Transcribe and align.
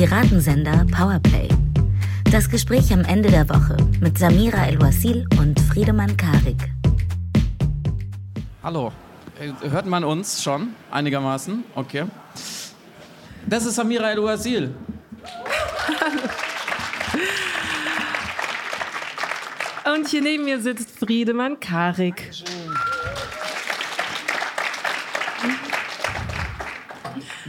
Piratensender 0.00 0.86
Powerplay. 0.90 1.46
Das 2.32 2.48
Gespräch 2.48 2.90
am 2.90 3.04
Ende 3.04 3.30
der 3.30 3.46
Woche 3.50 3.76
mit 4.00 4.16
Samira 4.16 4.64
El-Wasil 4.66 5.28
und 5.38 5.60
Friedemann 5.60 6.16
Karik. 6.16 6.70
Hallo, 8.62 8.92
äh, 9.38 9.68
hört 9.68 9.84
man 9.84 10.02
uns 10.04 10.42
schon 10.42 10.68
einigermaßen? 10.90 11.64
Okay. 11.74 12.06
Das 13.46 13.66
ist 13.66 13.74
Samira 13.74 14.10
El-Wasil. 14.12 14.74
Und 19.94 20.08
hier 20.08 20.22
neben 20.22 20.46
mir 20.46 20.62
sitzt 20.62 20.98
Friedemann 20.98 21.60
Karik. 21.60 22.30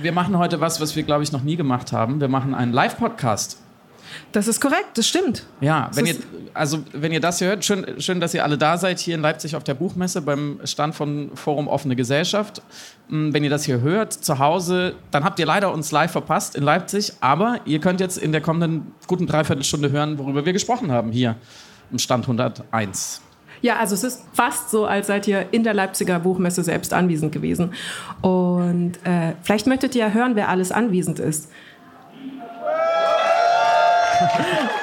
Wir 0.02 0.12
machen 0.12 0.38
heute 0.38 0.60
was, 0.60 0.82
was 0.82 0.96
wir, 0.96 1.04
glaube 1.04 1.24
ich, 1.24 1.32
noch 1.32 1.44
nie 1.44 1.56
gemacht 1.56 1.92
haben. 1.92 2.20
Wir 2.20 2.28
machen 2.28 2.54
einen 2.54 2.74
Live-Podcast. 2.74 3.58
Das 4.32 4.48
ist 4.48 4.60
korrekt, 4.60 4.98
das 4.98 5.08
stimmt. 5.08 5.46
Ja, 5.62 5.90
wenn 5.94 6.06
ihr, 6.06 6.16
also 6.54 6.80
wenn 6.92 7.12
ihr 7.12 7.20
das 7.20 7.40
hier 7.40 7.50
hört, 7.50 7.64
schön, 7.64 7.86
schön, 8.00 8.20
dass 8.20 8.34
ihr 8.34 8.44
alle 8.44 8.58
da 8.58 8.78
seid, 8.78 9.00
hier 9.00 9.16
in 9.16 9.22
Leipzig 9.22 9.56
auf 9.56 9.64
der 9.64 9.74
Buchmesse 9.74 10.22
beim 10.22 10.60
Stand 10.66 10.96
von 10.96 11.32
Forum 11.36 11.68
Offene 11.68 11.96
Gesellschaft. 11.96 12.62
Mm, 13.08 13.34
Wenn 13.34 13.44
ihr 13.44 13.50
das 13.50 13.64
hier 13.64 13.82
hört, 13.82 14.14
zu 14.14 14.40
Hause, 14.40 14.96
dann 15.12 15.24
habt 15.24 15.40
ihr 15.40 15.46
leider 15.46 15.72
uns 15.72 15.92
live 15.92 16.12
verpasst 16.12 16.56
in 16.56 16.64
Leipzig, 16.64 17.14
aber 17.22 17.60
ihr 17.66 17.80
könnt 17.80 18.00
jetzt 18.00 18.18
in 18.18 18.32
der 18.32 18.42
kommenden 18.42 18.94
guten 19.08 19.28
Dreiviertelstunde 19.28 19.92
hören, 19.92 20.18
worüber 20.18 20.46
wir 20.46 20.54
gesprochen 20.54 20.92
haben 20.92 21.12
hier 21.12 21.36
im 21.92 22.00
Stand 22.00 22.26
101. 22.26 23.22
Ja, 23.62 23.78
also 23.78 23.96
es 23.96 24.04
ist 24.04 24.24
fast 24.34 24.72
so, 24.72 24.86
als 24.86 25.08
seid 25.08 25.28
ihr 25.28 25.46
in 25.52 25.64
der 25.64 25.74
Leipziger 25.74 26.20
Buchmesse 26.20 26.64
selbst 26.64 26.94
anwesend 26.94 27.32
gewesen. 27.32 27.74
Und 28.22 28.94
äh, 29.04 29.34
vielleicht 29.44 29.68
möchtet 29.68 29.96
ihr 29.96 30.06
ja 30.08 30.12
hören, 30.12 30.36
wer 30.36 30.50
alles 30.50 30.72
anwesend 30.72 31.20
ist. 31.20 31.50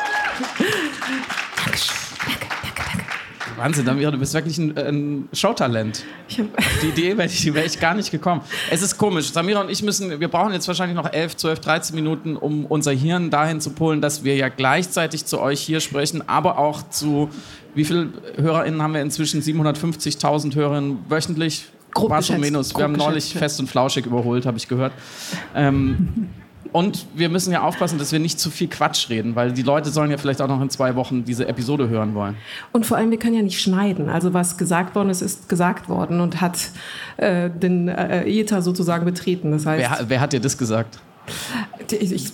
Wahnsinn, 3.59 3.84
Damira, 3.84 4.11
du 4.11 4.19
bist 4.19 4.34
wirklich 4.34 4.59
ein, 4.59 4.77
ein 4.78 5.28
Showtalent. 5.33 6.05
Hab, 6.39 6.47
Die 6.83 6.89
Idee 6.89 7.17
wäre 7.17 7.27
ich, 7.27 7.53
wär 7.53 7.64
ich 7.64 7.78
gar 7.81 7.95
nicht 7.95 8.11
gekommen. 8.11 8.41
Es 8.70 8.83
ist 8.83 8.97
komisch. 8.97 9.33
Samira 9.33 9.61
und 9.61 9.70
ich 9.70 9.83
müssen, 9.83 10.20
wir 10.20 10.28
brauchen 10.28 10.53
jetzt 10.53 10.69
wahrscheinlich 10.69 10.97
noch 10.97 11.12
11, 11.12 11.37
12, 11.37 11.61
13 11.61 11.95
Minuten, 11.97 12.36
um 12.36 12.64
unser 12.67 12.92
Hirn 12.92 13.31
dahin 13.31 13.61
zu 13.61 13.70
polen, 13.70 14.01
dass 14.01 14.25
wir 14.25 14.36
ja 14.36 14.48
gleichzeitig 14.48 15.25
zu 15.25 15.41
euch 15.41 15.61
hier 15.61 15.81
sprechen, 15.81 16.29
aber 16.29 16.59
auch 16.59 16.89
zu, 16.89 17.31
wie 17.75 17.84
viele 17.84 18.09
HörerInnen 18.36 18.81
haben 18.83 18.95
wir 18.95 19.03
inzwischen? 19.03 19.42
750.000 19.42 20.55
Hörerinnen 20.55 20.98
wöchentlich? 21.09 21.67
Grob 21.92 22.11
Plus 22.11 22.31
und 22.31 22.41
minus. 22.41 22.77
Wir 22.77 22.84
haben 22.84 22.92
neulich 22.92 23.33
fest 23.34 23.59
und 23.61 23.69
flauschig 23.69 24.06
überholt, 24.06 24.47
habe 24.47 24.59
ich 24.59 24.69
gehört. 24.69 24.92
Ähm, 25.55 26.29
und 26.72 27.06
wir 27.14 27.28
müssen 27.28 27.52
ja 27.52 27.62
aufpassen, 27.62 27.98
dass 27.98 28.12
wir 28.12 28.19
nicht 28.19 28.38
zu 28.38 28.50
viel 28.50 28.69
Quatsch 28.69 29.08
reden, 29.11 29.34
weil 29.34 29.52
die 29.52 29.62
Leute 29.62 29.91
sollen 29.91 30.11
ja 30.11 30.16
vielleicht 30.16 30.41
auch 30.41 30.48
noch 30.48 30.61
in 30.61 30.70
zwei 30.70 30.94
Wochen 30.97 31.24
diese 31.24 31.47
Episode 31.48 31.88
hören 31.88 32.14
wollen. 32.14 32.36
und 32.72 32.86
vor 32.86 32.97
allem, 32.97 33.11
wir 33.11 33.19
können 33.19 33.34
ja 33.34 33.42
nicht 33.42 33.61
schneiden. 33.61 34.08
Also 34.08 34.34
was 34.34 34.58
gesagt 34.58 34.94
worden 34.94 35.11
ist, 35.11 35.22
ist 35.22 35.48
gesagt 35.48 35.89
worden 35.89 36.20
und 36.20 36.41
hat 36.41 36.58
äh, 37.16 37.50
den 37.50 37.89
äh, 37.89 38.24
Äther 38.24 38.62
sozusagen 38.62 39.05
betreten. 39.05 39.52
Das 39.52 39.66
heißt, 39.66 39.98
Wer, 39.98 40.08
wer 40.08 40.20
hat 40.20 40.33
dir 40.33 40.41
das 40.41 40.56
gesagt? 40.56 40.98
Die, 41.91 41.97
ich, 41.97 42.33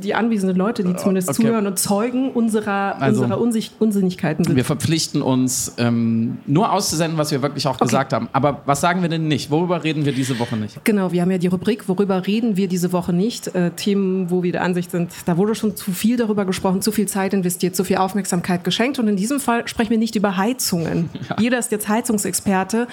die, 0.00 0.14
anwesenden 0.14 0.56
Leute, 0.56 0.84
die 0.84 0.94
zumindest 0.96 1.28
okay. 1.30 1.42
zuhören 1.42 1.66
und 1.66 1.78
Zeugen 1.78 2.30
unserer, 2.32 3.00
Also- 3.00 3.22
unserer 3.22 3.40
Unsich 3.40 3.70
Unsinnigkeiten 3.78 4.44
sind. 4.44 4.56
Wir 4.56 4.64
verpflichten 4.64 5.22
uns, 5.22 5.74
ähm, 5.78 6.38
nur 6.46 6.72
auszusenden, 6.72 7.18
was 7.18 7.30
wir 7.30 7.42
wirklich 7.42 7.66
auch 7.66 7.78
gesagt 7.78 8.12
haben. 8.12 8.28
Aber 8.32 8.62
was 8.66 8.80
sagen 8.80 9.02
wir 9.02 9.08
denn 9.08 9.28
nicht? 9.28 9.50
Worüber 9.50 9.84
reden 9.84 10.04
wir 10.04 10.12
diese 10.12 10.38
Woche 10.38 10.56
nicht? 10.56 10.84
Genau, 10.84 11.12
wir 11.12 11.22
haben 11.22 11.30
ja 11.30 11.38
die 11.38 11.46
Rubrik, 11.46 11.88
worüber 11.88 12.26
reden 12.26 12.56
wir 12.56 12.68
diese 12.68 12.92
Woche 12.92 13.12
nicht? 13.12 13.54
Äh, 13.54 13.70
Themen, 13.72 14.30
wo 14.30 14.42
wir 14.42 14.52
der 14.52 14.62
Ansicht 14.62 14.90
sind, 14.90 15.10
da 15.26 15.36
wurde 15.36 15.54
schon 15.54 15.76
zu 15.76 15.92
viel 15.92 16.16
darüber 16.16 16.44
gesprochen, 16.44 16.82
zu 16.82 16.92
viel 16.92 17.06
Zeit 17.06 17.34
investiert, 17.34 17.76
zu 17.76 17.84
viel 17.84 17.96
Aufmerksamkeit 17.96 18.64
geschenkt. 18.64 18.98
Und 18.98 19.08
in 19.08 19.16
diesem 19.16 19.40
Fall 19.40 19.66
sprechen 19.68 19.90
wir 19.90 19.98
nicht 19.98 20.16
über 20.16 20.36
Heizungen. 20.36 21.10
Jeder 21.38 21.58
ist 21.58 21.70
jetzt 21.72 21.88
Heizungsexperte. 21.88 22.86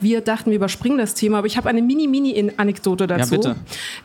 Wir 0.00 0.20
dachten, 0.20 0.50
wir 0.50 0.56
überspringen 0.56 0.98
das 0.98 1.14
Thema, 1.14 1.38
aber 1.38 1.46
ich 1.46 1.56
habe 1.56 1.68
eine 1.68 1.82
Mini-Mini-Anekdote 1.82 3.04
Ja, 3.04 3.18
dazu. 3.18 3.30
bitte. 3.36 3.56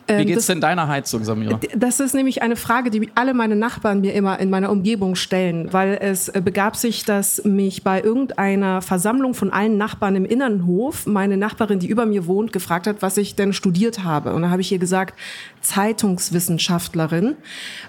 Wie 0.06 0.12
Ähm, 0.12 0.26
geht's 0.26 0.46
denn 0.46 0.60
deiner 0.60 0.88
Heizung, 0.88 1.24
Samira? 1.48 1.60
Das 1.76 2.00
ist 2.00 2.14
nämlich 2.14 2.42
eine 2.42 2.56
Frage, 2.56 2.90
die 2.90 3.10
alle 3.14 3.34
meine 3.34 3.56
Nachbarn 3.56 4.00
mir 4.00 4.14
immer 4.14 4.38
in 4.38 4.50
meiner 4.50 4.70
Umgebung 4.70 5.14
stellen, 5.14 5.72
weil 5.72 5.98
es 6.00 6.28
äh, 6.28 6.40
begab 6.44 6.76
sich, 6.76 7.04
dass 7.04 7.44
mich 7.44 7.82
bei 7.82 8.00
irgendeiner 8.00 8.82
Versammlung 8.82 9.34
von 9.34 9.52
allen 9.52 9.76
Nachbarn 9.76 10.16
im 10.16 10.24
Innenhof 10.24 11.06
meine 11.06 11.36
Nachbarin, 11.36 11.78
die 11.78 11.88
über 11.88 12.06
mir 12.06 12.26
wohnt, 12.26 12.52
gefragt 12.52 12.86
hat, 12.86 13.02
was 13.02 13.16
ich 13.16 13.36
denn 13.36 13.52
studiert 13.52 14.04
habe. 14.04 14.34
Und 14.34 14.42
da 14.42 14.50
habe 14.50 14.60
ich 14.60 14.72
ihr 14.72 14.78
gesagt, 14.78 15.18
Zeitungswissenschaftlerin, 15.60 17.36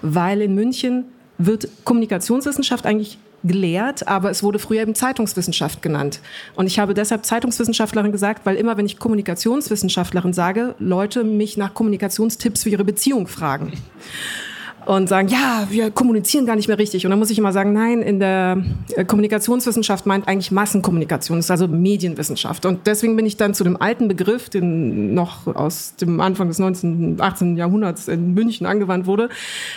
weil 0.02 0.42
in 0.42 0.54
München 0.54 1.04
wird 1.38 1.68
Kommunikationswissenschaft 1.84 2.86
eigentlich 2.86 3.18
gelehrt, 3.44 4.06
aber 4.08 4.30
es 4.30 4.42
wurde 4.42 4.58
früher 4.58 4.82
eben 4.82 4.94
Zeitungswissenschaft 4.94 5.82
genannt. 5.82 6.20
Und 6.54 6.66
ich 6.66 6.78
habe 6.78 6.94
deshalb 6.94 7.24
Zeitungswissenschaftlerin 7.24 8.12
gesagt, 8.12 8.46
weil 8.46 8.56
immer, 8.56 8.76
wenn 8.76 8.86
ich 8.86 8.98
Kommunikationswissenschaftlerin 8.98 10.32
sage, 10.32 10.74
Leute 10.78 11.24
mich 11.24 11.56
nach 11.56 11.74
Kommunikationstipps 11.74 12.64
für 12.64 12.70
ihre 12.70 12.84
Beziehung 12.84 13.26
fragen. 13.26 13.72
Und 14.86 15.08
sagen, 15.08 15.28
ja, 15.28 15.66
wir 15.70 15.90
kommunizieren 15.90 16.46
gar 16.46 16.56
nicht 16.56 16.68
mehr 16.68 16.78
richtig. 16.78 17.04
Und 17.04 17.10
dann 17.10 17.18
muss 17.18 17.30
ich 17.30 17.38
immer 17.38 17.52
sagen, 17.52 17.72
nein, 17.72 18.02
in 18.02 18.18
der 18.18 18.62
äh, 18.96 19.04
Kommunikationswissenschaft 19.04 20.06
meint 20.06 20.26
eigentlich 20.26 20.50
Massenkommunikation, 20.50 21.38
ist 21.38 21.50
also 21.50 21.68
Medienwissenschaft. 21.68 22.64
Und 22.66 22.86
deswegen 22.86 23.14
bin 23.14 23.26
ich 23.26 23.36
dann 23.36 23.54
zu 23.54 23.62
dem 23.62 23.80
alten 23.80 24.08
Begriff, 24.08 24.48
den 24.48 25.14
noch 25.14 25.46
aus 25.46 25.94
dem 25.96 26.20
Anfang 26.20 26.48
des 26.48 26.58
19., 26.58 27.20
18. 27.20 27.56
Jahrhunderts 27.56 28.08
in 28.08 28.34
München 28.34 28.66
angewandt 28.66 29.06
wurde, 29.06 29.28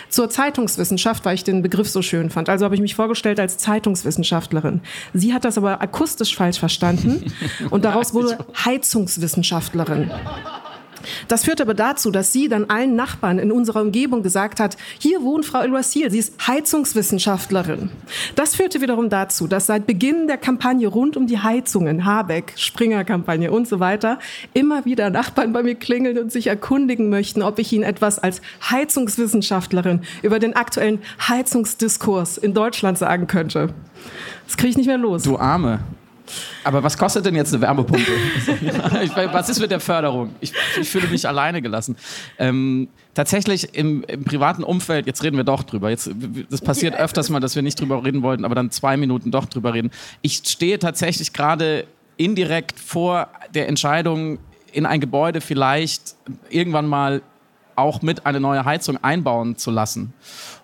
zur 0.08 0.30
Zeitungswissenschaft, 0.30 1.24
weil 1.24 1.34
ich 1.34 1.44
den 1.44 1.62
Begriff 1.62 1.88
so 1.88 2.02
schön 2.02 2.30
fand. 2.30 2.48
Also 2.48 2.64
habe 2.64 2.74
ich 2.74 2.80
mich 2.80 2.94
vorgestellt 2.94 3.38
als 3.38 3.58
Zeitungswissenschaftlerin. 3.58 4.80
Sie 5.12 5.34
hat 5.34 5.44
das 5.44 5.58
aber 5.58 5.82
akustisch 5.82 6.34
falsch 6.34 6.58
verstanden 6.58 7.32
und 7.70 7.84
daraus 7.84 8.14
wurde 8.14 8.38
Heizungswissenschaftlerin. 8.64 10.10
Das 11.28 11.44
führte 11.44 11.62
aber 11.62 11.74
dazu, 11.74 12.10
dass 12.10 12.32
sie 12.32 12.48
dann 12.48 12.66
allen 12.66 12.96
Nachbarn 12.96 13.38
in 13.38 13.52
unserer 13.52 13.82
Umgebung 13.82 14.22
gesagt 14.22 14.60
hat, 14.60 14.76
hier 14.98 15.22
wohnt 15.22 15.44
Frau 15.44 15.60
El-Wasil, 15.60 16.10
sie 16.10 16.18
ist 16.18 16.46
Heizungswissenschaftlerin. 16.46 17.90
Das 18.36 18.54
führte 18.54 18.80
wiederum 18.80 19.08
dazu, 19.08 19.46
dass 19.46 19.66
seit 19.66 19.86
Beginn 19.86 20.26
der 20.26 20.38
Kampagne 20.38 20.88
rund 20.88 21.16
um 21.16 21.26
die 21.26 21.38
Heizungen, 21.38 22.04
Habeck, 22.04 22.52
Springer-Kampagne 22.56 23.50
und 23.50 23.68
so 23.68 23.80
weiter, 23.80 24.18
immer 24.52 24.84
wieder 24.84 25.10
Nachbarn 25.10 25.52
bei 25.52 25.62
mir 25.62 25.74
klingeln 25.74 26.18
und 26.18 26.32
sich 26.32 26.46
erkundigen 26.46 27.08
möchten, 27.08 27.42
ob 27.42 27.58
ich 27.58 27.72
ihnen 27.72 27.84
etwas 27.84 28.18
als 28.18 28.40
Heizungswissenschaftlerin 28.70 30.00
über 30.22 30.38
den 30.38 30.56
aktuellen 30.56 31.00
Heizungsdiskurs 31.28 32.38
in 32.38 32.54
Deutschland 32.54 32.98
sagen 32.98 33.26
könnte. 33.26 33.70
Das 34.46 34.56
kriege 34.56 34.70
ich 34.70 34.76
nicht 34.76 34.86
mehr 34.86 34.98
los. 34.98 35.22
Du 35.22 35.38
Arme. 35.38 35.80
Aber 36.64 36.82
was 36.82 36.96
kostet 36.96 37.26
denn 37.26 37.34
jetzt 37.34 37.52
eine 37.52 37.62
Wärmepumpe? 37.62 38.10
ich, 39.02 39.14
was 39.14 39.48
ist 39.48 39.60
mit 39.60 39.70
der 39.70 39.80
Förderung? 39.80 40.34
Ich, 40.40 40.52
ich 40.80 40.88
fühle 40.88 41.08
mich 41.08 41.28
alleine 41.28 41.60
gelassen. 41.60 41.96
Ähm, 42.38 42.88
tatsächlich 43.12 43.74
im, 43.74 44.02
im 44.04 44.24
privaten 44.24 44.64
Umfeld, 44.64 45.06
jetzt 45.06 45.22
reden 45.22 45.36
wir 45.36 45.44
doch 45.44 45.62
drüber. 45.62 45.90
Jetzt, 45.90 46.10
das 46.50 46.60
passiert 46.60 46.94
öfters 46.94 47.28
mal, 47.30 47.40
dass 47.40 47.54
wir 47.54 47.62
nicht 47.62 47.80
drüber 47.80 48.04
reden 48.04 48.22
wollten, 48.22 48.44
aber 48.44 48.54
dann 48.54 48.70
zwei 48.70 48.96
Minuten 48.96 49.30
doch 49.30 49.46
drüber 49.46 49.74
reden. 49.74 49.90
Ich 50.22 50.42
stehe 50.46 50.78
tatsächlich 50.78 51.32
gerade 51.32 51.86
indirekt 52.16 52.78
vor 52.78 53.28
der 53.54 53.68
Entscheidung, 53.68 54.38
in 54.72 54.86
ein 54.86 55.00
Gebäude 55.00 55.40
vielleicht 55.40 56.16
irgendwann 56.50 56.86
mal 56.86 57.22
auch 57.76 58.02
mit 58.02 58.26
eine 58.26 58.40
neue 58.40 58.64
Heizung 58.64 59.02
einbauen 59.02 59.56
zu 59.56 59.70
lassen. 59.70 60.12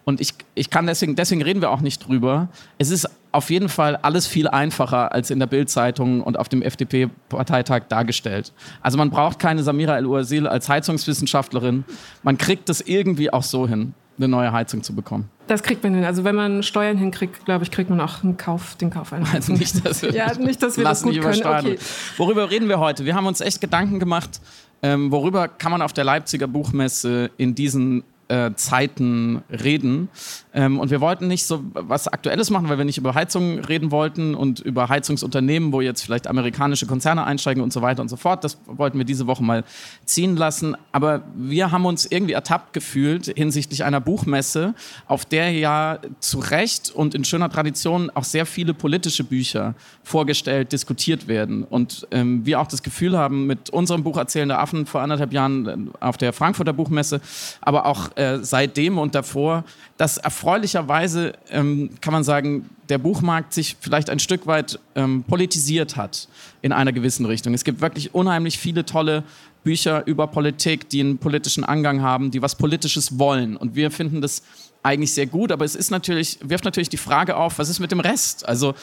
Und 0.04 0.20
ich, 0.20 0.34
ich 0.54 0.70
kann 0.70 0.86
deswegen, 0.86 1.16
deswegen 1.16 1.42
reden 1.42 1.60
wir 1.60 1.70
auch 1.70 1.80
nicht 1.80 2.06
drüber. 2.06 2.48
Es 2.78 2.90
ist 2.90 3.08
auf 3.32 3.50
jeden 3.50 3.68
Fall 3.68 3.96
alles 3.96 4.26
viel 4.26 4.48
einfacher 4.48 5.12
als 5.12 5.30
in 5.30 5.38
der 5.38 5.46
Bild-Zeitung 5.46 6.22
und 6.22 6.38
auf 6.38 6.48
dem 6.48 6.62
FDP-Parteitag 6.62 7.82
dargestellt. 7.88 8.52
Also 8.82 8.98
man 8.98 9.10
braucht 9.10 9.38
keine 9.38 9.62
Samira 9.62 9.96
El-Uazil 9.96 10.46
als 10.46 10.68
Heizungswissenschaftlerin. 10.68 11.84
Man 12.22 12.38
kriegt 12.38 12.68
es 12.68 12.80
irgendwie 12.80 13.32
auch 13.32 13.42
so 13.42 13.68
hin, 13.68 13.94
eine 14.18 14.28
neue 14.28 14.52
Heizung 14.52 14.82
zu 14.82 14.94
bekommen. 14.94 15.28
Das 15.46 15.62
kriegt 15.62 15.82
man 15.82 15.94
hin. 15.94 16.04
Also 16.04 16.24
wenn 16.24 16.34
man 16.34 16.62
Steuern 16.62 16.96
hinkriegt, 16.96 17.44
glaube 17.44 17.64
ich, 17.64 17.70
kriegt 17.70 17.90
man 17.90 18.00
auch 18.00 18.22
einen 18.22 18.36
Kauf, 18.36 18.76
den 18.76 18.90
Kauf 18.90 19.12
einer 19.12 19.26
Also 19.32 19.52
nicht, 19.52 19.84
dass 19.84 20.02
wir, 20.02 20.10
Ja, 20.14 20.32
nicht, 20.34 20.62
dass 20.62 20.76
wir 20.76 20.84
das 20.84 21.02
gut 21.02 21.12
nicht 21.12 21.22
können. 21.22 21.42
Okay. 21.44 21.78
Worüber 22.16 22.50
reden 22.50 22.68
wir 22.68 22.78
heute? 22.78 23.04
Wir 23.04 23.14
haben 23.14 23.26
uns 23.26 23.40
echt 23.40 23.60
Gedanken 23.60 24.00
gemacht, 24.00 24.40
ähm, 24.82 25.12
worüber 25.12 25.48
kann 25.48 25.72
man 25.72 25.82
auf 25.82 25.92
der 25.92 26.04
Leipziger 26.04 26.46
Buchmesse 26.46 27.30
in 27.36 27.54
diesen 27.54 28.02
äh, 28.30 28.54
Zeiten 28.54 29.42
reden. 29.50 30.08
Ähm, 30.54 30.78
und 30.78 30.90
wir 30.90 31.00
wollten 31.00 31.26
nicht 31.26 31.46
so 31.46 31.62
was 31.72 32.08
Aktuelles 32.08 32.50
machen, 32.50 32.68
weil 32.68 32.78
wir 32.78 32.84
nicht 32.84 32.98
über 32.98 33.14
Heizungen 33.14 33.64
reden 33.64 33.90
wollten 33.90 34.34
und 34.34 34.60
über 34.60 34.88
Heizungsunternehmen, 34.88 35.72
wo 35.72 35.80
jetzt 35.80 36.02
vielleicht 36.02 36.26
amerikanische 36.26 36.86
Konzerne 36.86 37.24
einsteigen 37.24 37.62
und 37.62 37.72
so 37.72 37.82
weiter 37.82 38.02
und 38.02 38.08
so 38.08 38.16
fort. 38.16 38.44
Das 38.44 38.58
wollten 38.66 38.98
wir 38.98 39.04
diese 39.04 39.26
Woche 39.26 39.42
mal 39.42 39.64
ziehen 40.04 40.36
lassen. 40.36 40.76
Aber 40.92 41.22
wir 41.34 41.72
haben 41.72 41.86
uns 41.86 42.06
irgendwie 42.06 42.32
ertappt 42.32 42.72
gefühlt 42.72 43.26
hinsichtlich 43.36 43.84
einer 43.84 44.00
Buchmesse, 44.00 44.74
auf 45.06 45.24
der 45.24 45.50
ja 45.52 45.98
zu 46.20 46.38
Recht 46.38 46.90
und 46.90 47.14
in 47.14 47.24
schöner 47.24 47.50
Tradition 47.50 48.10
auch 48.10 48.24
sehr 48.24 48.46
viele 48.46 48.74
politische 48.74 49.24
Bücher 49.24 49.74
vorgestellt, 50.04 50.72
diskutiert 50.72 51.26
werden. 51.26 51.64
Und 51.64 52.06
ähm, 52.12 52.46
wir 52.46 52.60
auch 52.60 52.66
das 52.68 52.82
Gefühl 52.82 53.18
haben, 53.18 53.46
mit 53.46 53.70
unserem 53.70 54.04
Buch 54.04 54.16
Erzählende 54.16 54.58
Affen 54.58 54.86
vor 54.86 55.00
anderthalb 55.00 55.32
Jahren 55.32 55.66
äh, 55.66 55.76
auf 56.00 56.16
der 56.16 56.32
Frankfurter 56.32 56.72
Buchmesse, 56.72 57.20
aber 57.60 57.86
auch 57.86 58.10
äh, 58.20 58.44
seitdem 58.44 58.98
und 58.98 59.14
davor, 59.14 59.64
dass 59.96 60.18
erfreulicherweise, 60.18 61.32
ähm, 61.48 61.88
kann 62.02 62.12
man 62.12 62.22
sagen, 62.22 62.68
der 62.90 62.98
Buchmarkt 62.98 63.54
sich 63.54 63.78
vielleicht 63.80 64.10
ein 64.10 64.18
Stück 64.18 64.46
weit 64.46 64.78
ähm, 64.94 65.24
politisiert 65.24 65.96
hat 65.96 66.28
in 66.60 66.72
einer 66.72 66.92
gewissen 66.92 67.24
Richtung. 67.24 67.54
Es 67.54 67.64
gibt 67.64 67.80
wirklich 67.80 68.14
unheimlich 68.14 68.58
viele 68.58 68.84
tolle 68.84 69.24
Bücher 69.64 70.06
über 70.06 70.26
Politik, 70.26 70.90
die 70.90 71.00
einen 71.00 71.16
politischen 71.16 71.64
Angang 71.64 72.02
haben, 72.02 72.30
die 72.30 72.42
was 72.42 72.56
Politisches 72.56 73.18
wollen. 73.18 73.56
Und 73.56 73.74
wir 73.74 73.90
finden 73.90 74.20
das 74.20 74.42
eigentlich 74.82 75.14
sehr 75.14 75.26
gut, 75.26 75.50
aber 75.50 75.64
es 75.64 75.74
ist 75.74 75.90
natürlich, 75.90 76.38
wirft 76.42 76.66
natürlich 76.66 76.90
die 76.90 76.98
Frage 76.98 77.36
auf, 77.36 77.58
was 77.58 77.70
ist 77.70 77.80
mit 77.80 77.90
dem 77.90 78.00
Rest? 78.00 78.46
Also 78.46 78.74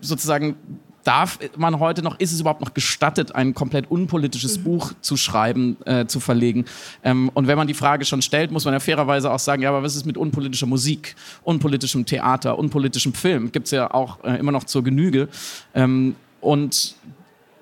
sozusagen 0.00 0.56
darf 1.08 1.38
man 1.56 1.80
heute 1.80 2.02
noch, 2.02 2.20
ist 2.20 2.32
es 2.32 2.40
überhaupt 2.40 2.60
noch 2.60 2.74
gestattet, 2.74 3.34
ein 3.34 3.54
komplett 3.54 3.90
unpolitisches 3.90 4.58
mhm. 4.58 4.64
Buch 4.64 4.92
zu 5.00 5.16
schreiben, 5.16 5.78
äh, 5.86 6.04
zu 6.04 6.20
verlegen? 6.20 6.66
Ähm, 7.02 7.30
und 7.32 7.46
wenn 7.46 7.56
man 7.56 7.66
die 7.66 7.72
Frage 7.72 8.04
schon 8.04 8.20
stellt, 8.20 8.50
muss 8.50 8.66
man 8.66 8.74
ja 8.74 8.80
fairerweise 8.80 9.32
auch 9.32 9.38
sagen, 9.38 9.62
ja, 9.62 9.70
aber 9.70 9.82
was 9.82 9.96
ist 9.96 10.04
mit 10.04 10.18
unpolitischer 10.18 10.66
Musik, 10.66 11.16
unpolitischem 11.44 12.04
Theater, 12.04 12.58
unpolitischem 12.58 13.14
Film? 13.14 13.50
Gibt 13.52 13.68
es 13.68 13.70
ja 13.70 13.90
auch 13.90 14.22
äh, 14.22 14.38
immer 14.38 14.52
noch 14.52 14.64
zur 14.64 14.84
Genüge. 14.84 15.28
Ähm, 15.74 16.14
und 16.42 16.94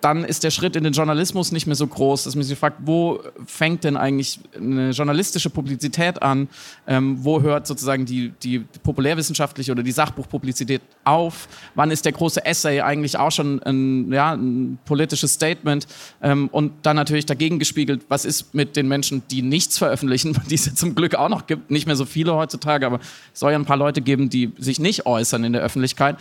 dann 0.07 0.23
ist 0.23 0.45
der 0.45 0.53
Schritt 0.53 0.77
in 0.77 0.85
den 0.85 0.93
Journalismus 0.93 1.51
nicht 1.51 1.67
mehr 1.67 1.75
so 1.75 1.85
groß, 1.85 2.23
dass 2.23 2.37
man 2.37 2.45
sich 2.45 2.57
fragt, 2.57 2.77
wo 2.85 3.19
fängt 3.45 3.83
denn 3.83 3.97
eigentlich 3.97 4.39
eine 4.57 4.91
journalistische 4.91 5.51
Publizität 5.51 6.23
an? 6.23 6.47
Ähm, 6.87 7.25
wo 7.25 7.43
hört 7.43 7.67
sozusagen 7.67 8.07
die, 8.07 8.29
die 8.41 8.61
populärwissenschaftliche 8.61 9.73
oder 9.73 9.83
die 9.83 9.91
Sachbuchpublizität 9.91 10.81
auf? 11.03 11.49
Wann 11.75 11.91
ist 11.91 12.05
der 12.05 12.13
große 12.13 12.47
Essay 12.47 12.83
eigentlich 12.83 13.19
auch 13.19 13.33
schon 13.33 13.61
ein, 13.65 14.13
ja, 14.13 14.35
ein 14.35 14.79
politisches 14.85 15.33
Statement? 15.33 15.89
Ähm, 16.23 16.51
und 16.53 16.73
dann 16.83 16.95
natürlich 16.95 17.27
dagegen 17.27 17.59
gespiegelt, 17.59 18.05
was 18.09 18.25
ist 18.25 18.55
mit 18.55 18.77
den 18.77 18.87
Menschen, 18.87 19.25
die 19.33 19.43
nichts 19.43 19.77
veröffentlichen, 19.77 20.41
die 20.49 20.55
es 20.55 20.67
ja 20.67 20.75
zum 20.77 20.95
Glück 20.95 21.17
auch 21.17 21.29
noch 21.29 21.49
gibt, 21.49 21.73
nicht 21.73 21.87
mehr 21.89 21.97
so 21.97 22.05
viele 22.05 22.37
heutzutage, 22.37 22.87
aber 22.87 23.01
es 23.35 23.41
soll 23.41 23.51
ja 23.51 23.59
ein 23.59 23.65
paar 23.65 23.77
Leute 23.77 24.03
geben, 24.03 24.31
die 24.31 24.53
sich 24.57 24.79
nicht 24.79 25.05
äußern 25.05 25.43
in 25.43 25.53
der 25.53 25.63
Öffentlichkeit. 25.63 26.19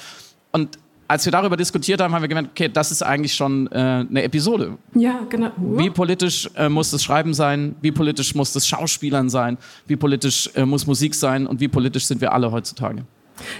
Und 0.51 0.79
als 1.07 1.25
wir 1.25 1.31
darüber 1.31 1.57
diskutiert 1.57 2.01
haben, 2.01 2.13
haben 2.13 2.21
wir 2.21 2.27
gemerkt, 2.27 2.49
okay, 2.51 2.69
das 2.69 2.91
ist 2.91 3.01
eigentlich 3.01 3.33
schon 3.33 3.67
äh, 3.67 4.05
eine 4.09 4.23
Episode. 4.23 4.77
Ja, 4.93 5.21
genau. 5.29 5.51
Wie 5.57 5.89
politisch 5.89 6.49
äh, 6.55 6.69
muss 6.69 6.91
das 6.91 7.03
Schreiben 7.03 7.33
sein? 7.33 7.75
Wie 7.81 7.91
politisch 7.91 8.33
muss 8.35 8.53
das 8.53 8.67
Schauspielern 8.67 9.29
sein? 9.29 9.57
Wie 9.87 9.95
politisch 9.95 10.49
äh, 10.55 10.65
muss 10.65 10.87
Musik 10.87 11.13
sein? 11.15 11.45
Und 11.47 11.59
wie 11.59 11.67
politisch 11.67 12.05
sind 12.05 12.21
wir 12.21 12.33
alle 12.33 12.51
heutzutage? 12.51 13.03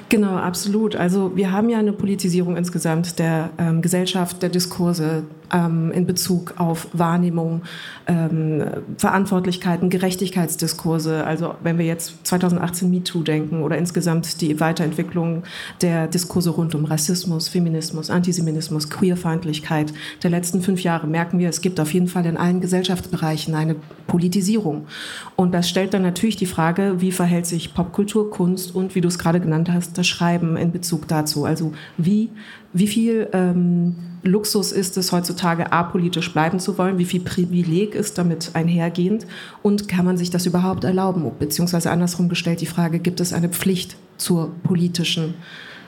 Genau, 0.10 0.38
absolut. 0.38 0.96
Also 0.96 1.36
wir 1.36 1.52
haben 1.52 1.70
ja 1.70 1.80
eine 1.80 1.92
Politisierung 1.92 2.56
insgesamt 2.56 3.20
der 3.20 3.50
ähm, 3.58 3.82
Gesellschaft, 3.82 4.42
der 4.42 4.50
Diskurse 4.50 5.24
ähm, 5.54 5.92
in 5.92 6.06
Bezug 6.06 6.56
auf 6.58 6.88
Wahrnehmung, 6.94 7.62
ähm, 8.08 8.64
Verantwortlichkeiten, 8.98 9.90
Gerechtigkeitsdiskurse. 9.90 11.26
Also 11.26 11.56
wenn 11.64 11.78
wir 11.78 11.86
jetzt 11.86 12.26
2018 12.26 12.90
MeToo 12.90 13.24
denken 13.24 13.64
oder 13.64 13.78
insgesamt 13.78 14.42
die 14.42 14.60
Weiterentwicklung 14.60 15.44
der 15.82 16.08
Diskurse 16.08 16.52
rund 16.52 16.76
um 16.76 16.86
Rassismus, 16.86 17.48
Feminismus, 17.48 18.10
Antisemitismus, 18.10 18.90
Queerfeindlichkeit 18.90 19.94
der 20.24 20.30
letzten 20.30 20.62
fünf 20.62 20.82
Jahre, 20.82 21.08
merken 21.08 21.40
wir, 21.40 21.50
es 21.50 21.62
gibt 21.62 21.80
auf 21.80 21.94
jeden 21.94 22.08
Fall 22.08 22.26
in 22.26 22.38
allen 22.38 22.62
Gesellschaftsbereichen 22.62 23.56
eine 23.56 23.76
Politisierung. 24.08 24.88
Und 25.36 25.54
das 25.54 25.70
stellt 25.70 25.94
dann 25.94 26.02
natürlich 26.04 26.36
die 26.36 26.46
Frage, 26.46 26.96
wie 27.02 27.12
verhält 27.12 27.46
sich 27.46 27.74
Popkultur, 27.74 28.30
Kunst 28.30 28.74
und, 28.76 28.96
wie 28.96 29.02
du 29.02 29.08
es 29.08 29.20
gerade 29.20 29.40
genannt 29.40 29.70
hast, 29.72 29.98
das 29.98 30.08
Schreiben 30.08 30.58
in 30.58 30.72
Bezug 30.72 31.08
dazu. 31.08 31.46
Also 31.46 31.74
wie, 31.98 32.30
wie 32.74 32.88
viel 32.88 33.28
ähm, 33.34 33.96
Luxus 34.26 34.72
ist 34.72 34.98
es 34.98 35.12
heutzutage, 35.12 35.72
apolitisch 35.72 36.34
bleiben 36.34 36.60
zu 36.60 36.78
wollen? 36.78 36.98
Wie 36.98 37.06
viel 37.06 37.22
Privileg 37.22 37.94
ist 37.94 38.18
damit 38.18 38.52
einhergehend? 38.54 39.28
Und 39.62 39.88
kann 39.88 40.04
man 40.04 40.18
sich 40.18 40.32
das 40.32 40.48
überhaupt 40.48 40.84
erlauben? 40.84 41.32
Beziehungsweise 41.38 41.92
andersrum 41.92 42.28
gestellt 42.28 42.60
die 42.60 42.66
Frage, 42.66 43.00
gibt 43.00 43.20
es 43.20 43.34
eine 43.34 43.50
Pflicht 43.50 43.96
zur 44.18 44.52
politischen 44.64 45.36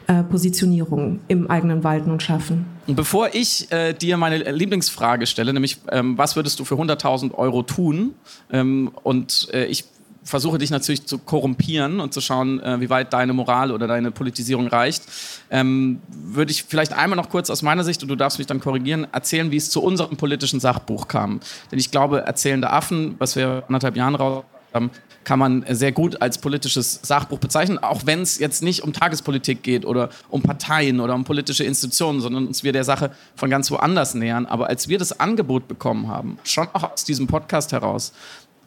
äh, 0.06 0.22
Positionierung 0.24 1.20
im 1.28 1.50
eigenen 1.50 1.84
Walten 1.84 2.12
und 2.12 2.22
Schaffen? 2.22 2.68
Bevor 2.86 3.34
ich 3.34 3.72
äh, 3.72 3.94
dir 3.94 4.18
meine 4.18 4.52
Lieblingsfrage 4.52 5.26
stelle, 5.26 5.52
nämlich 5.52 5.80
ähm, 5.92 6.16
was 6.18 6.36
würdest 6.36 6.60
du 6.60 6.66
für 6.66 6.76
100.000 6.76 7.34
Euro 7.34 7.64
tun? 7.64 8.14
Ähm, 8.52 8.92
und 9.04 9.50
äh, 9.52 9.66
ich 9.66 9.86
versuche 10.28 10.58
dich 10.58 10.70
natürlich 10.70 11.06
zu 11.06 11.18
korrumpieren 11.18 12.00
und 12.00 12.14
zu 12.14 12.22
schauen, 12.22 12.60
äh, 12.60 12.80
wie 12.82 12.90
weit 12.90 13.14
deine 13.14 13.34
Moral 13.34 13.72
oder 13.72 13.88
deine 13.88 14.12
Politisierung 14.12 14.68
reicht, 14.68 15.04
ähm, 15.50 16.02
würde 16.10 16.52
ich 16.52 16.64
vielleicht 16.64 16.94
einmal 16.94 17.16
noch 17.16 17.30
kurz 17.30 17.50
aus 17.50 17.62
meiner 17.62 17.84
Sicht, 17.84 18.04
und 18.04 18.10
du 18.10 18.16
darfst 18.16 18.38
mich 18.38 18.48
dann 18.48 18.60
korrigieren, 18.60 19.08
erzählen, 19.12 19.52
wie 19.52 19.58
es 19.58 19.70
zu 19.70 19.82
unserem 19.82 20.18
politischen 20.18 20.60
Sachbuch 20.60 21.08
kam. 21.08 21.40
Denn 21.72 21.80
ich 21.80 21.92
glaube, 21.92 22.20
Erzählende 22.22 22.70
Affen, 22.70 23.16
was 23.20 23.36
wir 23.36 23.64
anderthalb 23.68 23.96
Jahren 23.96 24.16
raus 24.16 24.44
haben, 24.74 24.92
kann 25.24 25.40
man 25.40 25.66
sehr 25.70 25.92
gut 25.92 26.22
als 26.22 26.38
politisches 26.38 27.02
Sachbuch 27.04 27.40
bezeichnen, 27.40 27.80
auch 27.80 28.06
wenn 28.06 28.22
es 28.22 28.40
jetzt 28.40 28.64
nicht 28.64 28.84
um 28.84 28.94
Tagespolitik 28.94 29.62
geht 29.62 29.86
oder 29.86 30.10
um 30.30 30.42
Parteien 30.42 31.02
oder 31.02 31.16
um 31.16 31.26
politische 31.26 31.66
Institutionen, 31.66 32.22
sondern 32.22 32.48
uns 32.48 32.64
wir 32.64 32.72
der 32.72 32.86
Sache 32.86 33.12
von 33.36 33.50
ganz 33.50 33.70
woanders 33.70 34.14
nähern. 34.14 34.46
Aber 34.46 34.68
als 34.68 34.88
wir 34.88 34.98
das 34.98 35.20
Angebot 35.20 35.68
bekommen 35.68 36.08
haben, 36.08 36.38
schon 36.46 36.68
auch 36.72 36.94
aus 36.94 37.04
diesem 37.04 37.28
Podcast 37.28 37.74
heraus, 37.74 38.14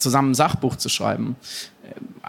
zusammen 0.00 0.32
ein 0.32 0.34
Sachbuch 0.34 0.76
zu 0.76 0.88
schreiben 0.88 1.36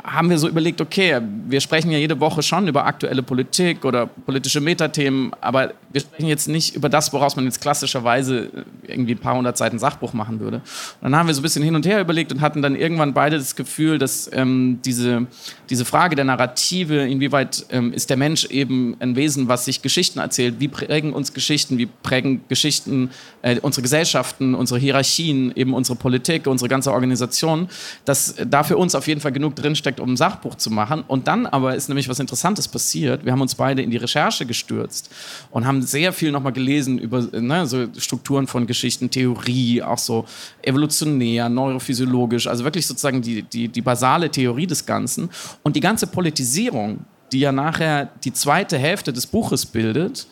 haben 0.03 0.29
wir 0.29 0.37
so 0.37 0.47
überlegt, 0.47 0.81
okay, 0.81 1.19
wir 1.47 1.61
sprechen 1.61 1.91
ja 1.91 1.97
jede 1.97 2.19
Woche 2.19 2.41
schon 2.41 2.67
über 2.67 2.85
aktuelle 2.85 3.21
Politik 3.21 3.85
oder 3.85 4.07
politische 4.07 4.61
Metathemen, 4.61 5.31
aber 5.41 5.73
wir 5.91 6.01
sprechen 6.01 6.27
jetzt 6.27 6.47
nicht 6.47 6.75
über 6.75 6.89
das, 6.89 7.11
woraus 7.13 7.35
man 7.35 7.45
jetzt 7.45 7.61
klassischerweise 7.61 8.49
irgendwie 8.87 9.13
ein 9.13 9.19
paar 9.19 9.35
hundert 9.35 9.57
Seiten 9.57 9.79
Sachbuch 9.79 10.13
machen 10.13 10.39
würde. 10.39 10.57
Und 10.57 10.63
dann 11.03 11.15
haben 11.15 11.27
wir 11.27 11.33
so 11.33 11.41
ein 11.41 11.43
bisschen 11.43 11.63
hin 11.63 11.75
und 11.75 11.85
her 11.85 12.01
überlegt 12.01 12.31
und 12.31 12.41
hatten 12.41 12.61
dann 12.61 12.75
irgendwann 12.75 13.13
beide 13.13 13.37
das 13.37 13.55
Gefühl, 13.55 13.97
dass 13.97 14.29
ähm, 14.33 14.79
diese, 14.85 15.27
diese 15.69 15.85
Frage 15.85 16.15
der 16.15 16.25
Narrative, 16.25 17.05
inwieweit 17.05 17.65
ähm, 17.69 17.93
ist 17.93 18.09
der 18.09 18.17
Mensch 18.17 18.45
eben 18.45 18.95
ein 18.99 19.15
Wesen, 19.15 19.47
was 19.47 19.65
sich 19.65 19.81
Geschichten 19.81 20.19
erzählt, 20.19 20.55
wie 20.59 20.67
prägen 20.67 21.13
uns 21.13 21.33
Geschichten, 21.33 21.77
wie 21.77 21.85
prägen 21.85 22.41
Geschichten 22.47 23.11
äh, 23.41 23.59
unsere 23.59 23.81
Gesellschaften, 23.81 24.55
unsere 24.55 24.79
Hierarchien, 24.79 25.51
eben 25.55 25.73
unsere 25.73 25.97
Politik, 25.97 26.47
unsere 26.47 26.69
ganze 26.69 26.91
Organisation, 26.91 27.67
dass 28.05 28.35
da 28.47 28.63
für 28.63 28.77
uns 28.77 28.95
auf 28.95 29.07
jeden 29.07 29.21
Fall 29.21 29.31
genug 29.31 29.50
genug 29.51 29.55
drinsteckt, 29.55 29.99
um 29.99 30.13
ein 30.13 30.17
Sachbuch 30.17 30.55
zu 30.55 30.69
machen. 30.69 31.03
Und 31.07 31.27
dann 31.27 31.45
aber 31.45 31.75
ist 31.75 31.89
nämlich 31.89 32.09
was 32.09 32.19
Interessantes 32.19 32.67
passiert. 32.67 33.25
Wir 33.25 33.31
haben 33.31 33.41
uns 33.41 33.55
beide 33.55 33.81
in 33.81 33.91
die 33.91 33.97
Recherche 33.97 34.45
gestürzt 34.45 35.09
und 35.51 35.65
haben 35.65 35.81
sehr 35.81 36.13
viel 36.13 36.31
nochmal 36.31 36.53
gelesen 36.53 36.97
über 36.97 37.21
ne, 37.31 37.65
so 37.65 37.87
Strukturen 37.97 38.47
von 38.47 38.67
Geschichten, 38.67 39.09
Theorie, 39.09 39.81
auch 39.81 39.97
so 39.97 40.25
evolutionär, 40.61 41.49
neurophysiologisch, 41.49 42.47
also 42.47 42.63
wirklich 42.63 42.87
sozusagen 42.87 43.21
die, 43.21 43.43
die, 43.43 43.67
die 43.67 43.81
basale 43.81 44.29
Theorie 44.29 44.67
des 44.67 44.85
Ganzen. 44.85 45.29
Und 45.63 45.75
die 45.75 45.81
ganze 45.81 46.07
Politisierung, 46.07 47.05
die 47.31 47.39
ja 47.39 47.51
nachher 47.51 48.09
die 48.23 48.33
zweite 48.33 48.77
Hälfte 48.77 49.13
des 49.13 49.27
Buches 49.27 49.65
bildet, 49.65 50.27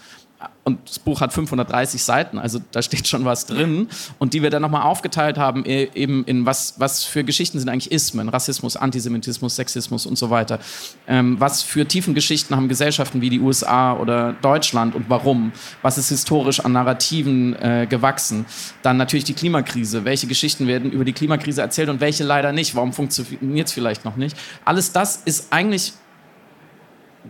und 0.70 0.88
das 0.88 1.00
Buch 1.00 1.20
hat 1.20 1.34
530 1.34 2.04
Seiten, 2.04 2.38
also 2.38 2.60
da 2.72 2.84
steht 2.84 3.08
schon 3.08 3.26
was 3.26 3.48
drin. 3.48 3.88
Und 4.20 4.36
die 4.36 4.44
wir 4.44 4.52
dann 4.52 4.62
nochmal 4.62 4.84
aufgeteilt 4.84 5.40
haben, 5.40 5.66
e-, 5.66 5.90
eben 5.96 6.24
in 6.26 6.46
was, 6.46 6.76
was 6.78 7.04
für 7.04 7.24
Geschichten 7.24 7.58
sind 7.60 7.70
eigentlich 7.70 7.92
Ismen, 7.92 8.30
Rassismus, 8.30 8.78
Antisemitismus, 8.78 9.56
Sexismus 9.56 10.06
und 10.06 10.18
so 10.18 10.30
weiter. 10.30 10.60
Ähm, 11.08 11.40
was 11.40 11.64
für 11.64 11.88
tiefen 11.88 12.14
Geschichten 12.14 12.56
haben 12.56 12.70
Gesellschaften 12.70 13.20
wie 13.22 13.32
die 13.32 13.40
USA 13.40 13.94
oder 13.94 14.34
Deutschland 14.34 14.94
und 14.94 15.10
warum? 15.10 15.52
Was 15.82 15.98
ist 15.98 16.10
historisch 16.10 16.60
an 16.60 16.74
Narrativen 16.74 17.56
äh, 17.56 17.88
gewachsen? 17.90 18.46
Dann 18.84 18.98
natürlich 18.98 19.24
die 19.24 19.34
Klimakrise. 19.34 20.06
Welche 20.06 20.28
Geschichten 20.28 20.68
werden 20.68 20.92
über 20.92 21.04
die 21.04 21.14
Klimakrise 21.14 21.62
erzählt 21.62 21.90
und 21.90 22.00
welche 22.00 22.24
leider 22.24 22.52
nicht? 22.52 22.76
Warum 22.76 22.94
funktioniert 22.94 23.68
es 23.68 23.74
vielleicht 23.74 24.06
noch 24.06 24.18
nicht? 24.18 24.38
Alles 24.66 24.92
das 24.92 25.18
ist 25.26 25.52
eigentlich 25.52 25.94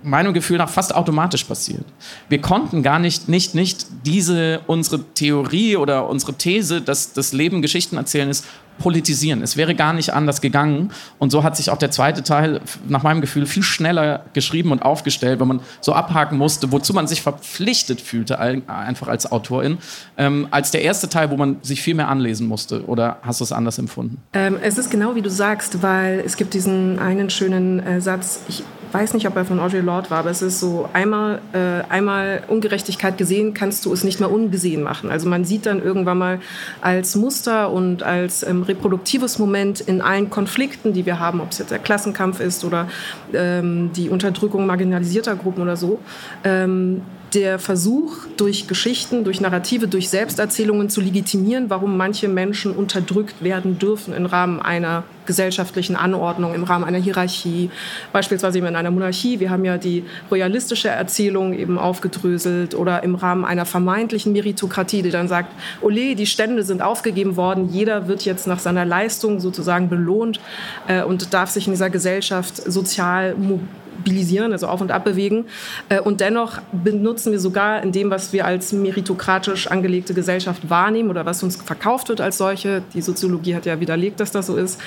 meinem 0.04 0.34
Gefühl 0.34 0.58
nach 0.58 0.70
fast 0.70 0.96
automatisch 0.96 1.44
passiert. 1.44 1.86
Wir 2.30 2.42
konnten 2.42 2.84
gar 2.84 3.00
nicht, 3.00 3.30
nicht, 3.30 3.56
nicht 3.56 3.88
diese, 4.06 4.62
unsere 4.68 5.04
Theorie 5.14 5.78
oder 5.78 6.08
unsere 6.08 6.34
These, 6.34 6.82
dass 6.82 7.14
das 7.14 7.34
Leben 7.34 7.62
Geschichten 7.62 7.98
erzählen 7.98 8.30
ist, 8.30 8.46
politisieren. 8.80 9.44
Es 9.44 9.58
wäre 9.58 9.76
gar 9.76 9.94
nicht 9.94 10.14
anders 10.14 10.42
gegangen. 10.42 10.92
Und 11.20 11.32
so 11.32 11.44
hat 11.44 11.56
sich 11.56 11.70
auch 11.70 11.78
der 11.78 11.92
zweite 11.92 12.24
Teil 12.24 12.62
nach 12.88 13.04
meinem 13.04 13.22
Gefühl 13.22 13.46
viel 13.46 13.62
schneller 13.62 14.26
geschrieben 14.34 14.72
und 14.72 14.82
aufgestellt, 14.82 15.40
weil 15.40 15.48
man 15.48 15.60
so 15.82 15.94
abhaken 15.94 16.38
musste, 16.38 16.72
wozu 16.72 16.94
man 16.94 17.06
sich 17.06 17.22
verpflichtet 17.22 18.02
fühlte, 18.02 18.40
einfach 18.40 19.08
als 19.08 19.32
Autorin, 19.32 19.78
ähm, 20.18 20.48
als 20.50 20.72
der 20.72 20.82
erste 20.82 21.10
Teil, 21.10 21.30
wo 21.30 21.38
man 21.38 21.58
sich 21.62 21.82
viel 21.82 21.94
mehr 21.94 22.08
anlesen 22.08 22.48
musste. 22.48 22.86
Oder 22.86 23.18
hast 23.22 23.42
du 23.42 23.44
es 23.44 23.52
anders 23.52 23.78
empfunden? 23.78 24.18
Ähm, 24.34 24.58
es 24.62 24.78
ist 24.78 24.90
genau 24.90 25.16
wie 25.16 25.22
du 25.22 25.30
sagst, 25.30 25.84
weil 25.84 26.24
es 26.26 26.38
gibt 26.38 26.54
diesen 26.54 26.98
einen 27.00 27.30
schönen 27.30 27.80
äh, 27.80 28.02
Satz, 28.02 28.42
ich 28.48 28.64
weiß 28.92 29.14
nicht, 29.14 29.28
ob 29.28 29.36
er 29.36 29.46
von 29.46 29.60
Audre 29.60 29.82
Lorde 29.82 30.10
war, 30.10 30.20
aber 30.20 30.32
es 30.32 30.42
ist 30.42 30.60
so, 30.60 30.90
einmal, 30.94 31.42
äh, 31.54 31.84
einmal 31.90 32.44
Ungerechtigkeit 32.48 33.18
gesehen, 33.18 33.54
kannst 33.54 33.86
du 33.86 33.94
es 33.94 34.04
nicht 34.04 34.20
mehr 34.20 34.32
ungesehen 34.32 34.84
machen. 34.84 35.12
Also 35.12 35.30
man 35.30 35.46
sieht 35.46 35.66
dann 35.66 35.82
irgendwann 35.82 36.18
mal 36.18 36.40
als 36.82 37.16
Muster 37.16 37.72
und 37.72 38.04
als 38.04 38.44
ähm, 38.44 38.64
reproduktives 38.64 39.40
Moment 39.40 39.82
in 39.82 40.02
allen 40.02 40.30
Konflikten, 40.30 40.94
die 40.94 41.06
wir 41.06 41.20
haben, 41.20 41.42
ob 41.42 41.52
es 41.52 41.60
jetzt 41.60 41.72
der 41.72 41.80
Klassenkampf 41.80 42.40
ist 42.40 42.64
oder 42.64 42.88
ähm, 43.34 43.92
die 43.96 44.10
Unterdrückung 44.10 44.66
marginalisierter 44.66 45.36
Gruppen 45.36 45.62
oder 45.62 45.76
so, 45.76 46.00
ähm, 46.44 47.02
der 47.34 47.60
Versuch, 47.60 48.26
durch 48.38 48.68
Geschichten, 48.68 49.24
durch 49.24 49.42
Narrative, 49.42 49.88
durch 49.88 50.10
Selbsterzählungen 50.10 50.90
zu 50.90 51.02
legitimieren, 51.02 51.70
warum 51.70 51.98
manche 51.98 52.28
Menschen 52.28 52.72
unterdrückt 52.72 53.44
werden 53.44 53.80
dürfen 53.80 54.14
im 54.14 54.26
Rahmen 54.26 54.62
einer 54.62 55.04
gesellschaftlichen 55.26 55.96
Anordnung, 55.96 56.56
im 56.56 56.64
Rahmen 56.64 56.84
einer 56.84 56.98
Hierarchie, 56.98 57.70
beispielsweise 58.12 58.58
in 58.58 58.76
einer 58.76 58.90
Monarchie. 58.90 59.40
Wir 59.40 59.52
haben 59.52 59.64
ja 59.64 59.78
die 59.78 60.04
royalistische 60.32 60.90
Erzählung 60.90 61.54
eben 61.54 61.78
aufgedröselt 61.78 62.74
oder 62.74 63.04
im 63.04 63.14
Rahmen 63.14 63.46
einer 63.46 63.66
vermeintlichen 63.66 64.34
Meritokratie, 64.34 65.04
die 65.04 65.12
dann 65.12 65.28
sagt, 65.28 65.52
ole, 65.82 66.16
die 66.16 66.26
Stände 66.26 66.64
sind 66.64 66.82
aufgegeben 66.82 67.36
worden, 67.36 67.70
jeder 67.72 68.08
wird 68.08 68.26
jetzt 68.26 68.48
nach 68.48 68.58
seiner 68.58 68.86
Leistung 68.86 69.40
sozusagen 69.40 69.88
belohnt 69.88 70.40
äh, 70.88 71.04
und 71.04 71.32
darf 71.32 71.52
sich 71.52 71.68
in 71.68 71.74
dieser 71.74 71.92
Gesellschaft 71.92 72.58
sozial 72.58 73.36
mobilisieren, 74.00 74.52
also 74.52 74.68
auf 74.68 74.82
und 74.82 74.92
ab 74.92 75.04
bewegen. 75.04 75.46
Äh, 75.90 76.00
und 76.00 76.22
dennoch 76.22 76.60
benutzen 76.72 77.32
wir 77.32 77.40
sogar 77.40 77.84
in 77.84 77.92
dem, 77.92 78.10
was 78.10 78.34
wir 78.34 78.46
als 78.46 78.72
meritokratisch 78.74 79.68
angelegte 79.68 80.14
Gesellschaft 80.14 80.70
wahrnehmen 80.70 81.10
oder 81.10 81.26
was 81.26 81.44
uns 81.44 81.56
verkauft 81.58 82.10
wird 82.10 82.22
als 82.22 82.38
solche, 82.38 82.82
die 82.94 83.02
Soziologie 83.02 83.56
hat 83.56 83.66
ja 83.66 83.80
widerlegt, 83.80 84.20
dass 84.20 84.32
das 84.32 84.48
so 84.48 84.56
ist, 84.56 84.80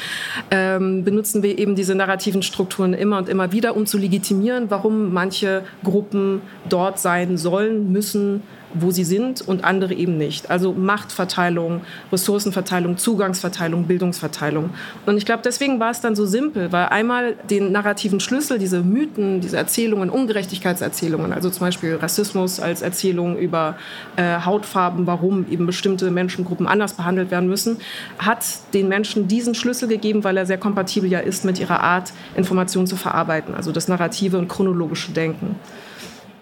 ähm, 0.51 1.05
benutzen 1.05 1.43
wir 1.43 1.59
eben 1.59 1.75
diese 1.77 1.95
narrativen 1.95 2.43
Strukturen 2.43 2.95
immer 2.95 3.19
und 3.19 3.29
immer 3.29 3.53
wieder, 3.53 3.77
um 3.77 3.87
zu 3.87 3.99
legitimieren, 3.99 4.71
warum 4.71 5.13
manche 5.13 5.63
Gruppen 5.85 6.41
dort 6.69 6.99
sein 6.99 7.37
sollen, 7.37 7.93
müssen, 7.93 8.43
wo 8.75 8.91
sie 8.91 9.05
sind 9.05 9.41
und 9.41 9.65
andere 9.65 9.95
eben 9.95 10.17
nicht. 10.17 10.51
Also 10.51 10.73
Machtverteilung, 10.73 11.83
Ressourcenverteilung, 12.11 12.97
Zugangsverteilung, 12.97 13.85
Bildungsverteilung. 13.85 14.71
Und 15.07 15.17
ich 15.17 15.27
glaube, 15.27 15.43
deswegen 15.45 15.81
war 15.81 15.91
es 15.91 16.01
dann 16.01 16.17
so 16.17 16.27
simpel, 16.27 16.73
weil 16.73 16.87
einmal 16.87 17.35
den 17.51 17.73
narrativen 17.73 18.21
Schlüssel, 18.21 18.59
diese 18.59 18.81
Mythen, 18.81 19.41
diese 19.41 19.57
Erzählungen, 19.57 20.11
Ungerechtigkeitserzählungen, 20.11 21.33
also 21.33 21.51
zum 21.51 21.67
Beispiel 21.67 21.97
Rassismus 21.97 22.61
als 22.61 22.83
Erzählung 22.83 23.37
über 23.39 23.77
äh, 24.17 24.41
Hautfarben, 24.45 25.07
warum 25.07 25.47
eben 25.51 25.67
bestimmte 25.67 26.11
Menschengruppen 26.11 26.67
anders 26.67 26.95
behandelt 26.95 27.31
werden 27.31 27.49
müssen, 27.49 27.79
hat 28.19 28.45
den 28.75 28.89
Menschen 28.89 29.29
diesen 29.29 29.55
Schlüssel 29.55 29.89
gegeben, 29.89 30.25
weil 30.25 30.37
er 30.37 30.47
sehr 30.47 30.59
kompatibel 30.59 31.11
ja 31.11 31.21
ist 31.21 31.45
mit 31.45 31.59
ihrer 31.59 31.81
Art, 31.81 32.13
Informationen 32.37 32.87
zu 32.87 32.97
verarbeiten, 32.97 33.55
also 33.55 33.73
das 33.73 33.89
narrative 33.89 34.39
und 34.39 34.49
chronologische 34.49 35.13
Denken. 35.13 35.57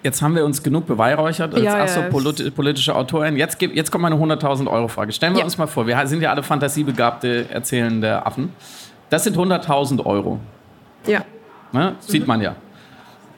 Jetzt 0.03 0.23
haben 0.23 0.35
wir 0.35 0.45
uns 0.45 0.63
genug 0.63 0.87
beweihräuchert 0.87 1.55
als 1.55 1.63
ja, 1.63 1.85
ja. 1.85 2.03
Politi 2.09 2.51
politische 2.51 2.95
Autorin. 2.95 3.37
Jetzt, 3.37 3.61
jetzt 3.61 3.91
kommt 3.91 4.03
meine 4.03 4.17
100.000 4.17 4.67
Euro 4.67 4.89
Frage. 4.89 5.13
Stellen 5.13 5.35
wir 5.35 5.41
ja. 5.41 5.45
uns 5.45 5.59
mal 5.59 5.67
vor, 5.67 5.87
wir 5.87 6.07
sind 6.07 6.23
ja 6.23 6.31
alle 6.31 6.43
fantasiebegabte, 6.43 7.51
erzählende 7.51 8.25
Affen. 8.25 8.53
Das 9.11 9.25
sind 9.25 9.37
100.000 9.37 10.05
Euro. 10.07 10.41
Ja. 11.07 11.25
Ne? 11.73 11.97
Sieht 12.01 12.23
mhm. 12.23 12.29
man 12.29 12.41
ja. 12.41 12.57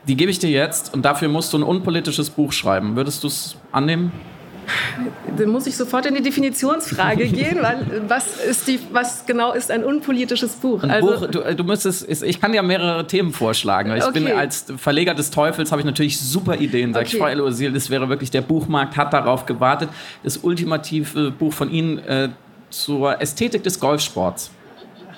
Die 0.06 0.16
gebe 0.16 0.30
ich 0.30 0.38
dir 0.38 0.50
jetzt 0.50 0.94
und 0.94 1.04
dafür 1.04 1.28
musst 1.28 1.52
du 1.52 1.58
ein 1.58 1.62
unpolitisches 1.62 2.30
Buch 2.30 2.52
schreiben. 2.52 2.96
Würdest 2.96 3.22
du 3.24 3.28
es 3.28 3.56
annehmen? 3.72 4.12
Dann 5.36 5.48
muss 5.48 5.66
ich 5.66 5.76
sofort 5.76 6.06
in 6.06 6.14
die 6.14 6.22
Definitionsfrage 6.22 7.26
gehen, 7.28 7.58
weil 7.60 8.02
was, 8.08 8.36
ist 8.36 8.68
die, 8.68 8.80
was 8.92 9.26
genau 9.26 9.52
ist 9.52 9.70
ein 9.70 9.84
unpolitisches 9.84 10.54
Buch? 10.54 10.82
Ein 10.82 10.90
also, 10.90 11.20
Buch 11.20 11.26
du, 11.30 11.54
du 11.54 11.64
müsstest, 11.64 12.08
ich 12.08 12.40
kann 12.40 12.54
ja 12.54 12.62
mehrere 12.62 13.06
Themen 13.06 13.32
vorschlagen. 13.32 13.94
Ich 13.96 14.04
okay. 14.04 14.20
bin 14.20 14.32
als 14.32 14.66
Verleger 14.76 15.14
des 15.14 15.30
Teufels, 15.30 15.72
habe 15.72 15.80
ich 15.80 15.86
natürlich 15.86 16.20
super 16.20 16.56
Ideen. 16.56 16.92
Sag 16.92 17.02
okay. 17.02 17.10
ich, 17.12 17.18
Frau 17.18 17.28
Elosil, 17.28 17.72
das 17.72 17.90
wäre 17.90 18.08
wirklich, 18.08 18.30
der 18.30 18.42
Buchmarkt 18.42 18.96
hat 18.96 19.12
darauf 19.12 19.46
gewartet. 19.46 19.88
Das 20.22 20.38
ultimative 20.38 21.30
Buch 21.30 21.52
von 21.52 21.70
Ihnen 21.70 21.98
äh, 21.98 22.28
zur 22.70 23.20
Ästhetik 23.20 23.62
des 23.62 23.80
Golfsports. 23.80 24.50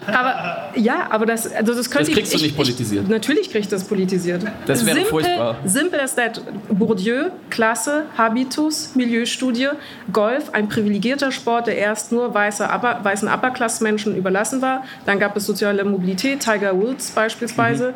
Aber 0.06 0.70
ja, 0.76 1.06
aber 1.10 1.26
das, 1.26 1.52
also 1.52 1.74
das 1.74 1.90
könnte 1.90 2.10
das 2.10 2.14
kriegst 2.14 2.34
ich, 2.34 2.40
du 2.40 2.46
nicht 2.46 2.56
politisiert. 2.56 3.04
Ich, 3.04 3.10
natürlich 3.10 3.50
kriegst 3.50 3.72
du 3.72 3.76
das 3.76 3.84
politisiert. 3.84 4.42
Das 4.66 4.84
wäre 4.84 4.96
simple, 4.96 5.10
furchtbar. 5.10 5.56
Simple 5.64 6.02
as 6.02 6.14
that. 6.14 6.40
Bourdieu, 6.68 7.30
Klasse, 7.50 8.04
Habitus, 8.16 8.94
Milieustudie, 8.94 9.68
Golf, 10.12 10.50
ein 10.52 10.68
privilegierter 10.68 11.32
Sport, 11.32 11.66
der 11.66 11.78
erst 11.78 12.12
nur 12.12 12.34
weiße 12.34 12.64
Upper, 12.64 13.00
weißen 13.02 13.28
Upper-Class-Menschen 13.28 14.16
überlassen 14.16 14.62
war. 14.62 14.84
Dann 15.06 15.18
gab 15.18 15.36
es 15.36 15.46
soziale 15.46 15.84
Mobilität, 15.84 16.40
Tiger 16.40 16.76
Woods 16.76 17.10
beispielsweise. 17.10 17.90
Mhm. 17.90 17.94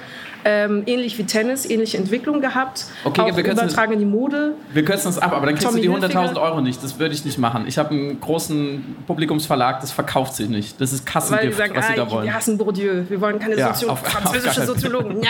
Ähm, 0.51 0.85
ähnlich 0.87 1.19
wie 1.19 1.25
Tennis, 1.25 1.69
ähnliche 1.69 1.99
Entwicklung 1.99 2.41
gehabt. 2.41 2.87
Okay, 3.05 3.21
auch 3.21 3.37
wir 3.37 3.45
übertragen 3.45 3.93
in 3.93 3.99
die 3.99 4.07
Mode. 4.07 4.55
Wir 4.73 4.83
kürzen 4.83 5.09
das 5.09 5.19
ab, 5.19 5.33
aber 5.33 5.45
dann 5.45 5.57
kriegst 5.57 5.69
Tommy 5.69 5.83
du 5.83 5.93
die 5.93 6.07
100.000 6.07 6.41
Euro 6.41 6.63
nicht. 6.63 6.83
Das 6.83 6.99
würde 6.99 7.15
ich 7.15 7.23
nicht 7.27 7.37
machen. 7.37 7.67
Ich 7.67 7.77
habe 7.77 7.91
einen 7.91 8.19
großen 8.19 8.97
Publikumsverlag, 9.07 9.83
das 9.83 9.93
verkauft 9.93 10.37
sich 10.37 10.49
nicht. 10.49 10.81
Das 10.81 10.95
ist 10.95 11.05
Kassengift, 11.05 11.59
sagen, 11.59 11.77
was 11.77 11.85
ah, 11.85 11.89
sie 11.89 11.97
da 11.97 12.11
wollen. 12.11 12.25
Wir 12.25 12.33
hassen 12.33 12.57
Bourdieu. 12.57 13.03
Wir 13.11 13.21
wollen 13.21 13.39
keine 13.39 13.59
ja, 13.59 13.75
Sozio 13.75 13.89
auf, 13.93 14.01
französische 14.01 14.65
Soziologen. 14.65 15.21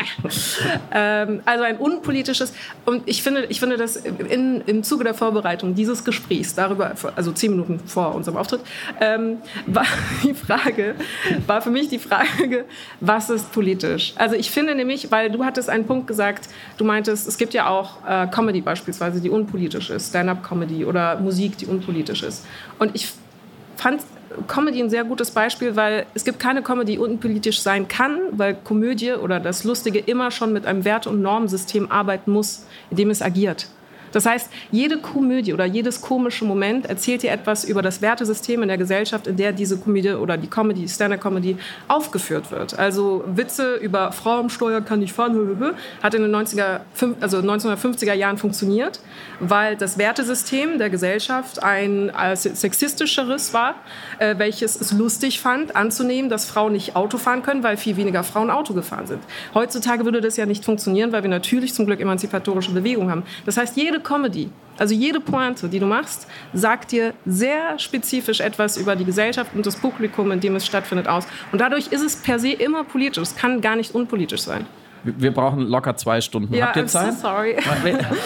ähm, 0.92 1.40
also 1.44 1.64
ein 1.64 1.78
unpolitisches. 1.78 2.52
Und 2.84 3.02
ich 3.06 3.24
finde, 3.24 3.46
ich 3.46 3.58
finde 3.58 3.76
dass 3.76 3.96
in, 3.96 4.60
im 4.66 4.84
Zuge 4.84 5.02
der 5.02 5.14
Vorbereitung 5.14 5.74
dieses 5.74 6.04
Gesprächs 6.04 6.54
darüber, 6.54 6.92
also 7.16 7.32
zehn 7.32 7.50
Minuten 7.50 7.80
vor 7.86 8.14
unserem 8.14 8.36
Auftritt, 8.36 8.60
ähm, 9.00 9.38
war 9.66 9.86
die 10.22 10.34
Frage, 10.34 10.94
war 11.48 11.60
für 11.60 11.70
mich 11.70 11.88
die 11.88 11.98
Frage, 11.98 12.66
was 13.00 13.30
ist 13.30 13.50
politisch? 13.50 14.12
Also 14.14 14.36
ich 14.36 14.52
finde 14.52 14.76
nämlich, 14.76 15.07
weil 15.10 15.30
du 15.30 15.44
hattest 15.44 15.68
einen 15.68 15.86
Punkt 15.86 16.06
gesagt, 16.06 16.48
du 16.76 16.84
meintest, 16.84 17.28
es 17.28 17.38
gibt 17.38 17.54
ja 17.54 17.68
auch 17.68 18.04
äh, 18.06 18.26
Comedy 18.28 18.60
beispielsweise, 18.60 19.20
die 19.20 19.30
unpolitisch 19.30 19.90
ist, 19.90 20.10
Stand-up-Comedy 20.10 20.84
oder 20.84 21.18
Musik, 21.20 21.58
die 21.58 21.66
unpolitisch 21.66 22.22
ist. 22.22 22.46
Und 22.78 22.94
ich 22.94 23.12
fand 23.76 24.02
Comedy 24.46 24.82
ein 24.82 24.90
sehr 24.90 25.04
gutes 25.04 25.30
Beispiel, 25.30 25.74
weil 25.76 26.06
es 26.14 26.24
gibt 26.24 26.38
keine 26.38 26.62
Comedy, 26.62 26.92
die 26.92 26.98
unpolitisch 26.98 27.60
sein 27.60 27.88
kann, 27.88 28.18
weil 28.32 28.54
Komödie 28.54 29.12
oder 29.12 29.40
das 29.40 29.64
Lustige 29.64 29.98
immer 29.98 30.30
schon 30.30 30.52
mit 30.52 30.66
einem 30.66 30.84
Werte- 30.84 31.10
und 31.10 31.22
Normensystem 31.22 31.90
arbeiten 31.90 32.30
muss, 32.32 32.66
in 32.90 32.96
dem 32.96 33.10
es 33.10 33.22
agiert. 33.22 33.68
Das 34.18 34.26
heißt, 34.26 34.50
jede 34.72 34.98
Komödie 34.98 35.54
oder 35.54 35.64
jedes 35.64 36.00
komische 36.00 36.44
Moment 36.44 36.86
erzählt 36.86 37.22
dir 37.22 37.30
etwas 37.30 37.62
über 37.62 37.82
das 37.82 38.02
Wertesystem 38.02 38.62
in 38.62 38.68
der 38.68 38.76
Gesellschaft, 38.76 39.28
in 39.28 39.36
der 39.36 39.52
diese 39.52 39.78
Komödie 39.78 40.10
oder 40.10 40.36
die 40.36 40.48
Comedy, 40.48 40.88
Stand-up-Comedy 40.88 41.56
aufgeführt 41.86 42.50
wird. 42.50 42.76
Also 42.76 43.22
Witze 43.28 43.76
über 43.76 44.10
Frauensteuer 44.10 44.80
kann 44.80 45.02
ich 45.02 45.12
fahren, 45.12 45.76
hat 46.02 46.14
in 46.14 46.22
den 46.22 46.34
90er, 46.34 46.80
also 47.20 47.38
1950er 47.38 48.12
Jahren 48.12 48.38
funktioniert, 48.38 48.98
weil 49.38 49.76
das 49.76 49.98
Wertesystem 49.98 50.78
der 50.78 50.90
Gesellschaft 50.90 51.62
ein 51.62 52.10
sexistischeres 52.34 53.54
war, 53.54 53.76
äh, 54.18 54.34
welches 54.38 54.80
es 54.80 54.90
lustig 54.90 55.40
fand, 55.40 55.76
anzunehmen, 55.76 56.28
dass 56.28 56.44
Frauen 56.44 56.72
nicht 56.72 56.96
Auto 56.96 57.18
fahren 57.18 57.44
können, 57.44 57.62
weil 57.62 57.76
viel 57.76 57.96
weniger 57.96 58.24
Frauen 58.24 58.50
Auto 58.50 58.74
gefahren 58.74 59.06
sind. 59.06 59.22
Heutzutage 59.54 60.04
würde 60.04 60.20
das 60.20 60.36
ja 60.36 60.44
nicht 60.44 60.64
funktionieren, 60.64 61.12
weil 61.12 61.22
wir 61.22 61.30
natürlich 61.30 61.72
zum 61.72 61.86
Glück 61.86 62.00
emanzipatorische 62.00 62.72
Bewegungen 62.72 63.12
haben. 63.12 63.22
Das 63.46 63.56
heißt, 63.56 63.76
jede 63.76 64.00
Comedy, 64.08 64.48
also 64.78 64.94
jede 64.94 65.20
Pointe, 65.20 65.68
die 65.68 65.78
du 65.78 65.86
machst, 65.86 66.26
sagt 66.54 66.92
dir 66.92 67.12
sehr 67.26 67.78
spezifisch 67.78 68.40
etwas 68.40 68.78
über 68.78 68.96
die 68.96 69.04
Gesellschaft 69.04 69.50
und 69.54 69.66
das 69.66 69.76
Publikum, 69.76 70.32
in 70.32 70.40
dem 70.40 70.56
es 70.56 70.64
stattfindet, 70.64 71.06
aus. 71.08 71.26
Und 71.52 71.60
dadurch 71.60 71.88
ist 71.88 72.00
es 72.00 72.16
per 72.16 72.38
se 72.38 72.52
immer 72.52 72.84
politisch. 72.84 73.22
Es 73.22 73.36
kann 73.36 73.60
gar 73.60 73.76
nicht 73.76 73.94
unpolitisch 73.94 74.40
sein. 74.40 74.66
Wir 75.04 75.32
brauchen 75.32 75.66
locker 75.68 75.96
zwei 75.96 76.20
Stunden. 76.20 76.54
Ja, 76.54 76.66
Habt 76.66 76.76
ihr 76.76 76.84
I'm 76.84 76.86
Zeit? 76.86 77.14
So 77.14 77.20
sorry. 77.28 77.56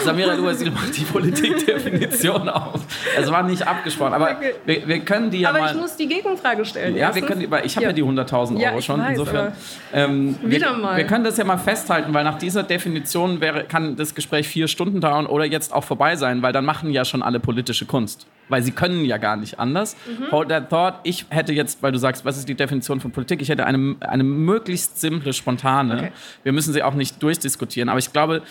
Samira 0.03 0.33
Luasil 0.33 0.71
macht 0.71 0.95
die 0.97 1.03
Politikdefinition 1.03 2.49
auf. 2.49 2.81
Es 3.17 3.31
war 3.31 3.43
nicht 3.43 3.65
abgesprochen, 3.67 4.13
aber 4.13 4.31
okay. 4.31 4.53
wir, 4.65 4.87
wir, 4.87 4.99
können 4.99 5.31
die 5.31 5.41
ja 5.41 5.49
aber 5.49 5.59
mal. 5.59 5.69
Aber 5.69 5.75
ich 5.75 5.81
muss 5.81 5.95
die 5.95 6.07
Gegenfrage 6.07 6.65
stellen. 6.65 6.95
Ja, 6.95 7.13
wir 7.13 7.21
können, 7.21 7.41
ich 7.41 7.75
habe 7.75 7.83
ja. 7.83 7.89
ja. 7.89 7.93
die 7.93 8.03
100.000 8.03 8.51
Euro 8.51 8.59
ja, 8.59 8.81
schon. 8.81 8.99
Weiß, 8.99 9.09
Insofern. 9.11 9.53
Ähm, 9.93 10.37
wieder 10.43 10.71
wir, 10.71 10.77
mal. 10.77 10.97
Wir 10.97 11.05
können 11.05 11.23
das 11.23 11.37
ja 11.37 11.43
mal 11.43 11.57
festhalten, 11.57 12.13
weil 12.13 12.23
nach 12.23 12.37
dieser 12.37 12.63
Definition 12.63 13.41
wäre, 13.41 13.63
kann 13.65 13.95
das 13.95 14.15
Gespräch 14.15 14.47
vier 14.47 14.67
Stunden 14.67 15.01
dauern 15.01 15.25
oder 15.25 15.45
jetzt 15.45 15.73
auch 15.73 15.83
vorbei 15.83 16.15
sein, 16.15 16.41
weil 16.41 16.53
dann 16.53 16.65
machen 16.65 16.91
ja 16.91 17.05
schon 17.05 17.21
alle 17.21 17.39
politische 17.39 17.85
Kunst 17.85 18.27
weil 18.49 18.63
sie 18.63 18.71
können 18.71 19.05
ja 19.05 19.17
gar 19.17 19.35
nicht 19.35 19.59
anders. 19.59 19.95
Mhm. 20.05 20.31
Hold 20.31 20.49
that 20.49 20.69
thought, 20.69 20.95
ich 21.03 21.25
hätte 21.29 21.53
jetzt, 21.53 21.81
weil 21.81 21.91
du 21.91 21.97
sagst, 21.97 22.25
was 22.25 22.37
ist 22.37 22.47
die 22.47 22.55
Definition 22.55 22.99
von 22.99 23.11
Politik, 23.11 23.41
ich 23.41 23.49
hätte 23.49 23.65
eine, 23.65 23.95
eine 24.01 24.23
möglichst 24.23 24.99
simple, 24.99 25.33
spontane. 25.33 25.95
Okay. 25.95 26.11
Wir 26.43 26.51
müssen 26.51 26.73
sie 26.73 26.83
auch 26.83 26.93
nicht 26.93 27.21
durchdiskutieren, 27.21 27.89
aber 27.89 27.99
ich 27.99 28.11
glaube, 28.11 28.41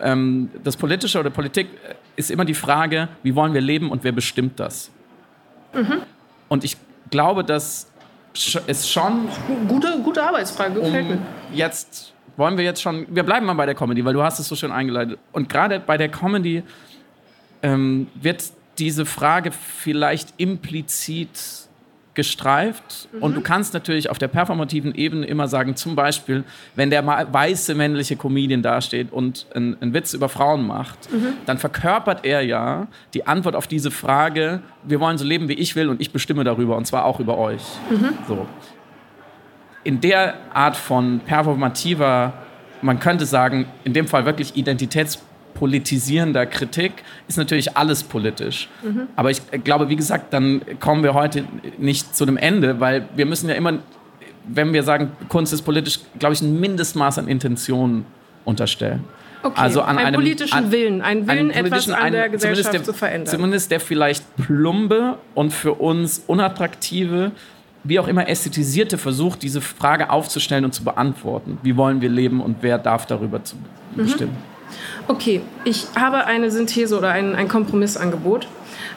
ähm, 0.00 0.50
das 0.62 0.76
Politische 0.76 1.18
oder 1.18 1.30
Politik 1.30 1.68
ist 2.16 2.30
immer 2.30 2.44
die 2.44 2.54
Frage, 2.54 3.08
wie 3.22 3.34
wollen 3.34 3.54
wir 3.54 3.60
leben 3.60 3.90
und 3.90 4.04
wer 4.04 4.12
bestimmt 4.12 4.60
das? 4.60 4.90
Mhm. 5.74 6.02
Und 6.48 6.64
ich 6.64 6.76
glaube, 7.10 7.44
dass 7.44 7.90
es 8.66 8.88
schon... 8.88 9.28
Gute, 9.66 9.98
gute 10.04 10.22
Arbeitsfrage, 10.22 10.74
gefällt 10.74 11.06
um 11.06 11.10
mir. 11.10 11.18
Jetzt 11.52 12.12
wollen 12.36 12.56
wir 12.56 12.64
jetzt 12.64 12.80
schon, 12.80 13.06
wir 13.08 13.24
bleiben 13.24 13.46
mal 13.46 13.54
bei 13.54 13.66
der 13.66 13.74
Comedy, 13.74 14.04
weil 14.04 14.14
du 14.14 14.22
hast 14.22 14.38
es 14.38 14.46
so 14.46 14.54
schön 14.54 14.70
eingeleitet. 14.70 15.18
Und 15.32 15.48
gerade 15.48 15.80
bei 15.80 15.96
der 15.96 16.08
Comedy 16.08 16.62
ähm, 17.62 18.06
wird 18.14 18.52
diese 18.78 19.06
Frage 19.06 19.52
vielleicht 19.52 20.34
implizit 20.36 21.68
gestreift. 22.18 23.08
Mhm. 23.12 23.22
Und 23.22 23.36
du 23.36 23.40
kannst 23.42 23.74
natürlich 23.74 24.10
auf 24.10 24.18
der 24.18 24.26
performativen 24.26 24.92
Ebene 24.92 25.24
immer 25.24 25.46
sagen, 25.46 25.76
zum 25.76 25.94
Beispiel, 25.94 26.42
wenn 26.74 26.90
der 26.90 27.06
weiße 27.06 27.76
männliche 27.76 28.16
Comedian 28.16 28.60
dasteht 28.60 29.12
und 29.12 29.46
einen, 29.54 29.94
Witz 29.94 30.14
über 30.14 30.28
Frauen 30.28 30.66
macht, 30.66 31.12
mhm. 31.12 31.34
dann 31.46 31.58
verkörpert 31.58 32.24
er 32.24 32.40
ja 32.40 32.88
die 33.14 33.24
Antwort 33.28 33.54
auf 33.54 33.68
diese 33.68 33.92
Frage, 33.92 34.62
wir 34.82 34.98
wollen 34.98 35.16
so 35.16 35.24
leben, 35.24 35.48
wie 35.48 35.52
ich 35.52 35.76
will 35.76 35.88
und 35.88 36.00
ich 36.00 36.10
bestimme 36.10 36.42
darüber 36.42 36.76
und 36.76 36.88
zwar 36.88 37.04
auch 37.04 37.20
über 37.20 37.38
euch. 37.38 37.62
Mhm. 37.88 38.08
So. 38.26 38.48
In 39.84 40.00
der 40.00 40.34
Art 40.52 40.76
von 40.76 41.20
performativer, 41.20 42.32
man 42.82 42.98
könnte 42.98 43.26
sagen, 43.26 43.66
in 43.84 43.92
dem 43.92 44.08
Fall 44.08 44.26
wirklich 44.26 44.56
Identitäts 44.56 45.22
politisierender 45.54 46.46
Kritik 46.46 46.92
ist 47.26 47.38
natürlich 47.38 47.76
alles 47.76 48.02
politisch. 48.02 48.68
Mhm. 48.82 49.08
Aber 49.16 49.30
ich 49.30 49.42
glaube, 49.64 49.88
wie 49.88 49.96
gesagt, 49.96 50.32
dann 50.32 50.62
kommen 50.80 51.02
wir 51.02 51.14
heute 51.14 51.44
nicht 51.78 52.14
zu 52.16 52.24
einem 52.24 52.36
Ende, 52.36 52.80
weil 52.80 53.08
wir 53.16 53.26
müssen 53.26 53.48
ja 53.48 53.54
immer, 53.54 53.78
wenn 54.46 54.72
wir 54.72 54.82
sagen, 54.82 55.12
Kunst 55.28 55.52
ist 55.52 55.62
politisch, 55.62 56.00
glaube 56.18 56.34
ich, 56.34 56.40
ein 56.40 56.58
Mindestmaß 56.60 57.18
an 57.18 57.28
Intention 57.28 58.04
unterstellen. 58.44 59.04
Okay. 59.42 59.60
Also 59.60 59.82
an 59.82 59.98
einen 59.98 60.06
einem, 60.08 60.20
politischen 60.20 60.54
an, 60.54 60.72
Willen, 60.72 61.00
einen 61.00 61.28
Willen, 61.28 61.50
etwas 61.50 61.88
an 61.88 62.12
der 62.12 62.28
Gesellschaft 62.28 62.72
der, 62.72 62.82
zu 62.82 62.92
verändern. 62.92 63.26
Zumindest 63.26 63.70
der 63.70 63.80
vielleicht 63.80 64.24
plumbe 64.36 65.18
und 65.34 65.52
für 65.52 65.74
uns 65.74 66.22
unattraktive, 66.26 67.30
wie 67.84 68.00
auch 68.00 68.08
immer 68.08 68.28
ästhetisierte 68.28 68.98
Versuch, 68.98 69.36
diese 69.36 69.60
Frage 69.60 70.10
aufzustellen 70.10 70.64
und 70.64 70.72
zu 70.72 70.82
beantworten. 70.82 71.58
Wie 71.62 71.76
wollen 71.76 72.00
wir 72.00 72.08
leben 72.08 72.40
und 72.40 72.58
wer 72.62 72.78
darf 72.78 73.06
darüber 73.06 73.44
zu 73.44 73.56
mhm. 73.56 74.02
bestimmen? 74.02 74.36
Okay, 75.06 75.40
ich 75.64 75.86
habe 75.98 76.26
eine 76.26 76.50
Synthese 76.50 76.96
oder 76.96 77.10
ein, 77.10 77.34
ein 77.34 77.48
Kompromissangebot, 77.48 78.48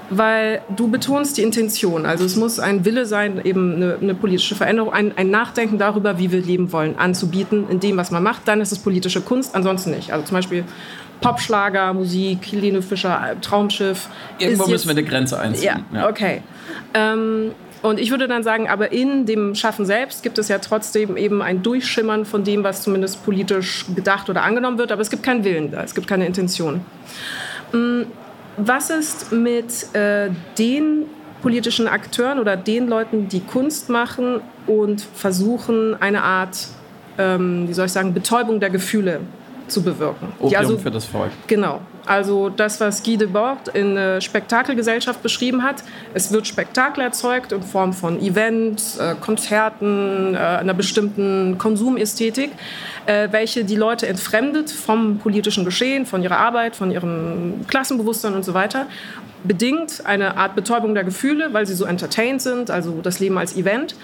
weil 0.09 0.61
du 0.75 0.89
betonst 0.89 1.37
die 1.37 1.41
Intention. 1.41 2.05
Also 2.05 2.25
es 2.25 2.35
muss 2.35 2.59
ein 2.59 2.85
Wille 2.85 3.05
sein, 3.05 3.41
eben 3.43 3.75
eine, 3.75 3.97
eine 4.01 4.13
politische 4.13 4.55
Veränderung, 4.55 4.93
ein, 4.93 5.17
ein, 5.17 5.29
Nachdenken 5.29 5.77
darüber, 5.77 6.19
wie 6.19 6.31
wir 6.31 6.41
leben 6.41 6.71
wollen, 6.71 6.97
anzubieten 6.97 7.69
in 7.69 7.79
dem, 7.79 7.97
was 7.97 8.11
man 8.11 8.21
macht. 8.23 8.47
Dann 8.47 8.61
ist 8.61 8.71
es 8.71 8.79
politische 8.79 9.21
Kunst, 9.21 9.55
ansonsten 9.55 9.91
nicht. 9.91 10.11
Also 10.11 10.25
zum 10.25 10.35
Beispiel 10.35 10.65
Popschlager, 11.21 11.93
Musik, 11.93 12.39
Helene 12.51 12.81
Fischer, 12.81 13.35
Traumschiff. 13.41 14.09
Irgendwo 14.39 14.67
müssen 14.67 14.87
wir 14.87 14.97
eine 14.97 15.03
Grenze 15.03 15.39
einziehen. 15.39 15.85
Ja, 15.93 15.99
ja. 15.99 16.09
okay. 16.09 16.41
Ähm, 16.93 17.51
und 17.81 17.99
ich 17.99 18.11
würde 18.11 18.27
dann 18.27 18.43
sagen, 18.43 18.69
aber 18.69 18.91
in 18.91 19.25
dem 19.25 19.55
Schaffen 19.55 19.85
selbst 19.85 20.23
gibt 20.23 20.37
es 20.37 20.47
ja 20.47 20.59
trotzdem 20.59 21.17
eben 21.17 21.41
ein 21.41 21.63
Durchschimmern 21.63 22.25
von 22.25 22.43
dem, 22.43 22.63
was 22.63 22.83
zumindest 22.83 23.23
politisch 23.25 23.85
gedacht 23.95 24.29
oder 24.29 24.43
angenommen 24.43 24.77
wird, 24.77 24.91
aber 24.91 25.01
es 25.01 25.09
gibt 25.09 25.23
keinen 25.23 25.43
Willen 25.43 25.71
da, 25.71 25.83
es 25.83 25.95
gibt 25.95 26.07
keine 26.07 26.25
Intention. 26.25 26.81
Mm, 27.71 28.03
was 28.57 28.89
ist 28.89 29.31
mit 29.31 29.93
äh, 29.95 30.29
den 30.57 31.05
politischen 31.41 31.87
Akteuren 31.87 32.39
oder 32.39 32.55
den 32.55 32.87
Leuten, 32.87 33.27
die 33.27 33.39
Kunst 33.39 33.89
machen 33.89 34.41
und 34.67 35.01
versuchen, 35.01 35.99
eine 35.99 36.21
Art, 36.21 36.67
ähm, 37.17 37.67
wie 37.67 37.73
soll 37.73 37.87
ich 37.87 37.91
sagen, 37.91 38.13
Betäubung 38.13 38.59
der 38.59 38.69
Gefühle 38.69 39.21
zu 39.67 39.81
bewirken. 39.81 40.33
Opium 40.39 40.59
also, 40.59 40.77
für 40.77 40.91
das 40.91 41.05
Volk. 41.05 41.31
Genau. 41.47 41.81
Also 42.05 42.49
das, 42.49 42.79
was 42.79 43.03
Guy 43.03 43.17
Debord 43.17 43.67
in 43.69 43.95
äh, 43.95 44.21
Spektakelgesellschaft 44.21 45.21
beschrieben 45.21 45.63
hat. 45.63 45.83
Es 46.13 46.31
wird 46.31 46.47
Spektakel 46.47 47.03
erzeugt 47.03 47.51
in 47.51 47.61
Form 47.61 47.93
von 47.93 48.19
Events, 48.21 48.97
äh, 48.97 49.15
Konzerten, 49.19 50.33
äh, 50.33 50.37
einer 50.37 50.73
bestimmten 50.73 51.57
Konsumästhetik, 51.57 52.51
welche 53.05 53.65
die 53.65 53.75
Leute 53.75 54.07
entfremdet 54.07 54.69
vom 54.69 55.17
politischen 55.17 55.65
Geschehen, 55.65 56.05
von 56.05 56.21
ihrer 56.21 56.37
Arbeit, 56.37 56.75
von 56.75 56.91
ihrem 56.91 57.65
Klassenbewusstsein 57.67 58.35
und 58.35 58.45
so 58.45 58.53
weiter. 58.53 58.85
Bedingt 59.43 60.05
eine 60.05 60.37
Art 60.37 60.55
Betäubung 60.55 60.93
der 60.93 61.03
Gefühle, 61.03 61.53
weil 61.53 61.65
sie 61.65 61.73
so 61.73 61.85
entertained 61.85 62.41
sind, 62.41 62.69
also 62.69 63.01
das 63.01 63.19
Leben 63.19 63.37
als 63.37 63.55
Event. 63.55 63.95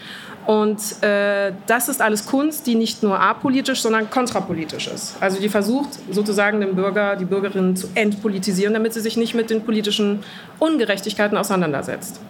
Und 0.47 1.03
äh, 1.03 1.51
das 1.67 1.89
ist 1.89 2.01
alles 2.01 2.25
Kunst, 2.25 2.67
die 2.67 2.75
nicht 2.75 3.03
nur 3.03 3.19
apolitisch, 3.19 3.81
sondern 3.81 4.09
kontrapolitisch 4.09 4.87
ist. 4.87 5.17
Also 5.19 5.41
die 5.41 5.49
versucht 5.49 5.89
sozusagen 6.09 6.61
den 6.61 6.73
Bürger, 6.73 7.17
die 7.17 7.25
Bürgerin 7.25 7.75
zu 7.75 7.87
entpolitisieren, 7.95 8.73
damit 8.73 8.93
sie 8.93 9.01
sich 9.01 9.17
nicht 9.17 9.35
mit 9.35 9.49
den 9.49 9.63
politischen 9.63 10.23
Ungerechtigkeiten 10.59 11.37
auseinandersetzt. 11.37 12.21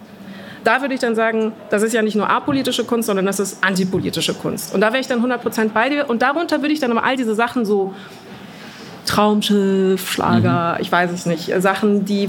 Da 0.64 0.80
würde 0.80 0.94
ich 0.94 1.00
dann 1.00 1.14
sagen, 1.14 1.52
das 1.70 1.82
ist 1.82 1.92
ja 1.92 2.02
nicht 2.02 2.16
nur 2.16 2.28
apolitische 2.28 2.84
Kunst, 2.84 3.06
sondern 3.06 3.24
das 3.24 3.38
ist 3.38 3.62
antipolitische 3.62 4.34
Kunst. 4.34 4.74
Und 4.74 4.80
da 4.80 4.88
wäre 4.88 5.00
ich 5.00 5.06
dann 5.06 5.24
100% 5.24 5.68
bei 5.68 5.88
dir. 5.88 6.10
Und 6.10 6.20
darunter 6.20 6.60
würde 6.60 6.74
ich 6.74 6.80
dann 6.80 6.90
aber 6.90 7.04
all 7.04 7.16
diese 7.16 7.36
Sachen 7.36 7.64
so 7.64 7.94
Traumschiff, 9.08 10.10
Schlager, 10.10 10.74
mhm. 10.74 10.82
ich 10.82 10.92
weiß 10.92 11.10
es 11.10 11.26
nicht, 11.26 11.50
Sachen, 11.60 12.04
die 12.04 12.28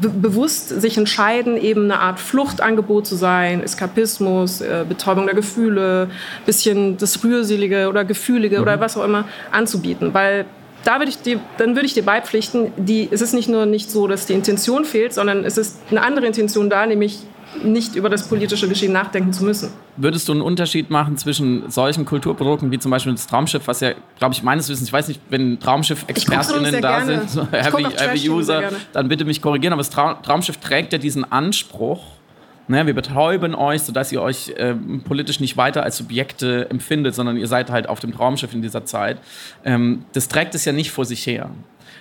bewusst 0.00 0.68
sich 0.68 0.96
entscheiden, 0.96 1.56
eben 1.56 1.84
eine 1.84 2.00
Art 2.00 2.20
Fluchtangebot 2.20 3.06
zu 3.06 3.16
sein, 3.16 3.62
Eskapismus, 3.62 4.60
äh, 4.60 4.84
Betäubung 4.88 5.26
der 5.26 5.34
Gefühle, 5.34 6.08
bisschen 6.46 6.96
das 6.96 7.22
Rührselige 7.22 7.88
oder 7.88 8.04
Gefühlige 8.04 8.56
mhm. 8.56 8.62
oder 8.62 8.80
was 8.80 8.96
auch 8.96 9.04
immer 9.04 9.24
anzubieten, 9.50 10.14
weil 10.14 10.46
da 10.84 10.98
würde 10.98 11.10
ich 11.10 11.20
dir, 11.20 11.40
dann 11.58 11.74
würde 11.74 11.86
ich 11.86 11.94
dir 11.94 12.04
beipflichten, 12.04 12.72
die, 12.76 13.08
es 13.10 13.20
ist 13.20 13.34
nicht 13.34 13.48
nur 13.48 13.66
nicht 13.66 13.90
so, 13.90 14.06
dass 14.06 14.26
die 14.26 14.32
Intention 14.32 14.84
fehlt, 14.84 15.12
sondern 15.12 15.44
es 15.44 15.58
ist 15.58 15.78
eine 15.90 16.02
andere 16.02 16.26
Intention 16.26 16.70
da, 16.70 16.86
nämlich 16.86 17.18
nicht 17.64 17.96
über 17.96 18.08
das 18.08 18.28
politische 18.28 18.68
Geschehen 18.68 18.92
nachdenken 18.92 19.32
zu 19.32 19.44
müssen. 19.44 19.70
Würdest 19.96 20.28
du 20.28 20.32
einen 20.32 20.40
Unterschied 20.40 20.90
machen 20.90 21.16
zwischen 21.16 21.70
solchen 21.70 22.04
Kulturprodukten 22.04 22.70
wie 22.70 22.78
zum 22.78 22.90
Beispiel 22.90 23.12
das 23.12 23.26
Traumschiff, 23.26 23.66
was 23.66 23.80
ja, 23.80 23.92
glaube 24.18 24.34
ich, 24.34 24.42
meines 24.42 24.68
Wissens, 24.68 24.88
ich 24.88 24.92
weiß 24.92 25.08
nicht, 25.08 25.20
wenn 25.28 25.58
Traumschiff-ExpertInnen 25.58 26.80
da 26.80 26.98
gerne. 26.98 27.18
sind, 27.18 27.30
so 27.30 27.46
Heavy, 27.50 27.84
Heavy 27.96 28.30
User, 28.30 28.70
dann 28.92 29.08
bitte 29.08 29.24
mich 29.24 29.42
korrigieren, 29.42 29.72
aber 29.72 29.82
das 29.82 29.90
Traumschiff 29.90 30.58
trägt 30.58 30.92
ja 30.92 30.98
diesen 30.98 31.30
Anspruch, 31.30 32.02
ne, 32.68 32.86
wir 32.86 32.94
betäuben 32.94 33.54
euch, 33.54 33.82
sodass 33.82 34.12
ihr 34.12 34.22
euch 34.22 34.50
äh, 34.56 34.74
politisch 35.04 35.40
nicht 35.40 35.56
weiter 35.56 35.82
als 35.82 35.96
Subjekte 35.96 36.70
empfindet, 36.70 37.14
sondern 37.14 37.36
ihr 37.36 37.48
seid 37.48 37.70
halt 37.70 37.88
auf 37.88 38.00
dem 38.00 38.12
Traumschiff 38.14 38.54
in 38.54 38.62
dieser 38.62 38.84
Zeit. 38.84 39.18
Ähm, 39.64 40.04
das 40.12 40.28
trägt 40.28 40.54
es 40.54 40.64
ja 40.64 40.72
nicht 40.72 40.90
vor 40.92 41.04
sich 41.04 41.26
her. 41.26 41.50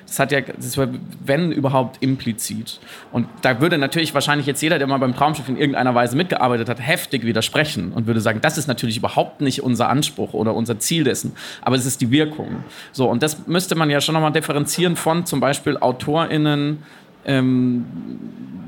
Das 0.06 0.20
hat 0.20 0.32
ja, 0.32 0.42
das 0.42 0.78
war, 0.78 0.88
wenn 1.24 1.52
überhaupt, 1.52 2.02
implizit. 2.02 2.80
Und 3.12 3.28
da 3.42 3.62
würde 3.62 3.78
natürlich 3.78 4.14
wahrscheinlich 4.14 4.48
jetzt 4.48 4.62
jeder, 4.62 4.78
der 4.78 4.88
mal 4.88 4.98
beim 4.98 5.16
Traumschiff 5.16 5.48
in 5.48 5.58
irgendeiner 5.58 5.94
Weise 5.94 6.16
mitgearbeitet 6.16 6.68
hat, 6.70 6.80
heftig 6.80 7.26
widersprechen 7.26 7.92
und 7.92 8.08
würde 8.08 8.22
sagen, 8.22 8.40
das 8.42 8.58
ist 8.58 8.68
natürlich 8.68 8.98
überhaupt 8.98 9.42
nicht 9.42 9.64
unser 9.64 9.90
Anspruch 9.90 10.34
oder 10.34 10.56
unser 10.56 10.80
Ziel 10.80 11.04
dessen, 11.04 11.34
aber 11.62 11.76
es 11.76 11.86
ist 11.86 12.02
die 12.02 12.12
Wirkung. 12.12 12.64
So, 12.92 13.10
und 13.10 13.22
das 13.24 13.48
müsste 13.48 13.76
man 13.76 13.90
ja 13.90 14.02
schon 14.02 14.14
nochmal 14.14 14.32
differenzieren 14.32 14.96
von 14.96 15.26
zum 15.26 15.40
Beispiel 15.40 15.78
AutorInnen, 15.78 16.80
ähm, 17.26 17.86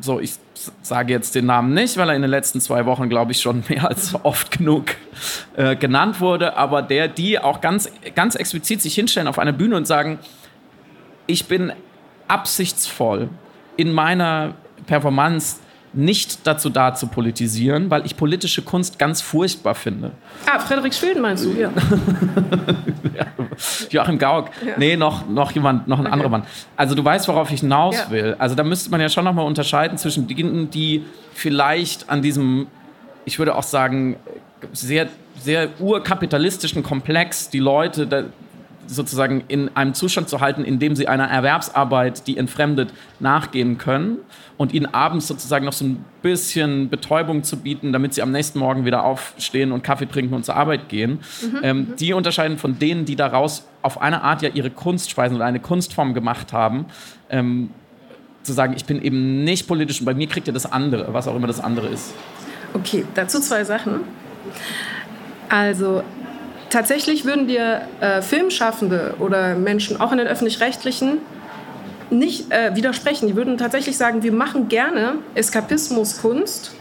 so, 0.01 0.19
ich 0.19 0.33
sage 0.81 1.13
jetzt 1.13 1.35
den 1.35 1.45
Namen 1.45 1.73
nicht, 1.73 1.97
weil 1.97 2.09
er 2.09 2.15
in 2.15 2.21
den 2.21 2.31
letzten 2.31 2.59
zwei 2.59 2.85
Wochen, 2.85 3.09
glaube 3.09 3.31
ich, 3.31 3.41
schon 3.41 3.63
mehr 3.69 3.87
als 3.87 4.13
oft 4.23 4.51
genug 4.51 4.95
äh, 5.55 5.75
genannt 5.75 6.19
wurde, 6.19 6.57
aber 6.57 6.81
der, 6.81 7.07
die 7.07 7.39
auch 7.39 7.61
ganz, 7.61 7.89
ganz 8.15 8.35
explizit 8.35 8.81
sich 8.81 8.93
hinstellen 8.95 9.27
auf 9.27 9.39
einer 9.39 9.53
Bühne 9.53 9.75
und 9.75 9.87
sagen, 9.87 10.19
ich 11.27 11.45
bin 11.45 11.71
absichtsvoll 12.27 13.29
in 13.77 13.91
meiner 13.91 14.53
Performance 14.85 15.57
nicht 15.93 16.47
dazu 16.47 16.69
da 16.69 16.93
zu 16.93 17.07
politisieren, 17.07 17.89
weil 17.89 18.05
ich 18.05 18.15
politische 18.15 18.61
Kunst 18.61 18.97
ganz 18.97 19.21
furchtbar 19.21 19.75
finde. 19.75 20.11
Ah, 20.45 20.57
Frederik 20.59 20.93
Schwilden 20.93 21.21
meinst 21.21 21.43
du? 21.43 21.51
Ja. 21.51 21.69
ja. 23.13 23.25
Joachim 23.89 24.17
Gauck. 24.17 24.51
Ja. 24.65 24.73
Nee, 24.77 24.95
noch, 24.95 25.27
noch 25.27 25.51
jemand, 25.51 25.87
noch 25.89 25.99
ein 25.99 26.05
okay. 26.05 26.13
anderer 26.13 26.29
Mann. 26.29 26.43
Also 26.77 26.95
du 26.95 27.03
weißt, 27.03 27.27
worauf 27.27 27.51
ich 27.51 27.59
hinaus 27.59 27.97
ja. 27.97 28.09
will. 28.09 28.35
Also 28.39 28.55
da 28.55 28.63
müsste 28.63 28.89
man 28.89 29.01
ja 29.01 29.09
schon 29.09 29.25
nochmal 29.25 29.45
unterscheiden 29.45 29.97
zwischen 29.97 30.27
denen, 30.27 30.69
die 30.69 31.03
vielleicht 31.33 32.09
an 32.09 32.21
diesem, 32.21 32.67
ich 33.25 33.37
würde 33.37 33.55
auch 33.55 33.63
sagen, 33.63 34.15
sehr, 34.71 35.09
sehr 35.41 35.69
urkapitalistischen 35.79 36.83
Komplex 36.83 37.49
die 37.49 37.59
Leute 37.59 38.31
sozusagen 38.91 39.43
in 39.47 39.75
einem 39.75 39.93
Zustand 39.93 40.29
zu 40.29 40.41
halten, 40.41 40.63
in 40.63 40.79
dem 40.79 40.95
sie 40.95 41.07
einer 41.07 41.27
Erwerbsarbeit, 41.27 42.27
die 42.27 42.37
entfremdet, 42.37 42.93
nachgehen 43.19 43.77
können 43.77 44.17
und 44.57 44.73
ihnen 44.73 44.87
abends 44.87 45.27
sozusagen 45.27 45.65
noch 45.65 45.73
so 45.73 45.85
ein 45.85 46.05
bisschen 46.21 46.89
Betäubung 46.89 47.43
zu 47.43 47.57
bieten, 47.57 47.93
damit 47.93 48.13
sie 48.13 48.21
am 48.21 48.31
nächsten 48.31 48.59
Morgen 48.59 48.85
wieder 48.85 49.03
aufstehen 49.03 49.71
und 49.71 49.83
Kaffee 49.83 50.07
trinken 50.07 50.33
und 50.33 50.45
zur 50.45 50.55
Arbeit 50.55 50.89
gehen. 50.89 51.19
Mhm. 51.41 51.59
Ähm, 51.63 51.77
mhm. 51.77 51.95
die 51.95 52.13
unterscheiden 52.13 52.57
von 52.57 52.77
denen, 52.77 53.05
die 53.05 53.15
daraus 53.15 53.65
auf 53.81 54.01
eine 54.01 54.23
Art 54.23 54.41
ja 54.41 54.49
ihre 54.49 54.69
Kunstspeisen 54.69 55.35
oder 55.35 55.45
eine 55.45 55.59
Kunstform 55.59 56.13
gemacht 56.13 56.53
haben. 56.53 56.85
Ähm, 57.29 57.69
zu 58.43 58.53
sagen, 58.53 58.73
ich 58.75 58.85
bin 58.85 59.01
eben 59.01 59.43
nicht 59.43 59.67
politisch 59.67 59.99
und 59.99 60.05
bei 60.05 60.15
mir 60.15 60.27
kriegt 60.27 60.47
ihr 60.47 60.53
das 60.53 60.71
andere, 60.71 61.13
was 61.13 61.27
auch 61.27 61.35
immer 61.35 61.47
das 61.47 61.59
andere 61.59 61.87
ist. 61.87 62.13
Okay, 62.73 63.05
dazu 63.13 63.39
zwei 63.39 63.63
Sachen. 63.63 64.01
Also 65.49 66.03
tatsächlich 66.71 67.25
würden 67.25 67.47
dir 67.47 67.81
äh, 67.99 68.21
Filmschaffende 68.21 69.15
oder 69.19 69.55
Menschen, 69.55 69.99
auch 69.99 70.11
in 70.11 70.17
den 70.17 70.27
öffentlich-rechtlichen, 70.27 71.19
nicht 72.09 72.51
äh, 72.51 72.75
widersprechen. 72.75 73.27
Die 73.27 73.35
würden 73.35 73.57
tatsächlich 73.57 73.97
sagen, 73.97 74.23
wir 74.23 74.31
machen 74.31 74.67
gerne 74.67 75.15
Eskapismuskunst 75.35 76.71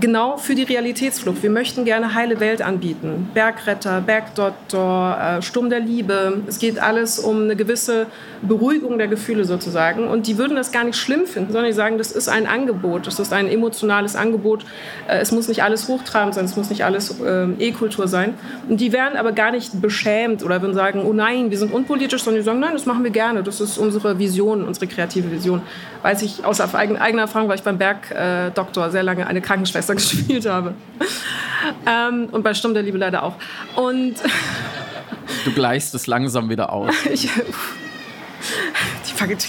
genau 0.00 0.38
für 0.38 0.54
die 0.54 0.62
Realitätsflucht. 0.62 1.42
Wir 1.42 1.50
möchten 1.50 1.84
gerne 1.84 2.14
heile 2.14 2.40
Welt 2.40 2.62
anbieten. 2.62 3.28
Bergretter, 3.34 4.00
Bergdoktor, 4.00 5.18
äh, 5.18 5.42
Sturm 5.42 5.68
der 5.68 5.80
Liebe. 5.80 6.42
Es 6.46 6.58
geht 6.58 6.78
alles 6.78 7.18
um 7.18 7.42
eine 7.42 7.56
gewisse 7.56 8.06
Beruhigung 8.40 8.98
der 8.98 9.08
Gefühle 9.08 9.44
sozusagen. 9.44 10.08
Und 10.08 10.26
die 10.26 10.38
würden 10.38 10.56
das 10.56 10.72
gar 10.72 10.84
nicht 10.84 10.96
schlimm 10.96 11.26
finden, 11.26 11.52
sondern 11.52 11.70
die 11.70 11.74
sagen, 11.74 11.98
das 11.98 12.10
ist 12.12 12.28
ein 12.28 12.46
Angebot, 12.46 13.06
das 13.06 13.18
ist 13.18 13.32
ein 13.32 13.48
emotionales 13.48 14.16
Angebot. 14.16 14.64
Äh, 15.08 15.18
es 15.18 15.30
muss 15.30 15.48
nicht 15.48 15.62
alles 15.62 15.88
hochtrabend 15.88 16.34
sein, 16.34 16.46
es 16.46 16.56
muss 16.56 16.70
nicht 16.70 16.84
alles 16.84 17.20
äh, 17.20 17.44
E-Kultur 17.58 18.08
sein. 18.08 18.34
Und 18.68 18.80
die 18.80 18.92
wären 18.92 19.16
aber 19.16 19.32
gar 19.32 19.50
nicht 19.50 19.82
beschämt 19.82 20.42
oder 20.42 20.62
würden 20.62 20.74
sagen, 20.74 21.02
oh 21.04 21.12
nein, 21.12 21.50
wir 21.50 21.58
sind 21.58 21.72
unpolitisch, 21.72 22.22
sondern 22.22 22.40
die 22.40 22.44
sagen, 22.44 22.60
nein, 22.60 22.72
das 22.72 22.86
machen 22.86 23.04
wir 23.04 23.10
gerne. 23.10 23.42
Das 23.42 23.60
ist 23.60 23.76
unsere 23.76 24.18
Vision, 24.18 24.64
unsere 24.64 24.86
kreative 24.86 25.30
Vision. 25.30 25.60
Weiß 26.00 26.22
ich 26.22 26.44
aus 26.44 26.60
eigener 26.60 27.22
Erfahrung, 27.22 27.48
weil 27.48 27.56
ich 27.56 27.62
beim 27.62 27.78
Bergdoktor 27.78 28.90
sehr 28.90 29.02
lange 29.02 29.26
eine 29.26 29.40
Krankenschwester 29.40 29.81
Schwester 29.82 29.94
gespielt 29.96 30.46
habe. 30.46 30.74
Ähm, 31.86 32.28
und 32.30 32.42
bei 32.42 32.54
Sturm 32.54 32.74
der 32.74 32.82
Liebe 32.82 32.98
leider 32.98 33.22
auch. 33.22 33.34
Und 33.76 34.14
du 35.44 35.52
gleichst 35.52 35.94
es 35.94 36.06
langsam 36.06 36.48
wieder 36.48 36.72
aus. 36.72 36.94
ich, 37.12 37.28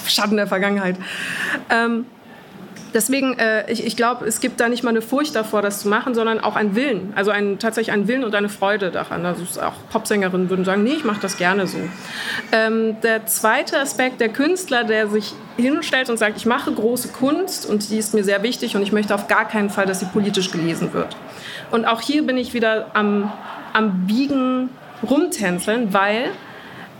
Schatten 0.08 0.36
der 0.36 0.48
Vergangenheit. 0.48 0.98
Ähm, 1.70 2.06
deswegen, 2.94 3.38
äh, 3.38 3.72
ich, 3.72 3.86
ich 3.86 3.96
glaube, 3.96 4.26
es 4.26 4.40
gibt 4.40 4.60
da 4.60 4.70
nicht 4.70 4.84
mal 4.84 4.90
eine 4.90 5.02
Furcht 5.02 5.36
davor, 5.36 5.62
das 5.62 5.82
zu 5.82 5.90
machen, 5.90 6.16
sondern 6.16 6.40
auch 6.40 6.56
einen 6.56 6.76
Willen. 6.76 7.14
Also 7.16 7.32
ein, 7.32 7.60
tatsächlich 7.60 7.94
einen 7.94 8.08
Willen 8.08 8.24
und 8.24 8.36
eine 8.36 8.50
Freude 8.50 8.92
daran. 8.92 9.26
Also 9.26 9.44
auch 9.62 9.74
Popsängerinnen 9.92 10.50
würden 10.50 10.66
sagen, 10.66 10.84
nee, 10.84 10.94
ich 10.94 11.04
mache 11.04 11.22
das 11.22 11.38
gerne 11.38 11.68
so. 11.68 11.78
Ähm, 12.52 12.98
der 13.02 13.26
zweite 13.26 13.80
Aspekt, 13.80 14.22
der 14.22 14.30
Künstler, 14.30 14.84
der 14.84 15.08
sich 15.08 15.34
hinstellt 15.58 16.10
und 16.10 16.18
sagt, 16.18 16.38
ich 16.38 16.46
mache 16.46 16.72
große 16.72 17.10
Kunst 17.10 17.66
und 17.70 17.90
die 17.90 17.98
ist 17.98 18.14
mir 18.14 18.24
sehr 18.24 18.44
wichtig 18.44 18.76
und 18.76 18.82
ich 18.82 18.92
möchte 18.92 19.14
auf 19.14 19.28
gar 19.28 19.48
keinen 19.48 19.70
Fall, 19.70 19.86
dass 19.86 20.00
sie 20.00 20.08
politisch 20.08 20.52
gelesen 20.52 20.94
wird. 20.94 21.16
Und 21.72 21.86
auch 21.86 22.02
hier 22.02 22.26
bin 22.26 22.38
ich 22.38 22.54
wieder 22.54 22.92
am, 22.94 23.32
am 23.74 24.08
Biegen 24.08 24.70
rumtänzeln, 25.08 25.94
weil 25.94 26.32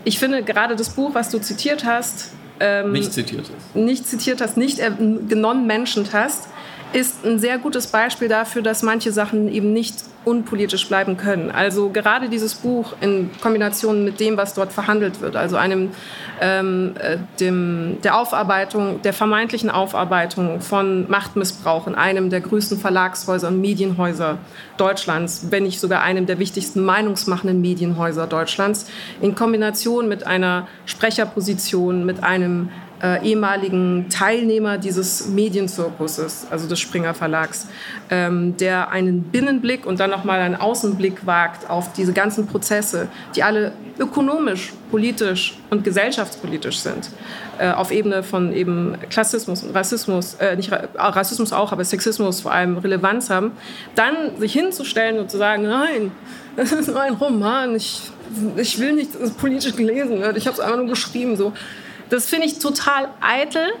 ich 0.04 0.18
finde, 0.18 0.42
gerade 0.42 0.76
das 0.76 0.90
Buch, 0.90 1.14
was 1.14 1.30
du 1.30 1.38
zitiert 1.38 1.84
hast, 1.84 2.32
ähm, 2.60 2.92
nicht 2.92 3.12
zitiert 3.12 3.50
hast, 3.54 3.76
nicht 3.76 4.06
zitiert 4.06 4.40
hast, 4.40 4.56
nicht 4.56 4.78
äh, 4.78 4.90
genommen 5.28 5.66
mentioned 5.66 6.12
hast, 6.12 6.48
ist 6.94 7.24
ein 7.24 7.40
sehr 7.40 7.58
gutes 7.58 7.88
Beispiel 7.88 8.28
dafür, 8.28 8.62
dass 8.62 8.84
manche 8.84 9.10
Sachen 9.10 9.52
eben 9.52 9.72
nicht 9.72 9.96
unpolitisch 10.24 10.88
bleiben 10.88 11.16
können. 11.16 11.50
Also 11.50 11.90
gerade 11.90 12.28
dieses 12.28 12.54
Buch 12.54 12.94
in 13.00 13.30
Kombination 13.42 14.04
mit 14.04 14.20
dem, 14.20 14.36
was 14.36 14.54
dort 14.54 14.72
verhandelt 14.72 15.20
wird, 15.20 15.34
also 15.34 15.56
einem 15.56 15.90
ähm, 16.40 16.94
äh, 17.00 17.18
dem, 17.40 17.98
der 18.02 18.16
Aufarbeitung, 18.16 19.02
der 19.02 19.12
vermeintlichen 19.12 19.70
Aufarbeitung 19.70 20.60
von 20.60 21.10
Machtmissbrauch 21.10 21.88
in 21.88 21.96
einem 21.96 22.30
der 22.30 22.40
größten 22.40 22.78
Verlagshäuser 22.78 23.48
und 23.48 23.60
Medienhäuser 23.60 24.38
Deutschlands, 24.76 25.48
wenn 25.50 25.64
nicht 25.64 25.80
sogar 25.80 26.00
einem 26.02 26.26
der 26.26 26.38
wichtigsten 26.38 26.84
meinungsmachenden 26.84 27.60
Medienhäuser 27.60 28.28
Deutschlands, 28.28 28.86
in 29.20 29.34
Kombination 29.34 30.08
mit 30.08 30.26
einer 30.26 30.68
Sprecherposition, 30.86 32.06
mit 32.06 32.22
einem 32.22 32.70
äh, 33.04 33.22
ehemaligen 33.22 34.06
Teilnehmer 34.08 34.78
dieses 34.78 35.28
Medienzirkuses, 35.28 36.46
also 36.50 36.66
des 36.66 36.80
Springer 36.80 37.12
Verlags, 37.12 37.66
ähm, 38.08 38.56
der 38.56 38.90
einen 38.90 39.24
Binnenblick 39.24 39.84
und 39.84 40.00
dann 40.00 40.08
nochmal 40.08 40.40
einen 40.40 40.56
Außenblick 40.56 41.26
wagt 41.26 41.68
auf 41.68 41.92
diese 41.92 42.14
ganzen 42.14 42.46
Prozesse, 42.46 43.08
die 43.36 43.42
alle 43.42 43.72
ökonomisch, 43.98 44.72
politisch 44.90 45.58
und 45.68 45.84
gesellschaftspolitisch 45.84 46.78
sind, 46.78 47.10
äh, 47.58 47.72
auf 47.72 47.90
Ebene 47.92 48.22
von 48.22 48.54
eben 48.54 48.96
Klassismus 49.10 49.62
und 49.62 49.74
Rassismus, 49.74 50.34
äh, 50.40 50.56
nicht 50.56 50.72
Rassismus 50.72 51.52
auch, 51.52 51.72
aber 51.72 51.84
Sexismus 51.84 52.40
vor 52.40 52.52
allem 52.52 52.78
Relevanz 52.78 53.28
haben, 53.28 53.52
dann 53.96 54.38
sich 54.38 54.54
hinzustellen 54.54 55.18
und 55.18 55.30
zu 55.30 55.36
sagen, 55.36 55.64
nein, 55.64 56.10
das 56.56 56.72
ist 56.72 56.88
nur 56.88 57.02
ein 57.02 57.14
Roman, 57.14 57.76
ich, 57.76 58.10
ich 58.56 58.78
will 58.78 58.94
nicht, 58.94 59.14
dass 59.14 59.20
es 59.20 59.30
politisch 59.32 59.76
gelesen 59.76 60.22
wird, 60.22 60.38
ich 60.38 60.46
habe 60.46 60.54
es 60.54 60.60
einfach 60.60 60.78
nur 60.78 60.86
geschrieben, 60.86 61.36
so 61.36 61.52
das 62.10 62.26
finde 62.26 62.46
ich 62.46 62.58
total 62.58 63.08
eitel, 63.20 63.72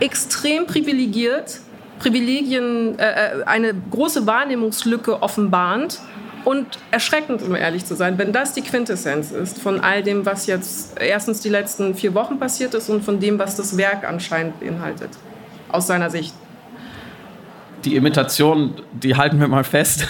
extrem 0.00 0.66
privilegiert, 0.66 1.60
Privilegien, 1.98 2.98
äh, 2.98 3.40
äh, 3.40 3.44
eine 3.44 3.74
große 3.74 4.26
Wahrnehmungslücke 4.26 5.22
offenbarend 5.22 5.98
und 6.44 6.66
erschreckend, 6.90 7.42
um 7.42 7.54
ehrlich 7.54 7.84
zu 7.84 7.94
sein, 7.94 8.16
wenn 8.18 8.32
das 8.32 8.52
die 8.52 8.62
Quintessenz 8.62 9.32
ist 9.32 9.58
von 9.58 9.80
all 9.80 10.02
dem, 10.02 10.24
was 10.24 10.46
jetzt 10.46 11.00
erstens 11.00 11.40
die 11.40 11.48
letzten 11.48 11.94
vier 11.94 12.14
Wochen 12.14 12.38
passiert 12.38 12.74
ist 12.74 12.88
und 12.88 13.04
von 13.04 13.20
dem, 13.20 13.38
was 13.38 13.56
das 13.56 13.76
Werk 13.76 14.08
anscheinend 14.08 14.60
beinhaltet, 14.60 15.10
aus 15.70 15.86
seiner 15.86 16.10
Sicht 16.10 16.34
die 17.84 17.96
Imitation, 17.96 18.74
die 18.92 19.16
halten 19.16 19.40
wir 19.40 19.48
mal 19.48 19.64
fest. 19.64 20.06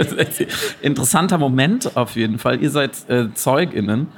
Interessanter 0.82 1.38
Moment 1.38 1.96
auf 1.96 2.16
jeden 2.16 2.38
Fall. 2.38 2.60
Ihr 2.60 2.70
seid 2.70 2.92
äh, 3.08 3.32
ZeugInnen. 3.32 4.08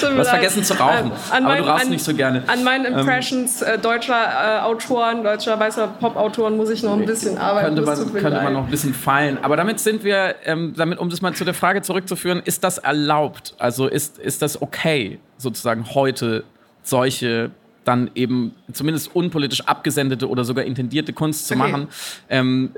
du 0.00 0.18
hast 0.18 0.28
vergessen 0.28 0.64
zu 0.64 0.74
rauchen, 0.74 1.10
äh, 1.10 1.36
aber 1.36 1.40
mein, 1.40 1.62
du 1.62 1.68
rauchst 1.68 1.84
an, 1.84 1.90
nicht 1.90 2.04
so 2.04 2.14
gerne. 2.14 2.42
An 2.46 2.64
meinen 2.64 2.86
ähm, 2.86 2.98
Impressions 2.98 3.62
äh, 3.62 3.78
deutscher 3.78 4.14
äh, 4.14 4.60
Autoren, 4.62 5.22
deutscher 5.22 5.58
weißer 5.58 5.88
Pop-Autoren 6.00 6.56
muss 6.56 6.70
ich 6.70 6.82
noch 6.82 6.92
ein 6.92 7.04
bisschen 7.04 7.38
arbeiten. 7.38 7.74
Könnte, 7.74 7.82
man, 7.82 8.12
könnte 8.12 8.42
man 8.42 8.52
noch 8.52 8.64
ein 8.64 8.70
bisschen 8.70 8.94
feilen. 8.94 9.38
Aber 9.42 9.56
damit 9.56 9.80
sind 9.80 10.04
wir, 10.04 10.36
ähm, 10.44 10.74
damit, 10.76 10.98
um 10.98 11.10
das 11.10 11.20
mal 11.20 11.34
zu 11.34 11.44
der 11.44 11.54
Frage 11.54 11.82
zurückzuführen, 11.82 12.42
ist 12.44 12.64
das 12.64 12.78
erlaubt? 12.78 13.54
Also 13.58 13.86
ist, 13.86 14.18
ist 14.18 14.42
das 14.42 14.60
okay, 14.60 15.18
sozusagen 15.36 15.86
heute 15.94 16.44
solche 16.82 17.50
dann 17.90 18.10
eben 18.14 18.52
zumindest 18.72 19.14
unpolitisch 19.14 19.62
abgesendete 19.62 20.28
oder 20.28 20.44
sogar 20.44 20.64
intendierte 20.64 21.12
Kunst 21.12 21.48
zu 21.48 21.54
okay. 21.54 21.62
machen. 21.62 21.88
Ähm, 22.28 22.70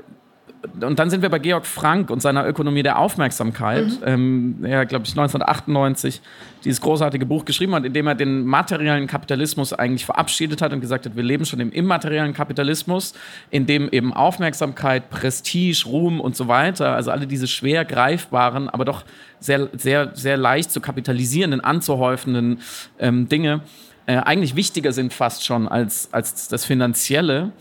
und 0.79 0.97
dann 0.97 1.09
sind 1.09 1.21
wir 1.21 1.29
bei 1.29 1.39
Georg 1.39 1.65
Frank 1.65 2.09
und 2.09 2.21
seiner 2.21 2.47
Ökonomie 2.47 2.83
der 2.83 2.97
Aufmerksamkeit. 2.97 3.85
Mhm. 3.85 3.97
Ähm, 4.05 4.55
er, 4.63 4.85
glaube 4.85 5.05
ich, 5.05 5.11
1998 5.11 6.21
dieses 6.63 6.79
großartige 6.79 7.25
Buch 7.25 7.43
geschrieben 7.43 7.75
hat, 7.75 7.83
in 7.83 7.91
dem 7.91 8.07
er 8.07 8.15
den 8.15 8.45
materiellen 8.45 9.07
Kapitalismus 9.07 9.73
eigentlich 9.73 10.05
verabschiedet 10.05 10.61
hat 10.61 10.71
und 10.71 10.79
gesagt 10.79 11.05
hat, 11.05 11.17
wir 11.17 11.23
leben 11.23 11.45
schon 11.45 11.59
im 11.59 11.71
immateriellen 11.71 12.33
Kapitalismus, 12.33 13.13
in 13.51 13.65
dem 13.65 13.89
eben 13.89 14.13
Aufmerksamkeit, 14.13 15.09
Prestige, 15.09 15.83
Ruhm 15.85 16.21
und 16.21 16.35
so 16.37 16.47
weiter, 16.47 16.95
also 16.95 17.11
alle 17.11 17.27
diese 17.27 17.47
schwer 17.47 17.83
greifbaren, 17.83 18.69
aber 18.69 18.85
doch 18.85 19.03
sehr, 19.41 19.67
sehr, 19.73 20.11
sehr 20.15 20.37
leicht 20.37 20.71
zu 20.71 20.79
kapitalisierenden, 20.79 21.59
anzuhäufenden 21.59 22.59
ähm, 22.99 23.27
Dinge, 23.27 23.61
äh, 24.05 24.17
eigentlich 24.17 24.55
wichtiger 24.55 24.91
sind 24.91 25.13
fast 25.13 25.45
schon 25.45 25.67
als, 25.67 26.09
als 26.11 26.47
das 26.47 26.65
Finanzielle. 26.65 27.51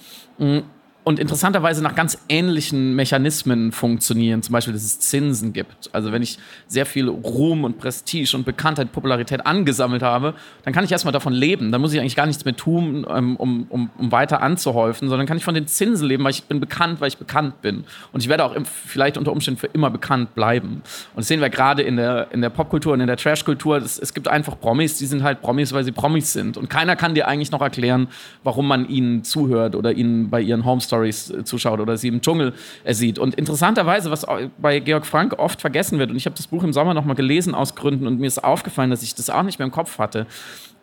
Und 1.05 1.19
interessanterweise 1.19 1.83
nach 1.83 1.97
ganz 1.97 2.17
ähnlichen 2.29 2.95
Mechanismen 2.95 3.73
funktionieren. 3.73 4.41
Zum 4.43 4.53
Beispiel, 4.53 4.73
dass 4.73 4.85
es 4.85 5.01
Zinsen 5.01 5.53
gibt. 5.53 5.91
Also 5.93 6.13
wenn 6.13 6.23
ich 6.23 6.39
sehr 6.69 6.87
viel 6.87 7.09
Ruhm 7.09 7.65
und 7.65 7.77
Prestige 7.79 8.37
und 8.37 8.45
Bekanntheit, 8.45 8.93
Popularität 8.93 9.45
angesammelt 9.45 10.03
habe, 10.05 10.35
dann 10.63 10.73
kann 10.73 10.85
ich 10.85 10.93
erstmal 10.93 11.11
davon 11.11 11.33
leben. 11.33 11.73
Dann 11.73 11.81
muss 11.81 11.93
ich 11.93 11.99
eigentlich 11.99 12.15
gar 12.15 12.27
nichts 12.27 12.45
mehr 12.45 12.55
tun, 12.55 13.05
ähm, 13.11 13.35
um, 13.35 13.67
um, 13.69 13.91
um 13.99 14.13
weiter 14.13 14.43
anzuhäufen, 14.43 15.09
sondern 15.09 15.27
kann 15.27 15.37
ich 15.37 15.45
von 15.45 15.57
den 15.57 15.67
Zinsen 15.67 16.07
leben, 16.07 16.23
weil 16.23 16.31
ich 16.31 16.45
bin 16.45 16.61
bekannt, 16.61 17.01
weil 17.01 17.09
ich 17.09 17.19
bekannt 17.19 17.63
bin. 17.63 17.83
Und 18.13 18.23
ich 18.23 18.29
werde 18.29 18.45
auch 18.45 18.55
vielleicht 18.65 19.19
unter 19.19 19.33
Umständen 19.33 19.59
für 19.59 19.67
immer 19.69 19.91
bekannt 19.91 20.37
bleiben. 20.37 20.83
Und 21.15 21.17
das 21.17 21.27
sehen 21.27 21.41
wir 21.41 21.51
gerade 21.51 21.83
in 21.83 21.97
der, 21.97 22.29
in 22.31 22.43
der 22.43 22.51
Popkultur 22.51 22.93
und 22.93 23.01
in 23.01 23.09
der 23.09 23.17
Trashkultur. 23.17 23.79
Es 23.79 24.15
gibt 24.15 24.29
einfach 24.29 24.61
Promis, 24.61 24.99
die 24.99 25.07
sind 25.07 25.25
halt 25.25 25.43
Promis, 25.43 25.73
weil 25.73 25.83
sie 25.83 25.91
Promis 25.91 26.33
sind. 26.33 26.57
Und 26.57 26.71
keiner 26.71 26.95
kann 26.95 27.17
dir 27.17 27.27
eigentlich 27.27 27.51
noch 27.51 27.61
erklären, 27.61 28.07
warum 28.45 28.69
man 28.69 28.89
ihnen 28.89 29.25
zuhört 29.25 29.75
oder 29.75 29.91
ihnen 29.91 30.31
bei 30.31 30.41
ihren 30.41 30.65
Homestories 30.65 30.92
Stories 30.93 31.31
äh, 31.31 31.45
zuschaut 31.45 31.81
oder 31.81 31.97
sie 31.97 32.09
im 32.09 32.21
Dschungel 32.21 32.53
äh, 32.85 32.93
sieht. 32.93 33.19
Und 33.19 33.35
interessanterweise, 33.35 34.11
was 34.11 34.27
bei 34.59 34.79
Georg 34.81 35.07
Frank 35.07 35.39
oft 35.39 35.61
vergessen 35.61 35.99
wird, 35.99 36.11
und 36.11 36.17
ich 36.17 36.27
habe 36.27 36.37
das 36.37 36.47
Buch 36.47 36.63
im 36.63 36.73
Sommer 36.73 36.95
nochmal 36.95 37.17
gelesen 37.17 37.55
aus 37.55 37.75
Gründen 37.75 38.07
und 38.07 38.21
mir 38.21 38.27
ist 38.27 38.43
aufgefallen, 38.45 38.91
dass 38.91 39.03
ich 39.03 39.15
das 39.15 39.31
auch 39.31 39.43
nicht 39.43 39.59
mehr 39.59 39.67
im 39.67 39.73
Kopf 39.73 39.99
hatte. 39.99 40.27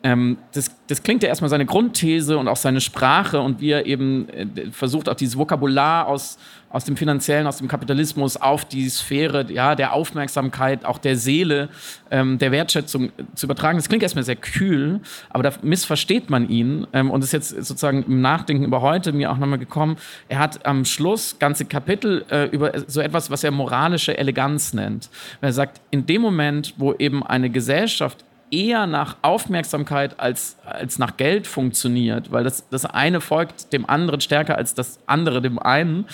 Ähm, 0.02 0.38
das, 0.54 0.72
das, 0.88 1.04
klingt 1.04 1.24
ja 1.24 1.30
erstmal 1.30 1.50
seine 1.50 1.66
Grundthese 1.66 2.38
und 2.38 2.48
auch 2.48 2.56
seine 2.56 2.80
Sprache 2.80 3.42
und 3.42 3.60
wie 3.60 3.72
er 3.72 3.86
eben 3.86 4.30
äh, 4.30 4.72
versucht, 4.72 5.10
auch 5.10 5.16
dieses 5.16 5.38
Vokabular 5.38 6.08
aus, 6.08 6.38
aus 6.70 6.86
dem 6.86 6.96
Finanziellen, 6.96 7.46
aus 7.48 7.58
dem 7.58 7.68
Kapitalismus 7.68 8.38
auf 8.38 8.64
die 8.64 8.88
Sphäre 8.88 9.46
ja, 9.52 9.76
der 9.76 9.92
Aufmerksamkeit, 9.92 10.86
auch 10.86 11.00
der 11.00 11.18
Seele, 11.18 11.68
ähm, 12.12 12.38
der 12.38 12.54
Wertschätzung 12.54 13.12
zu 13.36 13.46
übertragen. 13.46 13.78
Das 13.78 13.90
klingt 13.90 14.02
erstmal 14.02 14.24
sehr 14.24 14.38
kühl, 14.38 15.02
aber 15.32 15.44
da 15.44 15.52
missversteht 15.64 16.30
man 16.30 16.48
ihn 16.48 16.88
ähm, 16.94 17.12
und 17.12 17.22
ist 17.22 17.34
jetzt 17.34 17.50
sozusagen 17.50 18.04
im 18.04 18.22
Nachdenken 18.22 18.64
über 18.64 18.82
heute 18.82 19.12
mir 19.12 19.32
auch 19.32 19.38
nochmal 19.38 19.60
gekommen. 19.60 19.98
Er 20.30 20.40
hat 20.40 20.66
am 20.66 20.86
Schluss 20.86 21.40
ganze 21.40 21.66
Kapitel 21.66 22.24
äh, 22.30 22.46
über 22.46 22.72
so 22.88 23.02
etwas, 23.02 23.30
was 23.32 23.44
er 23.44 23.52
moralische 23.52 24.18
Eleganz 24.18 24.74
nennt. 24.74 25.10
Er 25.42 25.52
sagt, 25.52 25.82
in 25.92 26.06
dem 26.06 26.22
Moment, 26.22 26.76
wo 26.78 26.94
eben 26.94 27.22
eine 27.26 27.50
Gesellschaft 27.50 28.24
eher 28.52 28.88
nach 28.88 29.18
Aufmerksamkeit 29.22 30.20
als, 30.20 30.58
als 30.66 31.00
nach 31.00 31.18
Geld 31.18 31.48
funktioniert, 31.48 32.32
weil 32.32 32.44
das, 32.44 32.68
das 32.70 32.86
eine 32.86 33.22
folgt 33.22 33.74
dem 33.74 33.90
anderen 33.90 34.22
stärker 34.22 34.58
als 34.58 34.74
das 34.74 35.00
andere 35.06 35.42
dem 35.42 35.60
einen, 35.60 36.06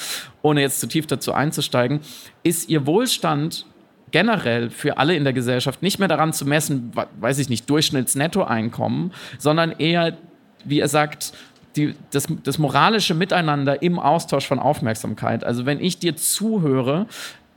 ohne 0.41 0.61
jetzt 0.61 0.79
zu 0.79 0.87
tief 0.87 1.07
dazu 1.07 1.33
einzusteigen, 1.33 2.01
ist 2.43 2.69
ihr 2.69 2.85
Wohlstand 2.85 3.65
generell 4.11 4.69
für 4.69 4.97
alle 4.97 5.15
in 5.15 5.23
der 5.23 5.33
Gesellschaft 5.33 5.81
nicht 5.81 5.99
mehr 5.99 6.07
daran 6.07 6.33
zu 6.33 6.45
messen, 6.45 6.91
weiß 7.19 7.39
ich 7.39 7.49
nicht, 7.49 7.69
Durchschnittsnettoeinkommen, 7.69 9.11
sondern 9.37 9.71
eher, 9.71 10.17
wie 10.63 10.79
er 10.79 10.87
sagt, 10.87 11.33
die, 11.75 11.95
das, 12.11 12.27
das 12.43 12.57
moralische 12.57 13.13
Miteinander 13.13 13.81
im 13.81 13.99
Austausch 13.99 14.47
von 14.47 14.59
Aufmerksamkeit. 14.59 15.43
Also 15.43 15.65
wenn 15.65 15.81
ich 15.81 15.99
dir 15.99 16.15
zuhöre, 16.15 17.07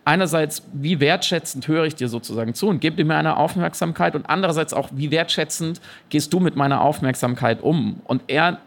einerseits, 0.08 0.62
wie 0.72 1.00
wertschätzend 1.00 1.68
höre 1.68 1.84
ich 1.84 1.94
dir 1.94 2.08
sozusagen 2.08 2.54
zu 2.54 2.68
und 2.68 2.80
gebe 2.80 2.96
dir 2.96 3.04
mir 3.04 3.16
eine 3.16 3.36
Aufmerksamkeit 3.36 4.14
und 4.14 4.28
andererseits 4.28 4.72
auch, 4.72 4.88
wie 4.92 5.10
wertschätzend 5.10 5.82
gehst 6.08 6.32
du 6.32 6.40
mit 6.40 6.56
meiner 6.56 6.80
Aufmerksamkeit 6.80 7.62
um. 7.62 8.00
Und 8.04 8.22
er 8.26 8.58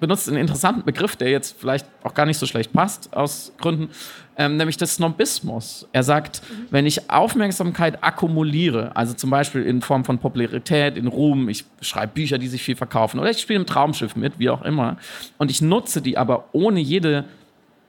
benutzt 0.00 0.26
einen 0.26 0.38
interessanten 0.38 0.82
Begriff, 0.82 1.14
der 1.14 1.30
jetzt 1.30 1.56
vielleicht 1.56 1.86
auch 2.02 2.14
gar 2.14 2.26
nicht 2.26 2.38
so 2.38 2.46
schlecht 2.46 2.72
passt 2.72 3.14
aus 3.16 3.52
Gründen, 3.60 3.90
ähm, 4.36 4.56
nämlich 4.56 4.76
des 4.76 4.96
Snobismus. 4.96 5.86
Er 5.92 6.02
sagt, 6.02 6.42
mhm. 6.42 6.66
wenn 6.70 6.84
ich 6.84 7.08
Aufmerksamkeit 7.08 8.02
akkumuliere, 8.02 8.96
also 8.96 9.14
zum 9.14 9.30
Beispiel 9.30 9.62
in 9.62 9.82
Form 9.82 10.04
von 10.04 10.18
Popularität, 10.18 10.96
in 10.96 11.06
Ruhm, 11.06 11.48
ich 11.48 11.64
schreibe 11.80 12.14
Bücher, 12.14 12.38
die 12.38 12.48
sich 12.48 12.64
viel 12.64 12.74
verkaufen 12.74 13.20
oder 13.20 13.30
ich 13.30 13.38
spiele 13.38 13.60
im 13.60 13.66
Traumschiff 13.66 14.16
mit, 14.16 14.40
wie 14.40 14.50
auch 14.50 14.62
immer, 14.62 14.96
und 15.38 15.52
ich 15.52 15.62
nutze 15.62 16.02
die 16.02 16.18
aber 16.18 16.46
ohne 16.50 16.80
jede 16.80 17.24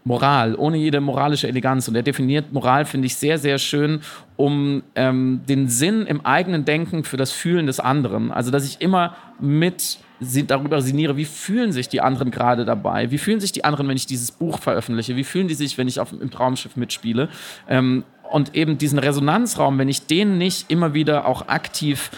Moral, 0.03 0.55
ohne 0.55 0.77
jede 0.77 1.01
moralische 1.01 1.47
Eleganz. 1.47 1.87
Und 1.87 1.95
er 1.95 2.03
definiert 2.03 2.51
Moral, 2.53 2.85
finde 2.85 3.07
ich, 3.07 3.15
sehr, 3.15 3.37
sehr 3.37 3.57
schön, 3.57 4.01
um 4.37 4.83
ähm, 4.95 5.41
den 5.47 5.67
Sinn 5.67 6.05
im 6.05 6.25
eigenen 6.25 6.65
Denken 6.65 7.03
für 7.03 7.17
das 7.17 7.31
Fühlen 7.31 7.67
des 7.67 7.79
anderen. 7.79 8.31
Also, 8.31 8.51
dass 8.51 8.65
ich 8.65 8.81
immer 8.81 9.15
mit 9.39 9.99
darüber 10.47 10.81
sinniere, 10.81 11.15
wie 11.15 11.25
fühlen 11.25 11.71
sich 11.71 11.87
die 11.87 12.01
anderen 12.01 12.31
gerade 12.31 12.65
dabei? 12.65 13.09
Wie 13.11 13.17
fühlen 13.17 13.39
sich 13.39 13.51
die 13.51 13.63
anderen, 13.63 13.87
wenn 13.87 13.95
ich 13.97 14.05
dieses 14.05 14.31
Buch 14.31 14.59
veröffentliche? 14.59 15.15
Wie 15.15 15.23
fühlen 15.23 15.47
die 15.47 15.53
sich, 15.53 15.77
wenn 15.77 15.87
ich 15.87 15.99
auf, 15.99 16.11
im 16.11 16.29
Traumschiff 16.29 16.75
mitspiele? 16.75 17.29
Ähm, 17.67 18.03
und 18.29 18.55
eben 18.55 18.77
diesen 18.77 18.99
Resonanzraum, 18.99 19.77
wenn 19.79 19.89
ich 19.89 20.05
den 20.05 20.37
nicht 20.37 20.69
immer 20.69 20.93
wieder 20.93 21.25
auch 21.25 21.47
aktiv 21.47 22.11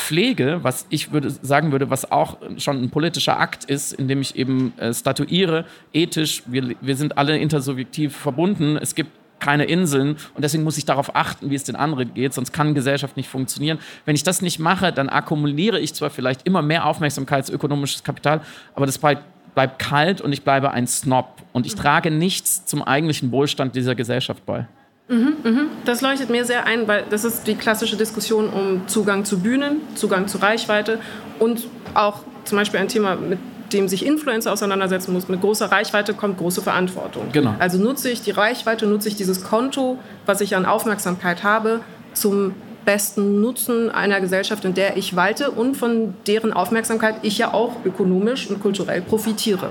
pflege, 0.00 0.60
was 0.62 0.86
ich 0.90 1.12
würde 1.12 1.30
sagen 1.30 1.72
würde, 1.72 1.90
was 1.90 2.10
auch 2.10 2.38
schon 2.56 2.82
ein 2.82 2.90
politischer 2.90 3.38
Akt 3.38 3.64
ist, 3.64 3.92
indem 3.92 4.20
ich 4.20 4.36
eben 4.36 4.72
äh, 4.78 4.92
statuiere, 4.92 5.64
ethisch, 5.92 6.42
wir, 6.46 6.74
wir 6.80 6.96
sind 6.96 7.18
alle 7.18 7.38
intersubjektiv 7.38 8.16
verbunden, 8.16 8.76
es 8.76 8.94
gibt 8.94 9.10
keine 9.38 9.64
Inseln 9.64 10.16
und 10.34 10.42
deswegen 10.42 10.64
muss 10.64 10.76
ich 10.76 10.84
darauf 10.84 11.16
achten, 11.16 11.50
wie 11.50 11.54
es 11.54 11.64
den 11.64 11.76
anderen 11.76 12.14
geht, 12.14 12.34
sonst 12.34 12.52
kann 12.52 12.74
Gesellschaft 12.74 13.16
nicht 13.16 13.28
funktionieren. 13.28 13.78
Wenn 14.04 14.14
ich 14.14 14.22
das 14.22 14.42
nicht 14.42 14.58
mache, 14.58 14.92
dann 14.92 15.08
akkumuliere 15.08 15.80
ich 15.80 15.94
zwar 15.94 16.10
vielleicht 16.10 16.46
immer 16.46 16.62
mehr 16.62 16.86
Aufmerksamkeitsökonomisches 16.86 18.04
Kapital, 18.04 18.42
aber 18.74 18.86
das 18.86 18.98
bleibt, 18.98 19.22
bleibt 19.54 19.78
kalt 19.78 20.20
und 20.20 20.32
ich 20.32 20.42
bleibe 20.42 20.70
ein 20.70 20.86
Snob 20.86 21.36
und 21.52 21.66
ich 21.66 21.74
trage 21.74 22.10
nichts 22.10 22.66
zum 22.66 22.82
eigentlichen 22.82 23.32
Wohlstand 23.32 23.74
dieser 23.74 23.94
Gesellschaft 23.94 24.44
bei. 24.46 24.66
Mhm, 25.10 25.34
mhm. 25.42 25.66
Das 25.84 26.00
leuchtet 26.00 26.30
mir 26.30 26.44
sehr 26.44 26.66
ein, 26.66 26.86
weil 26.86 27.04
das 27.10 27.24
ist 27.24 27.46
die 27.46 27.56
klassische 27.56 27.96
Diskussion 27.96 28.48
um 28.48 28.86
Zugang 28.86 29.24
zu 29.24 29.40
Bühnen, 29.40 29.80
Zugang 29.96 30.28
zu 30.28 30.38
Reichweite 30.38 31.00
und 31.38 31.66
auch 31.94 32.20
zum 32.44 32.56
Beispiel 32.56 32.80
ein 32.80 32.88
Thema, 32.88 33.16
mit 33.16 33.38
dem 33.72 33.88
sich 33.88 34.06
Influencer 34.06 34.52
auseinandersetzen 34.52 35.12
muss. 35.12 35.28
Mit 35.28 35.40
großer 35.40 35.66
Reichweite 35.66 36.14
kommt 36.14 36.38
große 36.38 36.62
Verantwortung. 36.62 37.26
Genau. 37.32 37.54
Also 37.58 37.78
nutze 37.78 38.10
ich 38.10 38.22
die 38.22 38.30
Reichweite, 38.30 38.86
nutze 38.86 39.08
ich 39.08 39.16
dieses 39.16 39.44
Konto, 39.44 39.98
was 40.26 40.40
ich 40.40 40.56
an 40.56 40.64
Aufmerksamkeit 40.64 41.42
habe, 41.42 41.80
zum 42.14 42.54
besten 42.84 43.40
Nutzen 43.40 43.90
einer 43.90 44.20
Gesellschaft, 44.20 44.64
in 44.64 44.74
der 44.74 44.96
ich 44.96 45.14
walte 45.14 45.50
und 45.50 45.76
von 45.76 46.14
deren 46.26 46.52
Aufmerksamkeit 46.52 47.16
ich 47.22 47.38
ja 47.38 47.52
auch 47.52 47.84
ökonomisch 47.84 48.48
und 48.48 48.60
kulturell 48.60 49.02
profitiere. 49.02 49.70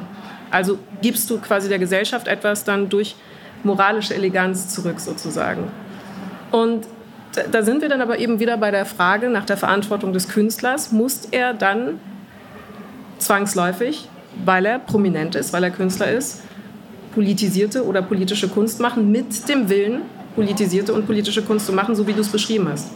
Also 0.52 0.78
gibst 1.02 1.30
du 1.30 1.40
quasi 1.40 1.70
der 1.70 1.80
Gesellschaft 1.80 2.28
etwas 2.28 2.64
dann 2.64 2.90
durch 2.90 3.16
moralische 3.64 4.16
Eleganz 4.16 4.70
zurück 4.70 5.00
sozusagen. 5.00 5.64
Und 6.52 6.88
da 7.52 7.62
sind 7.62 7.82
wir 7.82 7.90
dann 7.90 8.02
aber 8.02 8.20
eben 8.20 8.40
wieder 8.40 8.58
bei 8.58 8.72
der 8.72 8.86
Frage 8.86 9.30
nach 9.30 9.46
der 9.46 9.58
Verantwortung 9.58 10.14
des 10.14 10.28
Künstlers. 10.28 10.92
Muss 10.92 11.28
er 11.32 11.54
dann 11.54 12.00
zwangsläufig, 13.20 14.10
weil 14.46 14.66
er 14.66 14.80
prominent 14.80 15.36
ist, 15.36 15.54
weil 15.54 15.64
er 15.64 15.72
Künstler 15.72 16.12
ist, 16.12 16.42
politisierte 17.14 17.86
oder 17.86 18.02
politische 18.02 18.48
Kunst 18.48 18.80
machen 18.80 19.12
mit 19.12 19.48
dem 19.48 19.70
Willen, 19.70 20.02
politisierte 20.36 20.94
und 20.94 21.06
politische 21.06 21.44
Kunst 21.44 21.66
zu 21.66 21.74
machen, 21.74 21.96
so 21.96 22.08
wie 22.08 22.14
du 22.14 22.22
es 22.22 22.30
beschrieben 22.30 22.68
hast? 22.70 22.90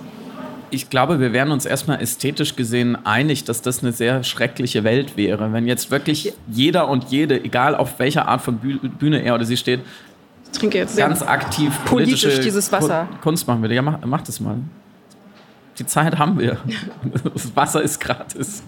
ich 0.74 0.90
glaube, 0.90 1.20
wir 1.20 1.34
wären 1.34 1.52
uns 1.52 1.66
erstmal 1.66 2.02
ästhetisch 2.02 2.56
gesehen 2.56 2.98
einig, 3.06 3.44
dass 3.44 3.62
das 3.62 3.84
eine 3.84 3.92
sehr 3.92 4.24
schreckliche 4.24 4.84
Welt 4.84 5.16
wäre. 5.16 5.54
Wenn 5.54 5.68
jetzt 5.68 5.92
wirklich 5.92 6.34
jeder 6.50 6.88
und 6.90 7.12
jede, 7.12 7.44
egal 7.44 7.76
auf 7.76 8.00
welcher 8.00 8.28
Art 8.28 8.42
von 8.42 8.58
Bühne 8.58 9.22
er 9.22 9.36
oder 9.36 9.46
sie 9.46 9.58
steht, 9.58 9.82
trinke 10.54 10.78
jetzt 10.78 10.98
ganz 10.98 11.22
aktiv 11.22 11.74
politisch 11.86 12.40
dieses 12.40 12.72
Wasser. 12.72 13.08
Kunst 13.22 13.48
machen 13.48 13.62
würde. 13.62 13.76
Ja, 13.76 13.82
mach, 13.82 14.00
mach 14.06 14.22
das 14.22 14.40
mal. 14.40 14.58
Die 15.80 15.86
Zeit 15.86 16.18
haben 16.18 16.40
wir. 16.40 16.58
Das 17.34 17.56
Wasser 17.56 17.82
ist 17.82 18.00
gratis. 18.00 18.64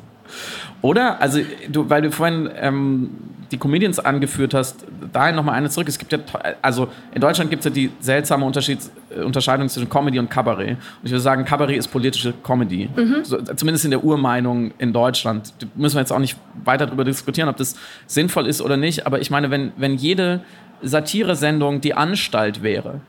Oder? 0.81 1.21
Also, 1.21 1.39
du, 1.69 1.89
weil 1.89 2.01
du 2.01 2.11
vorhin 2.11 2.49
ähm, 2.55 3.09
die 3.51 3.57
Comedians 3.57 3.99
angeführt 3.99 4.53
hast, 4.53 4.85
dahin 5.13 5.35
nochmal 5.35 5.55
eine 5.55 5.69
zurück. 5.69 5.87
Es 5.87 5.97
gibt 5.97 6.11
ja, 6.11 6.19
also 6.61 6.87
in 7.13 7.21
Deutschland 7.21 7.49
gibt 7.49 7.61
es 7.61 7.65
ja 7.65 7.71
die 7.71 7.91
seltsame 7.99 8.45
Unterschied, 8.45 8.79
Unterscheidung 9.23 9.69
zwischen 9.69 9.89
Comedy 9.89 10.19
und 10.19 10.29
Kabarett. 10.29 10.71
Und 10.71 10.77
ich 11.03 11.11
würde 11.11 11.21
sagen, 11.21 11.45
Kabarett 11.45 11.77
ist 11.77 11.87
politische 11.87 12.33
Comedy. 12.43 12.89
Mhm. 12.95 13.23
So, 13.23 13.37
zumindest 13.41 13.85
in 13.85 13.91
der 13.91 14.03
Urmeinung 14.03 14.71
in 14.77 14.93
Deutschland. 14.93 15.53
Da 15.59 15.67
müssen 15.75 15.95
wir 15.95 16.01
jetzt 16.01 16.11
auch 16.11 16.19
nicht 16.19 16.37
weiter 16.63 16.87
darüber 16.87 17.03
diskutieren, 17.03 17.49
ob 17.49 17.57
das 17.57 17.75
sinnvoll 18.07 18.47
ist 18.47 18.61
oder 18.61 18.77
nicht. 18.77 19.05
Aber 19.05 19.19
ich 19.19 19.29
meine, 19.29 19.51
wenn, 19.51 19.71
wenn 19.77 19.95
jede 19.95 20.41
Satiresendung 20.81 21.81
die 21.81 21.93
Anstalt 21.93 22.63
wäre, 22.63 23.01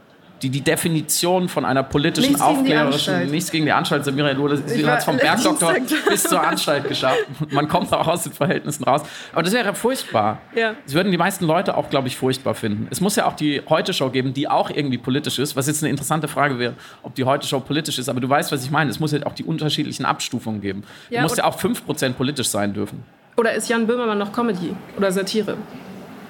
die 0.42 0.50
die 0.50 0.60
Definition 0.60 1.48
von 1.48 1.64
einer 1.64 1.82
politischen, 1.82 2.28
nichts 2.28 2.42
aufklärerischen, 2.42 3.30
nichts 3.30 3.50
gegen 3.50 3.64
die 3.64 3.72
Anstalt, 3.72 4.04
Samira 4.04 4.32
Lula, 4.32 4.56
sie 4.56 4.86
hat 4.86 4.98
es 4.98 5.04
vom 5.06 5.16
Bergdoktor 5.16 5.74
bis 6.08 6.24
zur 6.24 6.46
Anstalt 6.46 6.86
geschafft. 6.86 7.24
Man 7.50 7.68
kommt 7.68 7.90
auch 7.92 8.06
aus 8.06 8.24
den 8.24 8.32
Verhältnissen 8.32 8.84
raus. 8.84 9.00
Aber 9.32 9.42
das 9.42 9.54
wäre 9.54 9.74
furchtbar. 9.74 10.40
Ja. 10.54 10.74
Das 10.84 10.92
würden 10.92 11.10
die 11.10 11.16
meisten 11.16 11.46
Leute 11.46 11.74
auch, 11.76 11.88
glaube 11.88 12.08
ich, 12.08 12.16
furchtbar 12.16 12.54
finden. 12.54 12.86
Es 12.90 13.00
muss 13.00 13.16
ja 13.16 13.26
auch 13.26 13.32
die 13.32 13.62
Heute-Show 13.66 14.10
geben, 14.10 14.34
die 14.34 14.46
auch 14.46 14.68
irgendwie 14.68 14.98
politisch 14.98 15.38
ist, 15.38 15.56
was 15.56 15.68
jetzt 15.68 15.82
eine 15.82 15.90
interessante 15.90 16.28
Frage 16.28 16.58
wäre, 16.58 16.74
ob 17.02 17.14
die 17.14 17.24
Heute-Show 17.24 17.60
politisch 17.60 17.98
ist. 17.98 18.10
Aber 18.10 18.20
du 18.20 18.28
weißt, 18.28 18.52
was 18.52 18.62
ich 18.62 18.70
meine. 18.70 18.90
Es 18.90 19.00
muss 19.00 19.12
ja 19.12 19.24
auch 19.24 19.34
die 19.34 19.44
unterschiedlichen 19.44 20.04
Abstufungen 20.04 20.60
geben. 20.60 20.84
Ja, 21.08 21.20
du 21.20 21.22
musst 21.22 21.38
ja 21.38 21.44
auch 21.44 21.58
5% 21.58 22.12
politisch 22.12 22.48
sein 22.48 22.74
dürfen. 22.74 23.02
Oder 23.38 23.54
ist 23.54 23.70
Jan 23.70 23.86
Böhmermann 23.86 24.18
noch 24.18 24.32
Comedy 24.32 24.74
oder 24.98 25.10
Satire? 25.10 25.56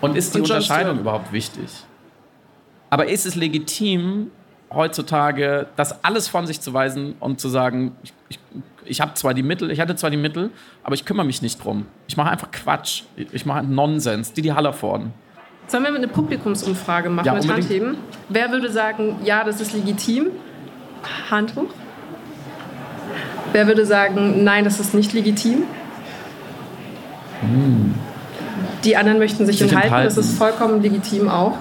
Und 0.00 0.16
ist 0.16 0.34
die 0.34 0.38
Und 0.38 0.44
Unterscheidung 0.44 1.00
überhaupt 1.00 1.32
wichtig? 1.32 1.68
Aber 2.90 3.08
ist 3.08 3.26
es 3.26 3.34
legitim, 3.34 4.30
heutzutage 4.72 5.66
das 5.76 6.04
alles 6.04 6.28
von 6.28 6.46
sich 6.46 6.60
zu 6.60 6.72
weisen 6.72 7.14
und 7.20 7.40
zu 7.40 7.48
sagen, 7.48 7.96
ich, 8.02 8.12
ich, 8.28 8.38
ich 8.84 9.00
habe 9.00 9.14
zwar 9.14 9.34
die 9.34 9.42
Mittel, 9.42 9.70
ich 9.70 9.80
hatte 9.80 9.96
zwar 9.96 10.10
die 10.10 10.16
Mittel, 10.16 10.50
aber 10.82 10.94
ich 10.94 11.04
kümmere 11.04 11.26
mich 11.26 11.42
nicht 11.42 11.62
drum. 11.64 11.86
Ich 12.08 12.16
mache 12.16 12.30
einfach 12.30 12.50
Quatsch. 12.50 13.02
Ich 13.16 13.46
mache 13.46 13.64
Nonsens. 13.64 14.32
Die, 14.32 14.42
die 14.42 14.52
Hallervorden. 14.52 15.12
Sollen 15.68 15.82
wir 15.82 15.94
eine 15.94 16.08
Publikumsumfrage 16.08 17.10
machen 17.10 17.26
ja, 17.26 17.34
mit 17.34 17.48
Handheben? 17.48 17.96
Wer 18.28 18.52
würde 18.52 18.70
sagen, 18.70 19.16
ja, 19.24 19.42
das 19.42 19.60
ist 19.60 19.72
legitim? 19.72 20.28
Hand 21.30 21.56
hoch. 21.56 21.70
Wer 23.52 23.66
würde 23.66 23.84
sagen, 23.86 24.44
nein, 24.44 24.64
das 24.64 24.78
ist 24.78 24.94
nicht 24.94 25.12
legitim? 25.12 25.64
Hm. 27.40 27.85
Die 28.86 28.96
anderen 28.96 29.18
möchten 29.18 29.44
sich, 29.44 29.58
sich 29.58 29.68
enthalten. 29.68 29.88
enthalten. 29.88 30.14
Das 30.16 30.24
ist 30.24 30.38
vollkommen 30.38 30.80
legitim 30.80 31.28
auch 31.28 31.52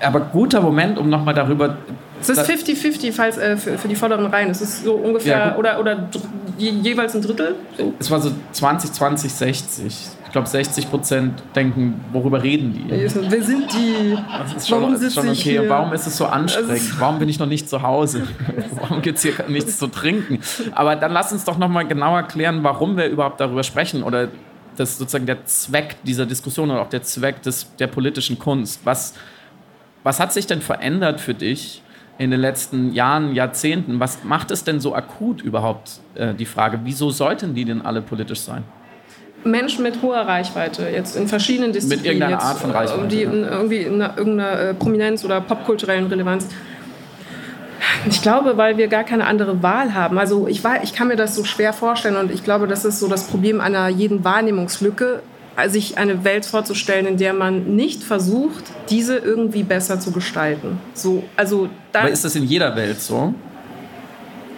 aber 0.00 0.20
guter 0.20 0.60
Moment, 0.60 0.98
um 0.98 1.08
nochmal 1.08 1.34
darüber. 1.34 1.76
Es 2.20 2.28
ist 2.28 2.40
50-50 2.40 3.12
falls 3.12 3.36
äh, 3.36 3.56
für, 3.56 3.76
für, 3.76 3.88
die 3.88 3.94
vorderen 3.94 4.26
Reihen. 4.26 4.50
Es 4.50 4.62
ist 4.62 4.84
so 4.84 4.94
ungefähr 4.94 5.38
ja, 5.38 5.56
oder, 5.56 5.78
oder 5.78 6.08
jeweils 6.56 7.14
ein 7.14 7.22
Drittel. 7.22 7.54
So. 7.76 7.92
Es 7.98 8.10
war 8.10 8.20
so 8.20 8.30
20, 8.52 8.92
20, 8.92 9.32
60. 9.32 9.86
Ich 10.26 10.32
glaube, 10.32 10.48
60 10.48 10.90
Prozent 10.90 11.42
denken, 11.54 12.00
worüber 12.12 12.42
reden 12.42 12.72
die? 12.72 12.90
Wer 12.90 13.08
sind 13.42 13.72
die? 13.72 14.18
Das 14.38 14.54
ist 14.54 14.68
schon, 14.68 14.82
warum 14.82 14.96
sitze 14.96 15.20
okay. 15.20 15.34
Hier? 15.34 15.68
Warum 15.68 15.92
ist 15.92 16.06
es 16.06 16.16
so 16.16 16.26
anstrengend? 16.26 17.00
Warum 17.00 17.18
bin 17.18 17.28
ich 17.28 17.38
noch 17.38 17.46
nicht 17.46 17.68
zu 17.68 17.82
Hause? 17.82 18.22
warum 18.80 19.02
gibt 19.02 19.18
es 19.18 19.22
hier 19.22 19.34
nichts 19.48 19.78
zu 19.78 19.86
trinken? 19.86 20.40
Aber 20.74 20.96
dann 20.96 21.12
lass 21.12 21.32
uns 21.32 21.44
doch 21.44 21.58
nochmal 21.58 21.86
genauer 21.86 22.22
klären, 22.24 22.64
warum 22.64 22.96
wir 22.96 23.06
überhaupt 23.06 23.40
darüber 23.40 23.62
sprechen 23.62 24.02
oder 24.02 24.28
das 24.76 24.98
sozusagen 24.98 25.26
der 25.26 25.44
Zweck 25.46 25.96
dieser 26.04 26.26
Diskussion 26.26 26.70
oder 26.70 26.82
auch 26.82 26.88
der 26.88 27.02
Zweck 27.02 27.42
des, 27.42 27.74
der 27.76 27.86
politischen 27.86 28.38
Kunst. 28.38 28.80
Was, 28.84 29.14
was 30.04 30.20
hat 30.20 30.32
sich 30.32 30.46
denn 30.46 30.60
verändert 30.60 31.20
für 31.20 31.34
dich 31.34 31.82
in 32.18 32.30
den 32.30 32.40
letzten 32.40 32.92
Jahren, 32.92 33.34
Jahrzehnten? 33.34 34.00
Was 34.00 34.24
macht 34.24 34.50
es 34.50 34.64
denn 34.64 34.80
so 34.80 34.94
akut 34.94 35.42
überhaupt, 35.42 36.00
äh, 36.14 36.34
die 36.34 36.46
Frage, 36.46 36.80
wieso 36.84 37.10
sollten 37.10 37.54
die 37.54 37.64
denn 37.64 37.82
alle 37.82 38.02
politisch 38.02 38.40
sein? 38.40 38.64
Menschen 39.44 39.82
mit 39.82 40.02
hoher 40.02 40.22
Reichweite, 40.22 40.88
jetzt 40.88 41.16
in 41.16 41.28
verschiedenen 41.28 41.72
Disziplinen. 41.72 42.04
Mit 42.04 42.12
irgendeiner 42.12 42.42
Art 42.42 42.58
von 42.58 42.70
Reichweite. 42.70 43.08
Die 43.08 43.22
in, 43.22 43.44
irgendwie 43.44 43.78
in 43.78 44.02
einer, 44.02 44.18
irgendeiner 44.18 44.58
äh, 44.60 44.74
Prominenz 44.74 45.24
oder 45.24 45.40
popkulturellen 45.40 46.06
Relevanz. 46.06 46.48
Ich 48.08 48.22
glaube, 48.22 48.56
weil 48.56 48.76
wir 48.76 48.88
gar 48.88 49.04
keine 49.04 49.26
andere 49.26 49.62
Wahl 49.62 49.94
haben. 49.94 50.18
Also 50.18 50.48
ich, 50.48 50.64
war, 50.64 50.82
ich 50.82 50.92
kann 50.92 51.08
mir 51.08 51.16
das 51.16 51.34
so 51.34 51.44
schwer 51.44 51.72
vorstellen 51.72 52.16
und 52.16 52.30
ich 52.30 52.44
glaube, 52.44 52.66
das 52.66 52.84
ist 52.84 53.00
so 53.00 53.08
das 53.08 53.26
Problem 53.26 53.60
einer 53.60 53.88
jeden 53.88 54.24
Wahrnehmungslücke 54.24 55.22
sich 55.68 55.96
eine 55.96 56.22
Welt 56.24 56.44
vorzustellen, 56.44 57.06
in 57.06 57.16
der 57.16 57.32
man 57.32 57.76
nicht 57.76 58.02
versucht, 58.02 58.64
diese 58.90 59.16
irgendwie 59.16 59.62
besser 59.62 59.98
zu 59.98 60.12
gestalten. 60.12 60.78
So, 60.92 61.24
also 61.36 61.70
Aber 61.94 62.10
ist 62.10 62.24
das 62.24 62.36
in 62.36 62.44
jeder 62.44 62.76
Welt 62.76 63.00
so? 63.00 63.34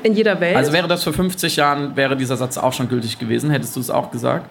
In 0.02 0.14
jeder 0.14 0.40
Welt. 0.40 0.56
Also 0.56 0.72
wäre 0.72 0.88
das 0.88 1.04
vor 1.04 1.12
50 1.12 1.56
Jahren, 1.56 1.96
wäre 1.96 2.16
dieser 2.16 2.36
Satz 2.36 2.58
auch 2.58 2.72
schon 2.72 2.88
gültig 2.88 3.18
gewesen? 3.18 3.50
Hättest 3.50 3.76
du 3.76 3.80
es 3.80 3.90
auch 3.90 4.10
gesagt? 4.10 4.50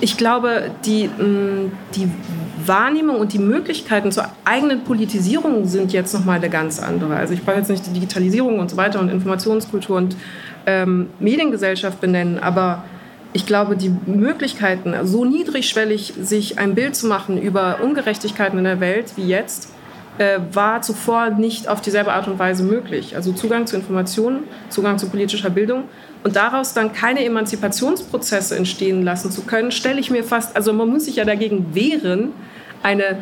Ich 0.00 0.16
glaube, 0.16 0.70
die, 0.84 1.08
mm, 1.08 1.72
die 1.94 2.08
Wahrnehmung 2.66 3.16
und 3.16 3.32
die 3.32 3.38
Möglichkeiten 3.38 4.12
zur 4.12 4.28
eigenen 4.44 4.84
Politisierung 4.84 5.66
sind 5.66 5.92
jetzt 5.92 6.12
nochmal 6.12 6.36
eine 6.36 6.50
ganz 6.50 6.80
andere. 6.80 7.16
Also 7.16 7.32
ich 7.32 7.42
brauche 7.42 7.56
jetzt 7.56 7.70
nicht 7.70 7.86
die 7.86 7.92
Digitalisierung 7.92 8.58
und 8.58 8.70
so 8.70 8.76
weiter 8.76 9.00
und 9.00 9.08
Informationskultur 9.08 9.96
und 9.96 10.16
ähm, 10.66 11.08
Mediengesellschaft 11.18 12.00
benennen, 12.00 12.38
aber 12.38 12.84
ich 13.32 13.46
glaube, 13.46 13.76
die 13.76 13.90
Möglichkeiten, 14.06 14.94
so 15.04 15.24
niedrigschwellig 15.24 16.14
sich 16.20 16.58
ein 16.58 16.74
Bild 16.74 16.96
zu 16.96 17.06
machen 17.06 17.40
über 17.40 17.78
Ungerechtigkeiten 17.82 18.58
in 18.58 18.64
der 18.64 18.80
Welt 18.80 19.12
wie 19.16 19.26
jetzt, 19.26 19.72
äh, 20.18 20.38
war 20.52 20.80
zuvor 20.82 21.30
nicht 21.30 21.68
auf 21.68 21.80
dieselbe 21.80 22.12
Art 22.12 22.28
und 22.28 22.38
Weise 22.38 22.62
möglich. 22.64 23.14
Also 23.14 23.32
Zugang 23.32 23.66
zu 23.66 23.76
Informationen, 23.76 24.44
Zugang 24.70 24.98
zu 24.98 25.10
politischer 25.10 25.50
Bildung 25.50 25.84
und 26.26 26.34
daraus 26.34 26.74
dann 26.74 26.92
keine 26.92 27.24
Emanzipationsprozesse 27.24 28.56
entstehen 28.56 29.04
lassen 29.04 29.30
zu 29.30 29.42
können, 29.42 29.70
stelle 29.70 30.00
ich 30.00 30.10
mir 30.10 30.24
fast, 30.24 30.56
also 30.56 30.72
man 30.72 30.88
muss 30.88 31.04
sich 31.04 31.14
ja 31.14 31.24
dagegen 31.24 31.72
wehren, 31.72 32.32
eine 32.82 33.18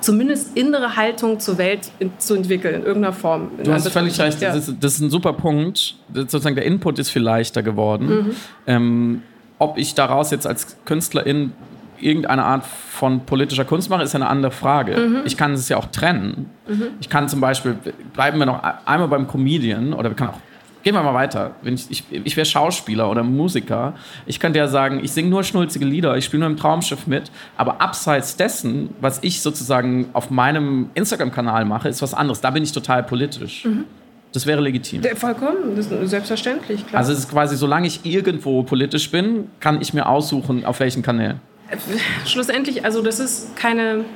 zumindest 0.00 0.56
innere 0.56 0.96
Haltung 0.96 1.38
zur 1.38 1.56
Welt 1.56 1.92
in, 2.00 2.10
zu 2.18 2.34
entwickeln, 2.34 2.74
in 2.74 2.82
irgendeiner 2.82 3.12
Form. 3.12 3.52
Du 3.62 3.72
hast 3.72 3.88
völlig 3.90 4.18
recht, 4.18 4.40
ja. 4.40 4.48
das, 4.48 4.66
ist, 4.66 4.76
das, 4.80 4.94
ist, 4.94 5.00
ein 5.02 5.10
super 5.10 5.34
Punkt. 5.34 5.94
sozusagen 6.12 6.56
der 6.56 6.64
Input 6.64 6.98
ist 6.98 7.10
viel 7.10 7.22
leichter 7.22 7.62
geworden. 7.62 8.08
Mhm. 8.08 8.30
Ähm, 8.66 9.22
ob 9.60 9.78
ich 9.78 9.94
daraus 9.94 10.32
jetzt 10.32 10.48
als 10.48 10.78
Künstlerin 10.84 11.52
irgendeine 12.00 12.42
Art 12.42 12.66
von 12.66 13.20
politischer 13.24 13.66
Kunst 13.66 13.88
mache, 13.88 14.02
ist 14.02 14.16
eine 14.16 14.26
andere 14.26 14.50
Frage. 14.50 14.96
Mhm. 14.96 15.20
Ich 15.26 15.36
kann 15.36 15.52
es 15.52 15.68
ja 15.68 15.76
auch 15.76 15.86
trennen. 15.86 16.50
Mhm. 16.66 16.88
Ich 16.98 17.08
kann 17.08 17.28
zum 17.28 17.40
Beispiel, 17.40 17.76
bleiben 18.14 18.40
wir 18.40 18.46
noch 18.46 18.60
einmal 18.84 19.06
beim 19.06 19.28
Comedian 19.28 19.92
oder 19.92 20.10
wir 20.10 20.16
können 20.16 20.30
auch 20.30 20.40
Gehen 20.88 20.94
wir 20.94 21.02
mal 21.02 21.12
weiter. 21.12 21.50
Wenn 21.60 21.74
ich 21.74 21.90
ich, 21.90 22.04
ich 22.10 22.34
wäre 22.34 22.46
Schauspieler 22.46 23.10
oder 23.10 23.22
Musiker. 23.22 23.92
Ich 24.24 24.40
könnte 24.40 24.58
ja 24.58 24.68
sagen, 24.68 25.00
ich 25.04 25.12
singe 25.12 25.28
nur 25.28 25.44
schnulzige 25.44 25.84
Lieder, 25.84 26.16
ich 26.16 26.24
spiele 26.24 26.40
nur 26.40 26.48
im 26.48 26.56
Traumschiff 26.56 27.06
mit. 27.06 27.30
Aber 27.58 27.82
abseits 27.82 28.36
dessen, 28.36 28.88
was 28.98 29.18
ich 29.22 29.42
sozusagen 29.42 30.08
auf 30.14 30.30
meinem 30.30 30.88
Instagram-Kanal 30.94 31.66
mache, 31.66 31.90
ist 31.90 32.00
was 32.00 32.14
anderes. 32.14 32.40
Da 32.40 32.48
bin 32.52 32.62
ich 32.62 32.72
total 32.72 33.02
politisch. 33.02 33.66
Mhm. 33.66 33.84
Das 34.32 34.46
wäre 34.46 34.62
legitim. 34.62 35.02
Vollkommen, 35.14 35.76
das 35.76 35.92
ist 35.92 36.08
selbstverständlich. 36.08 36.86
Klar. 36.86 37.00
Also 37.00 37.12
es 37.12 37.18
ist 37.18 37.30
quasi, 37.30 37.58
solange 37.58 37.86
ich 37.86 38.06
irgendwo 38.06 38.62
politisch 38.62 39.10
bin, 39.10 39.50
kann 39.60 39.82
ich 39.82 39.92
mir 39.92 40.08
aussuchen, 40.08 40.64
auf 40.64 40.80
welchen 40.80 41.02
Kanal. 41.02 41.38
Schlussendlich, 42.24 42.86
also 42.86 43.02
das 43.02 43.20
ist 43.20 43.56
keine 43.56 44.06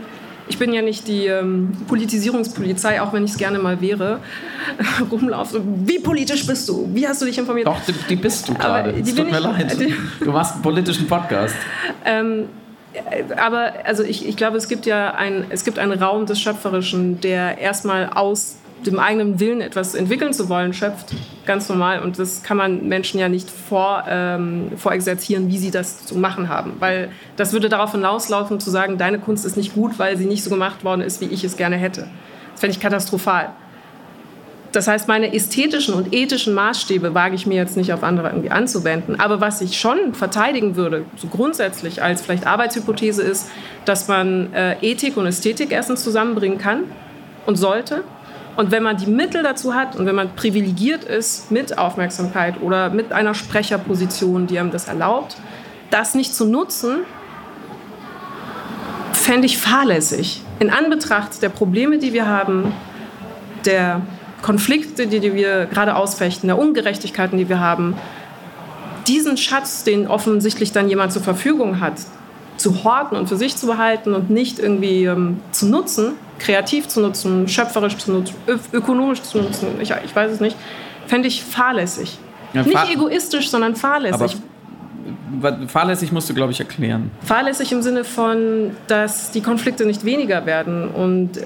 ich 0.49 0.59
bin 0.59 0.73
ja 0.73 0.83
nicht 0.83 1.09
die 1.09 1.27
ähm, 1.27 1.73
Politisierungspolizei, 1.89 3.01
auch 3.01 3.13
wenn 3.13 3.25
ich 3.25 3.33
es 3.33 3.39
gerne 3.39 3.59
mal 3.59 3.81
wäre, 3.81 4.21
rumlaufe. 5.11 5.63
Wie 5.85 5.99
politisch 5.99 6.47
bist 6.47 6.69
du? 6.69 6.89
Wie 6.93 7.07
hast 7.07 7.23
du 7.23 7.27
dich 7.27 7.39
informiert? 7.39 7.67
Doch, 7.67 7.81
die, 7.87 7.95
die 8.09 8.17
bist 8.17 8.49
du 8.49 8.55
gerade. 8.55 8.93
Tut 8.93 9.17
mir 9.31 9.39
ich, 9.39 9.41
leid. 9.41 9.77
Du 10.21 10.33
machst 10.33 10.55
einen 10.55 10.63
politischen 10.63 11.07
Podcast. 11.07 11.57
Ähm, 12.05 12.49
aber 13.37 13.73
also 13.85 14.03
ich, 14.03 14.27
ich 14.27 14.37
glaube, 14.37 14.57
es 14.57 14.69
gibt 14.69 14.87
ja 14.87 15.15
ein, 15.15 15.47
es 15.49 15.65
gibt 15.65 15.79
einen 15.79 16.03
Raum 16.03 16.27
des 16.27 16.41
Schöpferischen, 16.41 17.21
der 17.21 17.59
erstmal 17.59 18.11
aus 18.11 18.57
dem 18.87 18.99
eigenen 18.99 19.41
Willen 19.41 19.61
etwas 19.61 19.95
entwickeln 19.95 20.33
zu 20.33 20.49
wollen 20.49 20.73
schöpft, 20.73 21.15
ganz 21.47 21.69
normal. 21.69 22.01
Und 22.03 22.19
das 22.19 22.43
kann 22.43 22.57
man 22.57 22.89
Menschen 22.89 23.19
ja 23.21 23.29
nicht 23.29 23.51
vor, 23.51 24.05
ähm, 24.09 24.73
vorexerzieren, 24.77 25.49
wie 25.49 25.59
sie 25.59 25.71
das 25.71 26.05
zu 26.07 26.17
machen 26.17 26.49
haben. 26.49 26.75
Weil 26.79 27.11
das 27.37 27.53
würde 27.53 27.69
darauf 27.69 27.93
hinauslaufen, 27.93 28.61
zu 28.61 28.71
sagen, 28.71 28.99
deine 28.99 29.19
Kunst 29.19 29.45
ist 29.45 29.57
nicht 29.57 29.75
gut, 29.75 29.99
weil 29.99 30.17
sie 30.17 30.27
nicht 30.27 30.45
so 30.45 30.51
gemacht 30.51 30.85
worden 30.85 31.01
ist, 31.01 31.21
wie 31.21 31.27
ich 31.27 31.45
es 31.45 31.57
gerne 31.57 31.77
hätte. 31.77 32.09
Das 32.53 32.61
fände 32.61 32.77
ich 32.77 32.81
katastrophal. 32.81 33.51
Das 34.73 34.89
heißt, 34.89 35.07
meine 35.07 35.35
ästhetischen 35.35 35.95
und 35.95 36.15
ethischen 36.15 36.55
Maßstäbe 36.55 37.15
wage 37.15 37.35
ich 37.35 37.47
mir 37.47 37.57
jetzt 37.57 37.77
nicht 37.77 37.93
auf 37.93 38.03
andere 38.03 38.29
irgendwie 38.29 38.51
anzuwenden. 38.51 39.21
Aber 39.21 39.41
was 39.41 39.61
ich 39.61 39.79
schon 39.79 40.15
verteidigen 40.15 40.77
würde, 40.77 41.05
so 41.17 41.29
grundsätzlich 41.29 42.03
als 42.03 42.23
vielleicht 42.23 42.47
Arbeitshypothese 42.47 43.23
ist, 43.23 43.51
dass 43.85 44.09
man 44.09 44.53
äh, 44.55 44.77
Ethik 44.81 45.19
und 45.19 45.27
Ästhetik 45.27 45.73
erstens 45.73 46.03
zusammenbringen 46.03 46.57
kann 46.57 46.85
und 47.45 47.57
sollte 47.57 48.03
und 48.57 48.71
wenn 48.71 48.83
man 48.83 48.97
die 48.97 49.07
Mittel 49.07 49.43
dazu 49.43 49.75
hat 49.75 49.97
und 49.97 50.07
wenn 50.07 50.15
man 50.15 50.35
privilegiert 50.35 51.05
ist 51.05 51.51
mit 51.51 51.79
Aufmerksamkeit 51.79 52.61
oder 52.61 52.91
mit 52.91 53.13
einer 53.13 53.35
Sprecherposition, 53.35 54.47
die 54.47 54.59
einem 54.59 54.71
das 54.71 54.89
erlaubt, 54.89 55.37
das 55.91 56.15
nicht 56.15 56.35
zu 56.35 56.47
nutzen, 56.47 56.99
fände 59.13 59.47
ich 59.47 59.59
fahrlässig. 59.59 60.43
In 60.59 60.71
Anbetracht 60.71 61.43
der 61.43 61.49
Probleme, 61.49 61.99
die 61.99 62.13
wir 62.13 62.27
haben, 62.27 62.73
der 63.65 64.03
Konflikte, 64.43 65.07
die 65.07 65.35
wir 65.35 65.67
gerade 65.67 65.95
ausfechten, 65.95 66.49
der 66.49 66.59
Ungerechtigkeiten, 66.59 67.39
die 67.39 67.49
wir 67.49 67.61
haben, 67.61 67.97
diesen 69.07 69.37
Schatz, 69.37 69.85
den 69.85 70.09
offensichtlich 70.09 70.73
dann 70.73 70.89
jemand 70.89 71.13
zur 71.13 71.23
Verfügung 71.23 71.81
hat, 71.81 71.95
zu 72.57 72.85
horten 72.85 73.17
und 73.17 73.29
für 73.29 73.37
sich 73.37 73.57
zu 73.57 73.67
behalten 73.67 74.15
und 74.15 74.31
nicht 74.31 74.59
irgendwie 74.59 75.05
ähm, 75.05 75.41
zu 75.53 75.67
nutzen, 75.67 76.15
kreativ 76.43 76.89
zu 76.89 77.01
nutzen, 77.01 77.49
schöpferisch 77.49 77.97
zu 77.97 78.13
nutzen, 78.13 78.35
ökonomisch 78.73 79.23
zu 79.23 79.39
nutzen, 79.39 79.69
ich, 79.81 79.93
ich 80.05 80.15
weiß 80.15 80.33
es 80.33 80.41
nicht, 80.41 80.57
fände 81.07 81.29
ich 81.29 81.43
fahrlässig. 81.43 82.19
Ja, 82.53 82.63
nicht 82.63 82.93
egoistisch, 82.93 83.49
sondern 83.51 83.77
fahrlässig. 83.77 84.21
Aber 84.21 84.31
fahrlässig 85.67 86.13
musst 86.13 86.29
du, 86.29 86.35
glaube 86.35 86.53
ich, 86.53 86.61
erklären. 86.61 87.11
Fahrlässig 87.25 87.73
im 87.73 87.83
Sinne 87.83 88.05
von, 88.05 88.71
dass 88.87 89.31
die 89.31 89.41
Konflikte 89.41 89.87
nicht 89.87 90.05
weniger 90.05 90.47
werden 90.47 90.89
und 90.89 91.39
äh, 91.39 91.45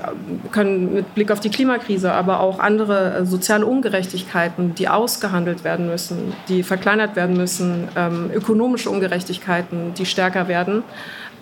können 0.50 0.94
mit 0.94 1.14
Blick 1.14 1.30
auf 1.30 1.40
die 1.40 1.50
Klimakrise, 1.50 2.12
aber 2.12 2.40
auch 2.40 2.58
andere 2.58 3.14
äh, 3.14 3.24
soziale 3.24 3.64
Ungerechtigkeiten, 3.64 4.74
die 4.74 4.88
ausgehandelt 4.88 5.64
werden 5.64 5.86
müssen, 5.86 6.34
die 6.48 6.62
verkleinert 6.62 7.16
werden 7.16 7.36
müssen, 7.36 7.88
ähm, 7.96 8.30
ökonomische 8.34 8.90
Ungerechtigkeiten, 8.90 9.94
die 9.94 10.06
stärker 10.06 10.48
werden, 10.48 10.82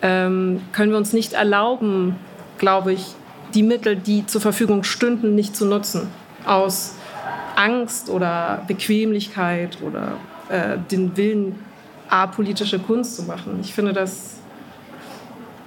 ähm, 0.03 0.61
können 0.73 0.91
wir 0.91 0.99
uns 0.99 1.13
nicht 1.13 1.33
erlauben, 1.33 2.17
glaube 2.59 2.93
ich, 2.93 3.15
die 3.55 3.63
Mittel, 3.63 3.97
die 3.97 4.27
zur 4.27 4.41
Verfügung 4.41 4.85
stünden, 4.85 5.35
nicht 5.35 5.57
zu 5.57 5.65
nutzen. 5.65 6.09
Aus 6.45 6.95
Angst 7.57 8.11
oder 8.11 8.63
Bequemlichkeit 8.67 9.79
oder 9.83 10.17
äh, 10.49 10.79
den 10.91 11.17
Willen, 11.17 11.55
apolitische 12.09 12.79
Kunst 12.79 13.17
zu 13.17 13.23
machen. 13.23 13.59
Ich 13.63 13.73
finde 13.73 13.93
das, 13.93 14.37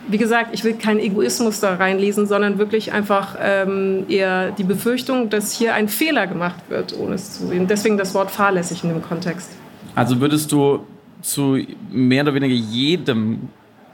wie 0.07 0.17
gesagt, 0.17 0.53
ich 0.53 0.63
will 0.63 0.73
keinen 0.73 0.99
Egoismus 0.99 1.59
da 1.59 1.75
reinlesen, 1.75 2.27
sondern 2.27 2.57
wirklich 2.57 2.93
einfach 2.93 3.35
ähm, 3.41 4.05
eher 4.07 4.51
die 4.51 4.63
Befürchtung, 4.63 5.29
dass 5.29 5.51
hier 5.51 5.73
ein 5.73 5.89
Fehler 5.89 6.27
gemacht 6.27 6.69
wird, 6.69 6.97
ohne 6.97 7.15
es 7.15 7.33
zu 7.33 7.47
sehen. 7.47 7.67
Deswegen 7.67 7.97
das 7.97 8.13
Wort 8.13 8.31
fahrlässig 8.31 8.83
in 8.83 8.89
dem 8.89 9.01
Kontext. 9.01 9.49
Also 9.95 10.21
würdest 10.21 10.51
du 10.51 10.85
zu 11.21 11.57
mehr 11.91 12.23
oder 12.23 12.33
weniger 12.33 12.53
jedem 12.53 13.49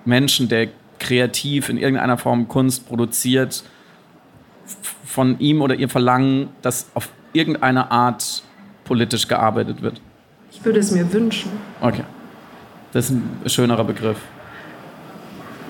Menschen, 0.06 0.50
der 0.50 0.68
kreativ 1.00 1.70
in 1.70 1.78
irgendeiner 1.78 2.18
Form 2.18 2.48
Kunst 2.48 2.88
produziert, 2.88 3.64
von 5.06 5.40
ihm 5.40 5.62
oder 5.62 5.76
ihr 5.76 5.90
verlangen, 5.90 6.50
dass 6.62 6.88
auf 6.94 7.10
irgendeine 7.34 7.92
Art 7.92 8.44
politisch 8.84 9.28
gearbeitet 9.28 9.82
wird? 9.82 10.02
Ich 10.52 10.64
würde 10.64 10.80
es 10.80 10.92
mir 10.92 11.12
wünschen. 11.12 11.52
Okay. 11.82 12.04
Das 12.92 13.06
ist 13.06 13.12
ein 13.12 13.42
schönerer 13.48 13.84
Begriff. 13.84 14.18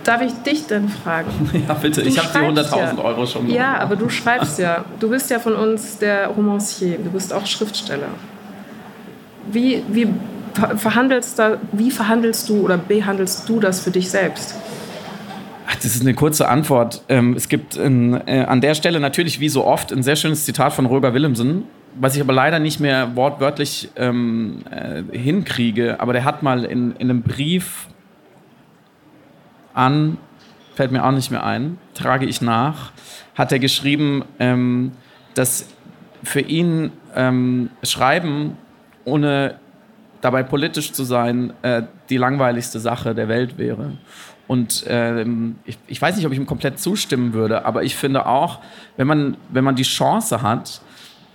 Darf 0.03 0.21
ich 0.21 0.33
dich 0.43 0.67
denn 0.67 0.89
fragen? 0.89 1.29
Ja, 1.67 1.73
bitte. 1.75 2.01
Du 2.01 2.09
ich 2.09 2.17
habe 2.17 2.27
die 2.33 2.59
100.000 2.59 2.77
ja. 2.77 2.97
Euro 2.97 3.25
schon. 3.25 3.49
Ja, 3.49 3.77
aber 3.77 3.95
du 3.95 4.09
schreibst 4.09 4.59
ja. 4.59 4.83
Du 4.99 5.09
bist 5.09 5.29
ja 5.29 5.39
von 5.39 5.55
uns 5.55 5.97
der 5.97 6.27
Romancier. 6.27 6.97
Du 6.97 7.09
bist 7.11 7.31
auch 7.31 7.45
Schriftsteller. 7.45 8.09
Wie, 9.51 9.83
wie, 9.87 10.07
verhandelst 10.75 11.39
da, 11.39 11.57
wie 11.71 11.91
verhandelst 11.91 12.49
du 12.49 12.61
oder 12.61 12.77
behandelst 12.77 13.47
du 13.47 13.59
das 13.59 13.79
für 13.79 13.91
dich 13.91 14.09
selbst? 14.09 14.55
Das 15.67 15.85
ist 15.85 16.01
eine 16.01 16.13
kurze 16.13 16.47
Antwort. 16.47 17.03
Ähm, 17.09 17.33
es 17.33 17.49
gibt 17.49 17.75
in, 17.75 18.13
äh, 18.27 18.45
an 18.47 18.61
der 18.61 18.75
Stelle 18.75 18.99
natürlich 18.99 19.39
wie 19.39 19.49
so 19.49 19.65
oft 19.65 19.91
ein 19.91 20.03
sehr 20.03 20.15
schönes 20.15 20.45
Zitat 20.45 20.73
von 20.73 20.85
Roger 20.85 21.13
Willemsen, 21.13 21.63
was 21.95 22.15
ich 22.15 22.21
aber 22.21 22.33
leider 22.33 22.59
nicht 22.59 22.79
mehr 22.79 23.15
wortwörtlich 23.15 23.89
ähm, 23.95 24.63
äh, 24.69 25.17
hinkriege. 25.17 25.99
Aber 25.99 26.13
der 26.13 26.23
hat 26.25 26.43
mal 26.43 26.65
in, 26.65 26.93
in, 26.93 27.09
einem 27.09 27.21
Brief 27.21 27.87
an, 29.73 30.17
fällt 30.75 30.91
mir 30.91 31.03
auch 31.05 31.11
nicht 31.11 31.31
mehr 31.31 31.45
ein, 31.45 31.77
trage 31.93 32.25
ich 32.25 32.41
nach, 32.41 32.91
hat 33.35 33.51
er 33.51 33.59
geschrieben, 33.59 34.23
ähm, 34.39 34.91
dass 35.33 35.67
für 36.23 36.41
ihn 36.41 36.91
ähm, 37.15 37.69
Schreiben 37.83 38.57
ohne 39.05 39.55
dabei 40.21 40.43
politisch 40.43 40.93
zu 40.93 41.03
sein 41.03 41.53
äh, 41.63 41.83
die 42.09 42.17
langweiligste 42.17 42.79
Sache 42.79 43.13
der 43.13 43.27
Welt 43.27 43.57
wäre. 43.57 43.97
Und 44.47 44.83
ähm, 44.87 45.55
ich, 45.65 45.77
ich, 45.87 46.01
weiß 46.01 46.15
nicht, 46.17 46.25
ob 46.25 46.33
ich 46.33 46.37
ihm 46.37 46.45
komplett 46.45 46.79
zustimmen 46.79 47.33
würde, 47.33 47.65
aber 47.65 47.83
ich 47.83 47.95
finde 47.95 48.25
auch, 48.25 48.59
wenn 48.97 49.07
man, 49.07 49.37
wenn 49.49 49.63
man 49.63 49.75
die 49.75 49.83
Chance 49.83 50.41
hat, 50.41 50.81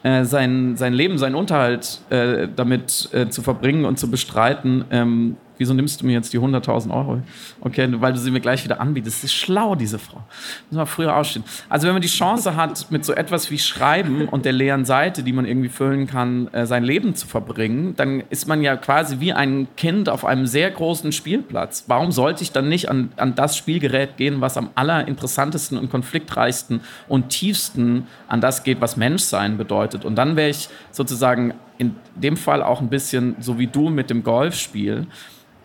äh, 0.02 0.24
sein, 0.24 0.76
sein 0.76 0.92
Leben, 0.92 1.18
seinen 1.18 1.34
Unterhalt 1.34 2.00
äh, 2.10 2.48
damit 2.54 3.08
äh, 3.12 3.28
zu 3.28 3.42
verbringen 3.42 3.84
und 3.84 3.98
zu 3.98 4.10
bestreiten, 4.10 4.84
ähm, 4.90 5.36
wieso 5.58 5.74
nimmst 5.74 6.00
du 6.00 6.06
mir 6.06 6.12
jetzt 6.12 6.32
die 6.32 6.38
100.000 6.38 6.90
Euro? 6.90 7.20
Okay, 7.60 7.88
weil 8.00 8.12
du 8.12 8.18
sie 8.18 8.30
mir 8.30 8.40
gleich 8.40 8.64
wieder 8.64 8.80
anbietest. 8.80 9.18
Das 9.18 9.24
ist 9.24 9.34
schlau, 9.34 9.74
diese 9.74 9.98
Frau. 9.98 10.22
Muss 10.70 10.76
man 10.76 10.86
früher 10.86 11.14
ausstehen. 11.14 11.44
Also 11.68 11.86
wenn 11.86 11.94
man 11.94 12.02
die 12.02 12.08
Chance 12.08 12.56
hat, 12.56 12.90
mit 12.90 13.04
so 13.04 13.12
etwas 13.12 13.50
wie 13.50 13.58
Schreiben 13.58 14.28
und 14.28 14.44
der 14.44 14.52
leeren 14.52 14.84
Seite, 14.84 15.22
die 15.22 15.32
man 15.32 15.44
irgendwie 15.44 15.68
füllen 15.68 16.06
kann, 16.06 16.48
äh, 16.48 16.66
sein 16.66 16.84
Leben 16.84 17.14
zu 17.14 17.26
verbringen, 17.26 17.94
dann 17.96 18.22
ist 18.30 18.46
man 18.46 18.62
ja 18.62 18.76
quasi 18.76 19.20
wie 19.20 19.32
ein 19.32 19.68
Kind 19.76 20.08
auf 20.08 20.24
einem 20.24 20.46
sehr 20.46 20.70
großen 20.70 21.12
Spielplatz. 21.12 21.84
Warum 21.88 22.12
sollte 22.12 22.42
ich 22.42 22.52
dann 22.52 22.68
nicht 22.68 22.88
an, 22.88 23.10
an 23.16 23.34
das 23.34 23.56
Spielgerät 23.56 24.16
gehen, 24.16 24.40
was 24.40 24.56
am 24.56 24.70
allerinteressantesten 24.74 25.76
und 25.76 25.90
konfliktreichsten 25.90 26.80
und 27.08 27.30
tiefsten 27.30 28.06
an 28.28 28.40
das 28.40 28.62
geht, 28.62 28.80
was 28.80 28.96
Menschsein 28.96 29.58
bedeutet? 29.58 30.04
Und 30.04 30.16
dann 30.16 30.36
wäre 30.36 30.50
ich 30.50 30.68
sozusagen 30.90 31.54
in 31.78 31.94
dem 32.16 32.36
Fall 32.36 32.62
auch 32.62 32.80
ein 32.80 32.88
bisschen 32.88 33.36
so 33.40 33.58
wie 33.58 33.68
du 33.68 33.88
mit 33.88 34.10
dem 34.10 34.22
Golfspiel 34.22 35.06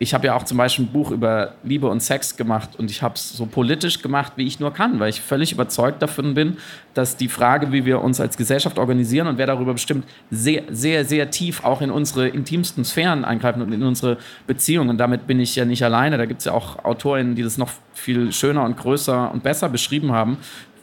ich 0.04 0.12
habe 0.12 0.26
ja 0.26 0.36
auch 0.36 0.44
zum 0.44 0.58
Beispiel 0.58 0.84
ein 0.84 0.92
Buch 0.92 1.10
über 1.10 1.54
Liebe 1.64 1.88
und 1.88 2.00
Sex 2.00 2.36
gemacht 2.36 2.76
und 2.78 2.90
ich 2.90 3.02
habe 3.02 3.14
es 3.14 3.32
so 3.32 3.46
politisch 3.46 4.02
gemacht, 4.02 4.34
wie 4.36 4.46
ich 4.46 4.60
nur 4.60 4.72
kann, 4.72 5.00
weil 5.00 5.08
ich 5.08 5.22
völlig 5.22 5.50
überzeugt 5.52 6.02
davon 6.02 6.34
bin, 6.34 6.58
dass 6.92 7.16
die 7.16 7.28
Frage, 7.28 7.72
wie 7.72 7.86
wir 7.86 8.02
uns 8.02 8.20
als 8.20 8.36
Gesellschaft 8.36 8.78
organisieren 8.78 9.26
und 9.26 9.38
wer 9.38 9.46
darüber 9.46 9.72
bestimmt, 9.72 10.04
sehr, 10.30 10.62
sehr, 10.70 11.06
sehr 11.06 11.30
tief 11.30 11.64
auch 11.64 11.80
in 11.80 11.90
unsere 11.90 12.28
intimsten 12.28 12.84
Sphären 12.84 13.24
eingreifen 13.24 13.62
und 13.62 13.72
in 13.72 13.82
unsere 13.82 14.18
Beziehungen. 14.46 14.90
Und 14.90 14.98
damit 14.98 15.26
bin 15.26 15.40
ich 15.40 15.56
ja 15.56 15.64
nicht 15.64 15.82
alleine. 15.82 16.18
Da 16.18 16.26
gibt 16.26 16.40
es 16.40 16.44
ja 16.44 16.52
auch 16.52 16.84
Autorinnen, 16.84 17.34
die 17.34 17.42
das 17.42 17.56
noch 17.56 17.70
viel 17.94 18.30
schöner 18.30 18.64
und 18.64 18.76
größer 18.76 19.32
und 19.32 19.42
besser 19.42 19.70
beschrieben 19.70 20.12
haben. 20.12 20.36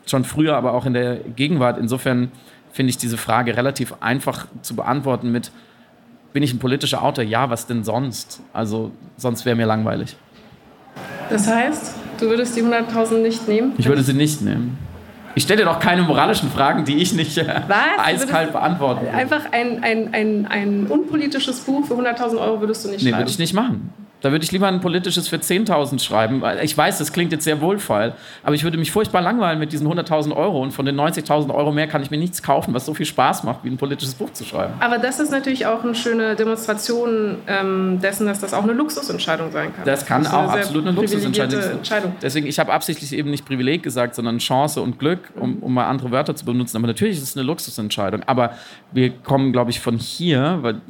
Schon 0.08 0.26
früher, 0.26 0.58
aber 0.58 0.74
auch 0.74 0.88
in 0.88 0.94
der 0.94 1.18
Gegenwart. 1.18 1.78
Insofern 1.78 2.32
finde 2.72 2.90
ich 2.90 2.98
diese 2.98 3.18
Frage 3.18 3.56
relativ 3.56 3.94
einfach 4.00 4.48
zu 4.64 4.76
beantworten 4.76 5.32
mit, 5.32 5.52
bin 6.34 6.44
ich 6.44 6.54
ein 6.54 6.60
politischer 6.60 7.04
Autor? 7.04 7.24
Ja, 7.24 7.50
was 7.50 7.68
denn 7.68 7.84
sonst? 7.84 8.42
Also 8.54 8.92
sonst 9.18 9.46
wäre 9.46 9.56
mir 9.56 9.66
langweilig. 9.66 10.16
Das 11.30 11.48
heißt, 11.48 11.96
du 12.20 12.30
würdest 12.30 12.56
die 12.56 12.64
100.000 12.64 13.18
nicht 13.20 13.48
nehmen? 13.48 13.74
Ich 13.78 13.88
würde 13.88 14.04
sie 14.04 14.14
nicht 14.14 14.42
nehmen. 14.42 14.78
Ich 15.34 15.44
stelle 15.44 15.64
dir 15.64 15.70
doch 15.70 15.80
keine 15.80 16.02
moralischen 16.02 16.52
Fragen, 16.52 16.84
die 16.84 16.98
ich 16.98 17.14
nicht 17.14 17.38
äh, 17.38 17.62
eiskalt 17.98 18.52
beantworten 18.52 19.06
würde. 19.06 19.16
Einfach 19.16 19.52
ein, 19.52 19.82
ein, 19.82 20.14
ein, 20.14 20.46
ein 20.48 20.88
unpolitisches 20.88 21.62
Buch 21.62 21.86
für 21.86 21.94
100.000 21.94 22.38
Euro 22.38 22.60
würdest 22.60 22.84
du 22.84 22.90
nicht 22.90 23.04
nee, 23.04 23.12
schreiben? 23.12 23.18
Nee, 23.18 23.22
würde 23.22 23.32
ich 23.32 23.40
nicht 23.40 23.54
machen. 23.54 23.94
Da 24.22 24.32
würde 24.32 24.46
ich 24.46 24.52
lieber 24.52 24.68
ein 24.68 24.82
politisches 24.82 25.28
für 25.28 25.38
10.000 25.38 26.00
schreiben. 26.00 26.44
Ich 26.62 26.78
weiß, 26.78 27.00
das 27.00 27.12
klingt 27.12 27.32
jetzt 27.32 27.44
sehr 27.44 27.60
wohlfeil, 27.60 28.14
aber 28.44 28.56
ich 28.56 28.64
würde 28.64 28.78
mich 28.78 28.92
furchtbar 28.92 29.22
langweilen 29.22 29.60
mit 29.60 29.74
diesen 29.74 29.88
100.000 29.88 30.36
Euro 30.36 30.62
und 30.62 30.72
von 30.72 30.86
den 30.86 31.00
90.000 31.00 31.54
Euro 31.54 31.72
mehr 31.72 31.88
kann 31.88 32.04
ich 32.04 32.12
mir 32.12 32.18
nichts 32.18 32.44
kaufen, 32.44 32.74
was 32.74 32.86
so 32.86 32.94
viel 32.94 33.06
Spaß 33.06 33.44
macht, 33.44 33.64
wie 33.64 33.70
ein 33.70 33.78
politisches 33.78 34.14
Buch 34.14 34.32
zu 34.34 34.46
schreiben. 34.46 34.74
Aber 34.80 35.00
das 35.00 35.20
ist 35.20 35.32
natürlich 35.32 35.66
auch 35.66 35.84
eine 35.84 35.96
schöne 35.96 36.36
Demonstration 36.36 37.38
ähm, 37.48 38.00
dessen, 38.02 38.28
dass 38.28 38.40
das 38.40 38.54
auch 38.54 38.64
eine 38.64 38.74
Luxusentscheidung 38.74 39.52
sein 39.52 39.74
kann. 39.76 39.86
Das 39.86 40.06
kann 40.06 40.24
das 40.24 40.34
auch 40.34 40.52
eine 40.52 40.62
absolut 40.62 40.86
eine 40.86 40.96
Luxusentscheidung 40.96 41.62
sein. 41.84 42.14
Deswegen, 42.22 42.48
ich 42.48 42.60
habe 42.60 42.72
absichtlich 42.72 43.14
eben 43.14 43.32
nicht 43.32 43.46
Privileg 43.46 43.82
gesagt, 43.82 44.14
sondern 44.16 44.38
Chance 44.38 44.82
und 44.82 45.00
Glück, 45.00 45.20
um, 45.40 45.58
um 45.58 45.74
mal 45.74 45.86
andere 45.86 46.12
Wörter 46.12 46.36
zu 46.36 46.46
benutzen. 46.46 46.78
Aber 46.78 46.88
natürlich 46.88 47.18
ist 47.18 47.24
es 47.24 47.36
eine 47.36 47.46
Luxusentscheidung. 47.46 48.22
Aber 48.28 48.52
wir 48.92 49.10
kommen, 49.10 49.52
glaube 49.52 49.72
ich, 49.72 49.80
von 49.80 49.98
hier, 49.98 50.60
weil 50.62 50.82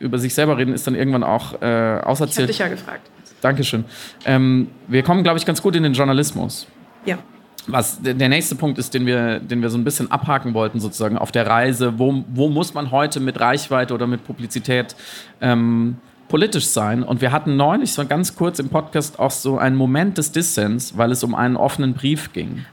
über 0.00 0.18
sich 0.18 0.34
selber 0.34 0.58
reden 0.58 0.74
ist 0.74 0.86
dann 0.86 0.94
irgendwann 0.94 1.24
auch 1.24 1.60
äh, 1.60 2.00
auserzählt. 2.02 2.50
Ich 2.50 2.60
habe 2.60 2.70
dich 2.70 2.80
ja 2.84 2.90
gefragt. 2.90 3.10
Dankeschön. 3.40 3.84
Ähm, 4.24 4.68
wir 4.86 5.02
kommen, 5.02 5.22
glaube 5.22 5.38
ich, 5.38 5.46
ganz 5.46 5.60
gut 5.62 5.76
in 5.76 5.82
den 5.82 5.92
Journalismus. 5.92 6.66
Ja. 7.04 7.18
Was 7.66 8.00
der 8.02 8.28
nächste 8.28 8.56
Punkt 8.56 8.78
ist, 8.78 8.92
den 8.92 9.06
wir, 9.06 9.38
den 9.38 9.62
wir 9.62 9.70
so 9.70 9.78
ein 9.78 9.84
bisschen 9.84 10.10
abhaken 10.10 10.52
wollten, 10.54 10.80
sozusagen 10.80 11.16
auf 11.16 11.30
der 11.30 11.46
Reise. 11.46 11.98
Wo, 11.98 12.24
wo 12.28 12.48
muss 12.48 12.74
man 12.74 12.90
heute 12.90 13.20
mit 13.20 13.38
Reichweite 13.38 13.94
oder 13.94 14.06
mit 14.06 14.24
Publizität 14.24 14.96
ähm, 15.40 15.96
politisch 16.28 16.66
sein? 16.66 17.04
Und 17.04 17.20
wir 17.20 17.30
hatten 17.30 17.56
neulich 17.56 17.92
so 17.92 18.04
ganz 18.04 18.34
kurz 18.34 18.58
im 18.58 18.68
Podcast 18.68 19.18
auch 19.18 19.30
so 19.30 19.58
einen 19.58 19.76
Moment 19.76 20.18
des 20.18 20.32
Dissens, 20.32 20.96
weil 20.96 21.12
es 21.12 21.22
um 21.22 21.34
einen 21.34 21.56
offenen 21.56 21.94
Brief 21.94 22.32
ging 22.32 22.64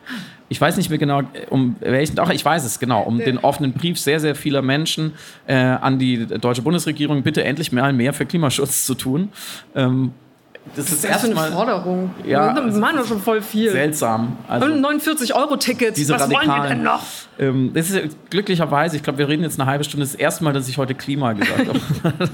ich 0.50 0.60
weiß 0.60 0.78
nicht 0.78 0.90
mehr 0.90 1.00
genau, 1.00 1.22
um 1.50 1.76
welchen, 1.80 2.16
doch, 2.16 2.30
ich 2.32 2.44
weiß 2.44 2.66
es 2.66 2.80
genau, 2.80 3.04
um 3.04 3.20
den 3.20 3.38
offenen 3.38 3.74
Brief 3.74 4.00
sehr, 4.00 4.20
sehr 4.20 4.36
vieler 4.36 4.62
Menschen 4.62 5.14
äh, 5.48 5.56
an 5.56 6.00
die 6.00 6.26
deutsche 6.26 6.64
Bundesregierung, 6.64 7.22
bitte 7.22 7.44
endlich 7.44 7.72
mehr, 7.72 7.94
mehr 7.94 8.14
für 8.14 8.26
Klimaschutz 8.26 8.86
zu 8.86 8.96
tun. 8.96 9.30
Ähm, 9.76 10.12
das 10.76 10.92
ist 10.92 11.04
erstmal 11.04 11.46
eine 11.46 11.56
Forderung. 11.56 12.12
Ja, 12.26 12.56
wir 12.56 12.80
machen 12.80 12.98
doch 12.98 13.08
schon 13.08 13.22
voll 13.22 13.42
viel. 13.42 13.72
Seltsam. 13.72 14.38
Also, 14.48 14.68
49 14.68 15.34
Euro 15.34 15.58
Ticket. 15.58 15.98
Was 15.98 16.22
Radikalen, 16.22 16.50
wollen 16.50 16.64
wir 16.64 16.70
denn 16.70 16.84
noch? 16.84 17.02
Ähm, 17.40 17.72
das 17.74 17.90
ist 17.90 18.18
glücklicherweise, 18.30 18.98
ich 18.98 19.04
glaube, 19.04 19.18
wir 19.18 19.28
reden 19.28 19.44
jetzt 19.44 19.60
eine 19.60 19.70
halbe 19.70 19.84
Stunde, 19.84 20.06
das 20.06 20.16
erste 20.16 20.44
Mal, 20.44 20.54
dass 20.54 20.68
ich 20.68 20.78
heute 20.78 20.94
Klima 20.94 21.34
gesagt 21.34 21.68
habe. 21.68 21.80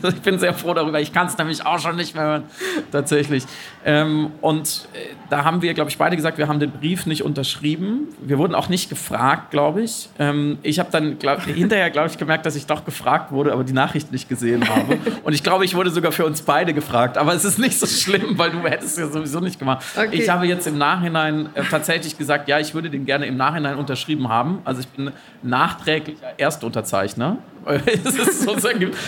ich 0.10 0.22
bin 0.22 0.40
sehr 0.40 0.54
froh 0.54 0.74
darüber. 0.74 1.00
Ich 1.00 1.14
kann 1.14 1.28
es 1.28 1.38
nämlich 1.38 1.66
auch 1.66 1.80
schon 1.80 1.96
nicht 1.96 2.16
mehr 2.16 2.24
hören, 2.24 2.44
tatsächlich. 2.92 3.46
Ähm, 3.86 4.32
und 4.42 4.88
äh, 4.94 5.14
da 5.30 5.44
haben 5.44 5.62
wir, 5.62 5.74
glaube 5.74 5.90
ich, 5.90 5.98
beide 5.98 6.16
gesagt, 6.16 6.38
wir 6.38 6.48
haben 6.48 6.60
den 6.60 6.72
Brief 6.72 7.06
nicht 7.06 7.24
unterschrieben. 7.24 8.10
Wir 8.22 8.38
wurden 8.38 8.56
auch 8.56 8.68
nicht 8.68 8.90
gefragt, 8.90 9.52
glaube 9.52 9.84
ich. 9.84 10.10
Ähm, 10.20 10.58
ich 10.64 10.80
habe 10.80 10.90
dann 10.92 11.20
glaub, 11.20 11.44
hinterher, 11.44 11.90
glaube 11.92 12.10
ich, 12.10 12.18
gemerkt, 12.18 12.46
dass 12.46 12.56
ich 12.56 12.66
doch 12.66 12.84
gefragt 12.84 13.32
wurde, 13.32 13.54
aber 13.54 13.64
die 13.64 13.74
Nachricht 13.74 14.12
nicht 14.12 14.28
gesehen 14.28 14.68
habe. 14.68 14.98
Und 15.24 15.34
ich 15.34 15.44
glaube, 15.44 15.66
ich 15.66 15.76
wurde 15.76 15.92
sogar 15.92 16.12
für 16.12 16.26
uns 16.26 16.42
beide 16.42 16.74
gefragt. 16.74 17.18
Aber 17.18 17.34
es 17.34 17.46
ist 17.46 17.60
nicht 17.60 17.80
so 17.80 17.86
schlimm, 17.86 18.15
weil 18.38 18.52
du 18.52 18.60
hättest 18.64 18.98
es 18.98 18.98
ja 18.98 19.08
sowieso 19.08 19.40
nicht 19.40 19.60
gemacht. 19.60 19.86
Okay. 19.96 20.10
Ich 20.12 20.30
habe 20.30 20.46
jetzt 20.46 20.68
im 20.68 20.78
Nachhinein 20.78 21.50
äh, 21.54 21.64
tatsächlich 21.64 22.18
gesagt, 22.18 22.48
ja, 22.48 22.60
ich 22.60 22.74
würde 22.74 22.90
den 22.90 23.06
gerne 23.06 23.26
im 23.26 23.38
Nachhinein 23.38 23.78
unterschrieben 23.78 24.30
haben. 24.30 24.60
Also 24.64 24.82
ich 24.82 24.88
bin 24.88 25.12
nachträglicher 25.44 26.38
Erstunterzeichner. 26.38 27.38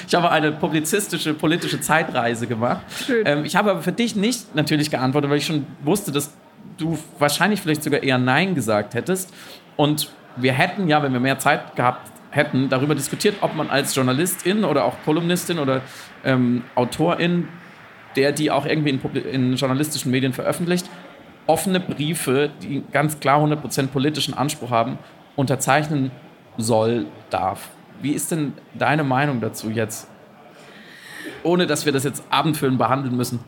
ich 0.08 0.16
habe 0.16 0.32
eine 0.32 0.52
publizistische, 0.52 1.34
politische 1.34 1.80
Zeitreise 1.80 2.48
gemacht. 2.48 2.82
Ähm, 3.26 3.46
ich 3.46 3.56
habe 3.56 3.72
aber 3.72 3.82
für 3.82 3.92
dich 3.92 4.16
nicht 4.16 4.56
natürlich 4.56 4.90
geantwortet, 4.90 5.30
weil 5.30 5.38
ich 5.38 5.46
schon 5.46 5.66
wusste, 5.84 6.12
dass 6.12 6.32
du 6.78 6.98
wahrscheinlich 7.20 7.62
vielleicht 7.62 7.84
sogar 7.84 8.02
eher 8.02 8.18
Nein 8.18 8.56
gesagt 8.56 8.94
hättest. 8.94 9.34
Und 9.76 10.12
wir 10.36 10.54
hätten 10.54 10.88
ja, 10.88 11.04
wenn 11.04 11.14
wir 11.14 11.20
mehr 11.20 11.40
Zeit 11.40 11.76
gehabt 11.76 12.12
hätten, 12.32 12.70
darüber 12.70 12.96
diskutiert, 12.96 13.36
ob 13.42 13.56
man 13.56 13.70
als 13.70 13.96
Journalistin 13.96 14.64
oder 14.64 14.86
auch 14.86 14.96
Kolumnistin 15.06 15.60
oder 15.60 15.82
ähm, 16.24 16.64
Autorin, 16.76 17.48
der 18.18 18.34
die 18.34 18.52
auch 18.52 18.66
irgendwie 18.66 18.90
in, 18.90 19.02
in 19.32 19.56
journalistischen 19.56 20.12
Medien 20.12 20.34
veröffentlicht, 20.34 20.90
offene 21.46 21.80
Briefe, 21.80 22.50
die 22.62 22.84
ganz 22.92 23.20
klar 23.20 23.42
100% 23.42 23.88
politischen 23.88 24.34
Anspruch 24.34 24.72
haben, 24.72 24.98
unterzeichnen 25.36 26.12
soll, 26.58 27.06
darf. 27.30 27.70
Wie 28.02 28.12
ist 28.12 28.32
denn 28.32 28.54
deine 28.74 29.04
Meinung 29.04 29.40
dazu 29.40 29.70
jetzt? 29.70 30.08
Ohne 31.44 31.68
dass 31.68 31.86
wir 31.86 31.94
das 31.94 32.04
jetzt 32.04 32.24
abendfüllend 32.30 32.78
behandeln 32.78 33.16
müssen. 33.16 33.40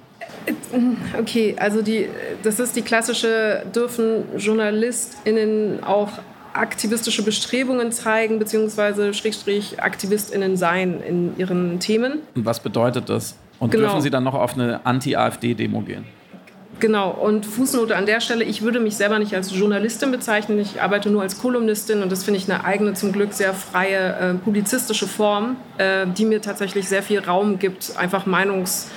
Okay, 1.20 1.55
also 1.59 1.82
die, 1.82 2.07
das 2.43 2.59
ist 2.59 2.76
die 2.76 2.82
klassische, 2.82 3.65
dürfen 3.74 4.24
JournalistInnen 4.38 5.84
auch 5.84 6.11
aktivistische 6.53 7.24
Bestrebungen 7.24 7.91
zeigen, 7.91 8.39
beziehungsweise 8.39 9.13
Schrägstrich 9.13 9.82
AktivistInnen 9.82 10.57
sein 10.57 11.01
in 11.01 11.38
ihren 11.38 11.80
Themen. 11.80 12.20
Und 12.36 12.45
was 12.45 12.59
bedeutet 12.59 13.09
das? 13.09 13.36
Und 13.60 13.72
genau. 13.72 13.86
dürfen 13.86 14.01
sie 14.01 14.10
dann 14.10 14.24
noch 14.24 14.36
auf 14.36 14.53
eine 14.53 14.86
Anti-AfD-Demo 14.86 15.82
gehen? 15.82 16.05
Genau, 16.80 17.10
und 17.12 17.45
Fußnote 17.45 17.95
an 17.97 18.05
der 18.05 18.22
Stelle, 18.22 18.45
ich 18.45 18.62
würde 18.62 18.80
mich 18.80 18.95
selber 18.95 19.20
nicht 19.20 19.36
als 19.36 19.53
Journalistin 19.53 20.12
bezeichnen, 20.12 20.60
ich 20.60 20.82
arbeite 20.82 21.10
nur 21.10 21.22
als 21.22 21.41
Kolumnistin 21.41 22.01
und 22.01 22.10
das 22.10 22.24
finde 22.24 22.39
ich 22.39 22.49
eine 22.49 22.64
eigene, 22.64 22.93
zum 22.93 23.12
Glück 23.12 23.34
sehr 23.34 23.53
freie 23.53 24.16
äh, 24.16 24.34
publizistische 24.36 25.05
Form, 25.05 25.57
äh, 25.78 26.07
die 26.07 26.24
mir 26.24 26.41
tatsächlich 26.41 26.88
sehr 26.88 27.03
viel 27.03 27.20
Raum 27.20 27.60
gibt, 27.60 27.97
einfach 27.97 28.26
meinungsschwer 28.26 28.89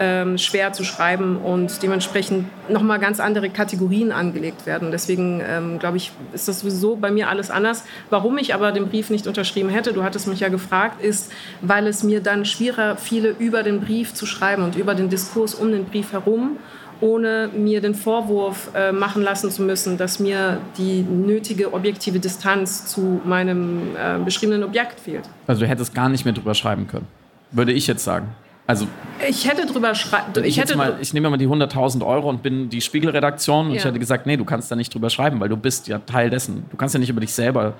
ähm, 0.00 0.38
zu 0.38 0.82
schreiben 0.82 1.36
und 1.36 1.82
dementsprechend 1.82 2.46
nochmal 2.70 2.98
ganz 2.98 3.20
andere 3.20 3.50
Kategorien 3.50 4.12
angelegt 4.12 4.66
werden. 4.66 4.90
Deswegen 4.90 5.42
ähm, 5.46 5.78
glaube 5.78 5.98
ich, 5.98 6.10
ist 6.32 6.48
das 6.48 6.60
sowieso 6.60 6.96
bei 6.96 7.10
mir 7.10 7.28
alles 7.28 7.50
anders. 7.50 7.84
Warum 8.08 8.38
ich 8.38 8.54
aber 8.54 8.72
den 8.72 8.88
Brief 8.88 9.10
nicht 9.10 9.26
unterschrieben 9.26 9.68
hätte, 9.68 9.92
du 9.92 10.02
hattest 10.02 10.26
mich 10.26 10.40
ja 10.40 10.48
gefragt, 10.48 11.02
ist, 11.02 11.30
weil 11.60 11.86
es 11.86 12.02
mir 12.02 12.22
dann 12.22 12.46
schwieriger 12.46 12.96
fiele, 12.96 13.34
über 13.38 13.62
den 13.62 13.80
Brief 13.80 14.14
zu 14.14 14.24
schreiben 14.24 14.64
und 14.64 14.74
über 14.74 14.94
den 14.94 15.10
Diskurs 15.10 15.54
um 15.54 15.70
den 15.70 15.84
Brief 15.84 16.12
herum 16.12 16.56
ohne 17.02 17.48
mir 17.56 17.80
den 17.80 17.94
Vorwurf 17.94 18.70
äh, 18.74 18.92
machen 18.92 19.22
lassen 19.22 19.50
zu 19.50 19.62
müssen, 19.62 19.96
dass 19.96 20.20
mir 20.20 20.60
die 20.76 21.00
nötige 21.00 21.72
objektive 21.72 22.20
Distanz 22.20 22.84
zu 22.84 23.22
meinem 23.24 23.96
äh, 23.96 24.18
beschriebenen 24.22 24.62
Objekt 24.64 25.00
fehlt. 25.00 25.28
Also 25.46 25.62
du 25.62 25.66
hättest 25.66 25.94
gar 25.94 26.10
nicht 26.10 26.26
mehr 26.26 26.34
drüber 26.34 26.54
schreiben 26.54 26.86
können, 26.86 27.06
würde 27.52 27.72
ich 27.72 27.86
jetzt 27.86 28.04
sagen. 28.04 28.28
Also 28.70 28.86
ich 29.28 29.48
hätte 29.48 29.66
drüber 29.66 29.96
schreiben. 29.96 30.44
Ich, 30.44 30.58
ich, 30.58 30.70
ich 31.00 31.12
nehme 31.12 31.28
mal 31.28 31.36
die 31.36 31.48
100.000 31.48 32.06
Euro 32.06 32.28
und 32.28 32.40
bin 32.44 32.70
die 32.70 32.80
Spiegelredaktion 32.80 33.66
und 33.66 33.72
ja. 33.72 33.78
ich 33.78 33.84
hätte 33.84 33.98
gesagt, 33.98 34.26
nee, 34.26 34.36
du 34.36 34.44
kannst 34.44 34.70
da 34.70 34.76
nicht 34.76 34.94
drüber 34.94 35.10
schreiben, 35.10 35.40
weil 35.40 35.48
du 35.48 35.56
bist 35.56 35.88
ja 35.88 35.98
Teil 35.98 36.30
dessen. 36.30 36.66
Du 36.70 36.76
kannst 36.76 36.94
ja 36.94 37.00
nicht 37.00 37.10
über 37.10 37.20
dich 37.20 37.32
selber 37.32 37.74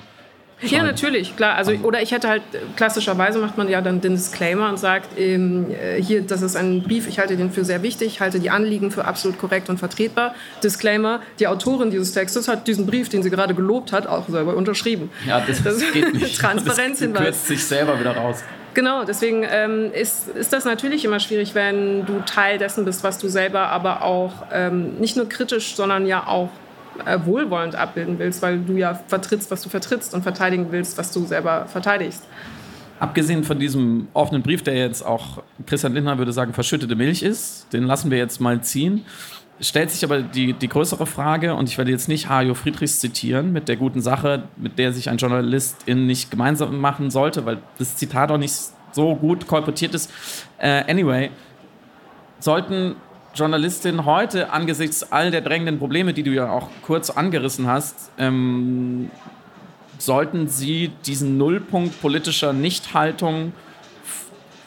ja, 0.63 0.83
natürlich, 0.83 1.37
klar. 1.37 1.55
Also, 1.55 1.73
oder 1.83 2.03
ich 2.03 2.13
hätte 2.13 2.29
halt, 2.29 2.43
klassischerweise 2.77 3.39
macht 3.39 3.57
man 3.57 3.69
ja 3.71 3.81
dann 3.81 4.01
den 4.01 4.13
Disclaimer 4.13 4.69
und 4.69 4.79
sagt, 4.79 5.19
ähm, 5.19 5.69
äh, 5.71 6.03
hier, 6.03 6.21
das 6.21 6.43
ist 6.43 6.55
ein 6.55 6.83
Brief, 6.83 7.09
ich 7.09 7.19
halte 7.19 7.37
den 7.37 7.51
für 7.51 7.65
sehr 7.65 7.83
wichtig, 7.83 8.21
halte 8.21 8.41
die 8.41 8.51
Anliegen 8.51 8.91
für 8.91 9.07
absolut 9.07 9.39
korrekt 9.39 9.71
und 9.71 9.79
vertretbar. 9.79 10.35
Disclaimer, 10.63 11.21
die 11.39 11.47
Autorin 11.47 11.91
dieses 11.91 12.13
Textes 12.13 12.47
hat 12.47 12.69
diesen 12.69 12.85
Brief, 12.85 13.09
den 13.09 13.23
sie 13.23 13.31
gerade 13.31 13.55
gelobt 13.55 13.93
hat, 13.93 14.07
auch 14.07 14.29
selber 14.29 14.55
unterschrieben. 14.55 15.11
Ja, 15.27 15.41
das, 15.41 15.63
das 15.63 15.81
geht 15.93 16.13
nicht. 16.13 16.37
Transparenzhinweis. 16.41 17.19
Das 17.19 17.25
kürzt 17.25 17.47
sich 17.47 17.65
selber 17.65 17.99
wieder 17.99 18.15
raus. 18.15 18.43
Genau, 18.73 19.05
deswegen 19.05 19.45
ähm, 19.49 19.91
ist, 19.93 20.29
ist 20.29 20.53
das 20.53 20.65
natürlich 20.65 21.05
immer 21.05 21.19
schwierig, 21.19 21.55
wenn 21.55 22.07
du 22.07 22.21
Teil 22.21 22.59
dessen 22.59 22.85
bist, 22.85 23.03
was 23.03 23.19
du 23.19 23.29
selber 23.29 23.69
aber 23.69 24.03
auch 24.03 24.33
ähm, 24.53 24.97
nicht 24.99 25.17
nur 25.17 25.29
kritisch, 25.29 25.75
sondern 25.75 26.07
ja 26.07 26.27
auch 26.27 26.51
äh, 27.05 27.19
wohlwollend 27.25 27.75
abbilden 27.75 28.19
willst, 28.19 28.43
weil 28.43 28.61
du 28.61 28.75
ja 28.75 28.95
vertrittst, 29.09 29.51
was 29.51 29.63
du 29.63 29.69
vertrittst 29.69 30.15
und 30.15 30.23
verteidigen 30.23 30.69
willst, 30.71 30.99
was 30.99 31.13
du 31.13 31.25
selber 31.25 31.67
verteidigst. 31.67 32.23
Abgesehen 33.01 33.45
von 33.45 33.59
diesem 33.59 34.09
offenen 34.13 34.43
Brief, 34.43 34.63
der 34.63 34.75
jetzt 34.75 35.03
auch 35.03 35.43
Christian 35.67 35.95
Lindner 35.95 36.19
würde 36.19 36.33
sagen, 36.33 36.53
verschüttete 36.53 36.95
Milch 36.95 37.23
ist, 37.23 37.73
den 37.73 37.85
lassen 37.85 38.11
wir 38.11 38.19
jetzt 38.19 38.41
mal 38.41 38.61
ziehen, 38.61 39.07
stellt 39.61 39.91
sich 39.91 40.05
aber 40.05 40.23
die, 40.23 40.53
die 40.55 40.69
größere 40.69 41.07
Frage, 41.07 41.55
und 41.55 41.69
ich 41.69 41.79
werde 41.79 41.91
jetzt 41.91 42.09
nicht 42.09 42.29
Hajo 42.29 42.55
Friedrichs 42.55 43.01
zitieren, 43.01 43.53
mit 43.53 43.69
der 43.69 43.77
guten 43.77 44.01
Sache, 44.01 44.45
mit 44.57 44.79
der 44.79 44.93
sich 44.93 45.11
ein 45.11 45.19
Journalistin 45.19 46.07
nicht 46.07 46.31
gemeinsam 46.31 46.79
machen 46.79 47.11
sollte, 47.11 47.45
weil 47.47 47.59
das 47.79 47.97
Zitat 47.97 48.31
auch 48.31 48.39
nicht 48.39 48.55
so 48.93 49.15
gut 49.15 49.47
kolportiert 49.47 49.95
ist. 49.95 50.11
Uh, 50.59 50.89
anyway, 50.89 51.31
sollten 52.41 52.97
Journalistinnen 53.35 54.05
heute 54.05 54.51
angesichts 54.51 55.13
all 55.13 55.31
der 55.31 55.41
drängenden 55.41 55.79
Probleme, 55.79 56.13
die 56.13 56.23
du 56.23 56.33
ja 56.33 56.51
auch 56.51 56.69
kurz 56.83 57.11
angerissen 57.11 57.67
hast, 57.67 58.11
ähm, 58.19 59.11
sollten 59.99 60.49
sie 60.49 60.91
diesen 61.07 61.39
Nullpunkt 61.39 62.01
politischer 62.01 62.53
Nichthaltung 62.53 63.53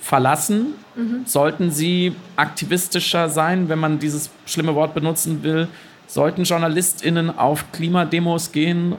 verlassen? 0.03 0.73
Mhm. 0.95 1.21
Sollten 1.25 1.71
sie 1.71 2.15
aktivistischer 2.35 3.29
sein, 3.29 3.69
wenn 3.69 3.79
man 3.79 3.99
dieses 3.99 4.29
schlimme 4.45 4.75
Wort 4.75 4.93
benutzen 4.93 5.41
will? 5.43 5.67
Sollten 6.07 6.43
JournalistInnen 6.43 7.37
auf 7.37 7.71
Klimademos 7.71 8.51
gehen 8.51 8.95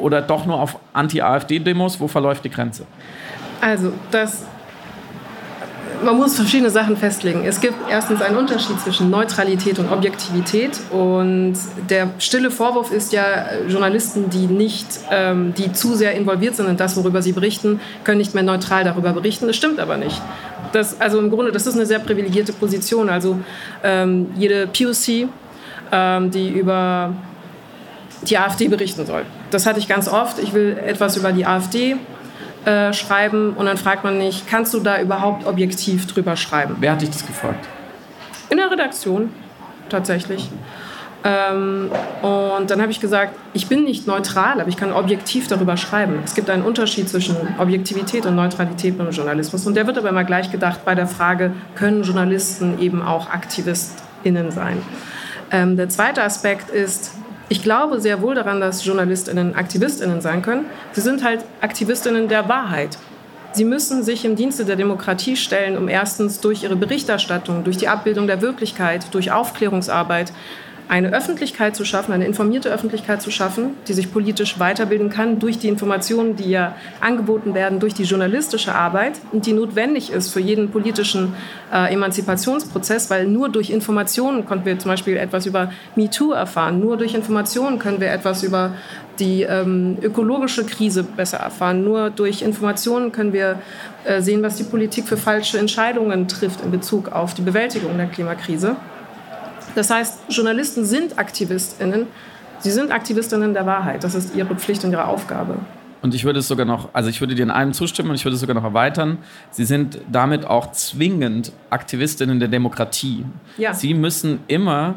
oder 0.00 0.22
doch 0.22 0.46
nur 0.46 0.60
auf 0.60 0.78
Anti-AfD-Demos? 0.92 1.98
Wo 1.98 2.06
verläuft 2.06 2.44
die 2.44 2.50
Grenze? 2.50 2.86
Also, 3.60 3.92
das 4.10 4.46
man 6.02 6.16
muss 6.16 6.36
verschiedene 6.36 6.70
Sachen 6.70 6.96
festlegen. 6.96 7.44
Es 7.44 7.60
gibt 7.60 7.74
erstens 7.88 8.22
einen 8.22 8.36
Unterschied 8.36 8.80
zwischen 8.80 9.10
Neutralität 9.10 9.78
und 9.78 9.90
Objektivität. 9.90 10.78
Und 10.90 11.54
der 11.88 12.10
stille 12.18 12.50
Vorwurf 12.50 12.92
ist 12.92 13.12
ja, 13.12 13.24
Journalisten, 13.68 14.30
die 14.30 14.46
nicht, 14.46 14.86
ähm, 15.10 15.54
die 15.54 15.72
zu 15.72 15.94
sehr 15.94 16.14
involviert 16.14 16.56
sind 16.56 16.68
in 16.68 16.76
das, 16.76 16.96
worüber 16.96 17.22
sie 17.22 17.32
berichten, 17.32 17.80
können 18.04 18.18
nicht 18.18 18.34
mehr 18.34 18.42
neutral 18.42 18.84
darüber 18.84 19.12
berichten. 19.12 19.46
Das 19.46 19.56
stimmt 19.56 19.78
aber 19.78 19.96
nicht. 19.96 20.20
Das, 20.72 21.00
also 21.00 21.18
im 21.18 21.30
Grunde, 21.30 21.52
das 21.52 21.66
ist 21.66 21.74
eine 21.74 21.86
sehr 21.86 21.98
privilegierte 21.98 22.52
Position. 22.52 23.08
Also 23.08 23.38
ähm, 23.82 24.28
jede 24.36 24.66
POC, 24.66 25.28
ähm, 25.92 26.30
die 26.30 26.48
über 26.48 27.12
die 28.22 28.38
AfD 28.38 28.68
berichten 28.68 29.06
soll. 29.06 29.22
Das 29.50 29.66
hatte 29.66 29.78
ich 29.78 29.88
ganz 29.88 30.08
oft. 30.08 30.38
Ich 30.38 30.52
will 30.52 30.76
etwas 30.84 31.16
über 31.16 31.32
die 31.32 31.46
AfD 31.46 31.96
äh, 32.64 32.92
schreiben 32.92 33.54
und 33.54 33.66
dann 33.66 33.76
fragt 33.76 34.04
man 34.04 34.18
nicht, 34.18 34.48
kannst 34.48 34.74
du 34.74 34.80
da 34.80 35.00
überhaupt 35.00 35.46
objektiv 35.46 36.06
drüber 36.06 36.36
schreiben? 36.36 36.76
Wer 36.80 36.92
hat 36.92 37.02
dich 37.02 37.10
das 37.10 37.26
gefragt? 37.26 37.66
In 38.50 38.58
der 38.58 38.70
Redaktion 38.70 39.30
tatsächlich. 39.88 40.48
Ähm, 41.22 41.90
und 42.22 42.70
dann 42.70 42.80
habe 42.80 42.90
ich 42.90 43.00
gesagt, 43.00 43.34
ich 43.52 43.66
bin 43.66 43.84
nicht 43.84 44.06
neutral, 44.06 44.60
aber 44.60 44.68
ich 44.68 44.76
kann 44.76 44.92
objektiv 44.92 45.48
darüber 45.48 45.76
schreiben. 45.76 46.20
Es 46.24 46.34
gibt 46.34 46.48
einen 46.48 46.62
Unterschied 46.62 47.08
zwischen 47.08 47.36
Objektivität 47.58 48.24
und 48.24 48.36
Neutralität 48.36 48.96
beim 48.96 49.10
Journalismus. 49.10 49.66
Und 49.66 49.74
der 49.74 49.86
wird 49.86 49.98
aber 49.98 50.08
immer 50.08 50.24
gleich 50.24 50.50
gedacht 50.50 50.84
bei 50.84 50.94
der 50.94 51.06
Frage, 51.06 51.52
können 51.74 52.02
Journalisten 52.04 52.78
eben 52.78 53.02
auch 53.02 53.28
AktivistInnen 53.28 54.50
sein? 54.50 54.78
Ähm, 55.50 55.76
der 55.76 55.88
zweite 55.88 56.22
Aspekt 56.22 56.70
ist, 56.70 57.12
ich 57.50 57.64
glaube 57.64 58.00
sehr 58.00 58.22
wohl 58.22 58.36
daran, 58.36 58.60
dass 58.60 58.84
JournalistInnen 58.84 59.56
AktivistInnen 59.56 60.20
sein 60.20 60.40
können. 60.40 60.66
Sie 60.92 61.00
sind 61.00 61.24
halt 61.24 61.44
AktivistInnen 61.60 62.28
der 62.28 62.48
Wahrheit. 62.48 62.96
Sie 63.52 63.64
müssen 63.64 64.04
sich 64.04 64.24
im 64.24 64.36
Dienste 64.36 64.64
der 64.64 64.76
Demokratie 64.76 65.34
stellen, 65.34 65.76
um 65.76 65.88
erstens 65.88 66.38
durch 66.38 66.62
ihre 66.62 66.76
Berichterstattung, 66.76 67.64
durch 67.64 67.76
die 67.76 67.88
Abbildung 67.88 68.28
der 68.28 68.40
Wirklichkeit, 68.40 69.12
durch 69.12 69.32
Aufklärungsarbeit 69.32 70.32
eine 70.90 71.12
Öffentlichkeit 71.12 71.76
zu 71.76 71.84
schaffen, 71.84 72.12
eine 72.12 72.26
informierte 72.26 72.68
Öffentlichkeit 72.68 73.22
zu 73.22 73.30
schaffen, 73.30 73.76
die 73.86 73.92
sich 73.92 74.12
politisch 74.12 74.58
weiterbilden 74.58 75.08
kann 75.08 75.38
durch 75.38 75.56
die 75.56 75.68
Informationen, 75.68 76.34
die 76.34 76.50
ja 76.50 76.74
angeboten 77.00 77.54
werden, 77.54 77.78
durch 77.78 77.94
die 77.94 78.02
journalistische 78.02 78.74
Arbeit 78.74 79.20
und 79.30 79.46
die 79.46 79.52
notwendig 79.52 80.10
ist 80.10 80.32
für 80.32 80.40
jeden 80.40 80.72
politischen 80.72 81.32
äh, 81.72 81.94
Emanzipationsprozess, 81.94 83.08
weil 83.08 83.28
nur 83.28 83.48
durch 83.48 83.70
Informationen 83.70 84.44
konnten 84.46 84.64
wir 84.66 84.80
zum 84.80 84.90
Beispiel 84.90 85.16
etwas 85.16 85.46
über 85.46 85.72
MeToo 85.94 86.32
erfahren, 86.32 86.80
nur 86.80 86.96
durch 86.96 87.14
Informationen 87.14 87.78
können 87.78 88.00
wir 88.00 88.10
etwas 88.10 88.42
über 88.42 88.72
die 89.20 89.42
ähm, 89.42 89.96
ökologische 90.02 90.64
Krise 90.64 91.04
besser 91.04 91.36
erfahren. 91.36 91.84
Nur 91.84 92.10
durch 92.10 92.42
Informationen 92.42 93.12
können 93.12 93.32
wir 93.32 93.60
äh, 94.04 94.22
sehen, 94.22 94.42
was 94.42 94.56
die 94.56 94.64
Politik 94.64 95.06
für 95.06 95.18
falsche 95.18 95.58
Entscheidungen 95.58 96.26
trifft 96.26 96.62
in 96.62 96.72
Bezug 96.72 97.12
auf 97.12 97.34
die 97.34 97.42
Bewältigung 97.42 97.96
der 97.96 98.06
Klimakrise. 98.06 98.76
Das 99.74 99.90
heißt, 99.90 100.20
Journalisten 100.28 100.84
sind 100.84 101.18
AktivistInnen. 101.18 102.06
Sie 102.60 102.70
sind 102.70 102.92
AktivistInnen 102.92 103.54
der 103.54 103.66
Wahrheit. 103.66 104.04
Das 104.04 104.14
ist 104.14 104.34
ihre 104.34 104.54
Pflicht 104.54 104.84
und 104.84 104.92
ihre 104.92 105.06
Aufgabe. 105.06 105.56
Und 106.02 106.14
ich 106.14 106.24
würde 106.24 106.38
es 106.38 106.48
sogar 106.48 106.66
noch, 106.66 106.90
also 106.94 107.10
ich 107.10 107.20
würde 107.20 107.34
dir 107.34 107.42
in 107.42 107.50
einem 107.50 107.72
zustimmen 107.72 108.10
und 108.10 108.16
ich 108.16 108.24
würde 108.24 108.34
es 108.34 108.40
sogar 108.40 108.54
noch 108.54 108.64
erweitern. 108.64 109.18
Sie 109.50 109.64
sind 109.64 109.98
damit 110.10 110.46
auch 110.46 110.72
zwingend 110.72 111.52
Aktivistinnen 111.68 112.38
der 112.38 112.48
Demokratie. 112.48 113.26
Ja. 113.58 113.74
Sie 113.74 113.92
müssen 113.92 114.40
immer, 114.46 114.94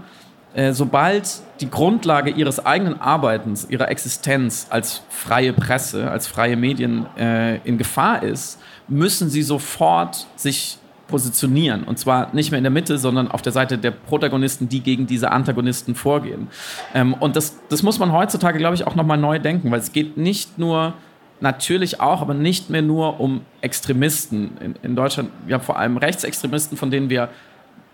äh, 0.53 0.71
sobald 0.71 1.41
die 1.59 1.69
Grundlage 1.69 2.29
ihres 2.31 2.65
eigenen 2.65 3.01
Arbeitens, 3.01 3.67
ihrer 3.69 3.89
Existenz 3.89 4.67
als 4.69 5.01
freie 5.09 5.51
Presse, 5.51 6.09
als 6.09 6.27
freie 6.27 6.55
Medien 6.55 7.05
äh, 7.17 7.57
in 7.67 7.77
Gefahr 7.77 8.23
ist, 8.23 8.59
müssen 8.87 9.29
sie 9.29 9.43
sofort 9.43 10.27
sich 10.35 10.77
positionieren. 11.13 11.83
Und 11.83 11.99
zwar 11.99 12.33
nicht 12.33 12.49
mehr 12.49 12.57
in 12.57 12.63
der 12.63 12.71
Mitte, 12.71 12.97
sondern 12.97 13.29
auf 13.29 13.43
der 13.43 13.51
Seite 13.51 13.77
der 13.77 13.91
Protagonisten, 13.91 14.67
die 14.67 14.79
gegen 14.79 15.05
diese 15.05 15.31
Antagonisten 15.31 15.93
vorgehen. 15.93 16.47
Ähm, 16.95 17.13
und 17.13 17.35
das, 17.35 17.59
das 17.69 17.83
muss 17.83 17.99
man 17.99 18.11
heutzutage, 18.11 18.57
glaube 18.57 18.73
ich, 18.73 18.87
auch 18.87 18.95
nochmal 18.95 19.19
neu 19.19 19.37
denken, 19.37 19.69
weil 19.69 19.79
es 19.79 19.91
geht 19.91 20.17
nicht 20.17 20.57
nur 20.57 20.95
natürlich 21.39 22.01
auch, 22.01 22.23
aber 22.23 22.33
nicht 22.33 22.71
mehr 22.71 22.81
nur 22.81 23.19
um 23.19 23.41
Extremisten. 23.61 24.57
In, 24.59 24.75
in 24.81 24.95
Deutschland 24.95 25.29
ja 25.47 25.59
vor 25.59 25.77
allem 25.77 25.97
Rechtsextremisten, 25.97 26.79
von 26.79 26.89
denen 26.89 27.11
wir 27.11 27.29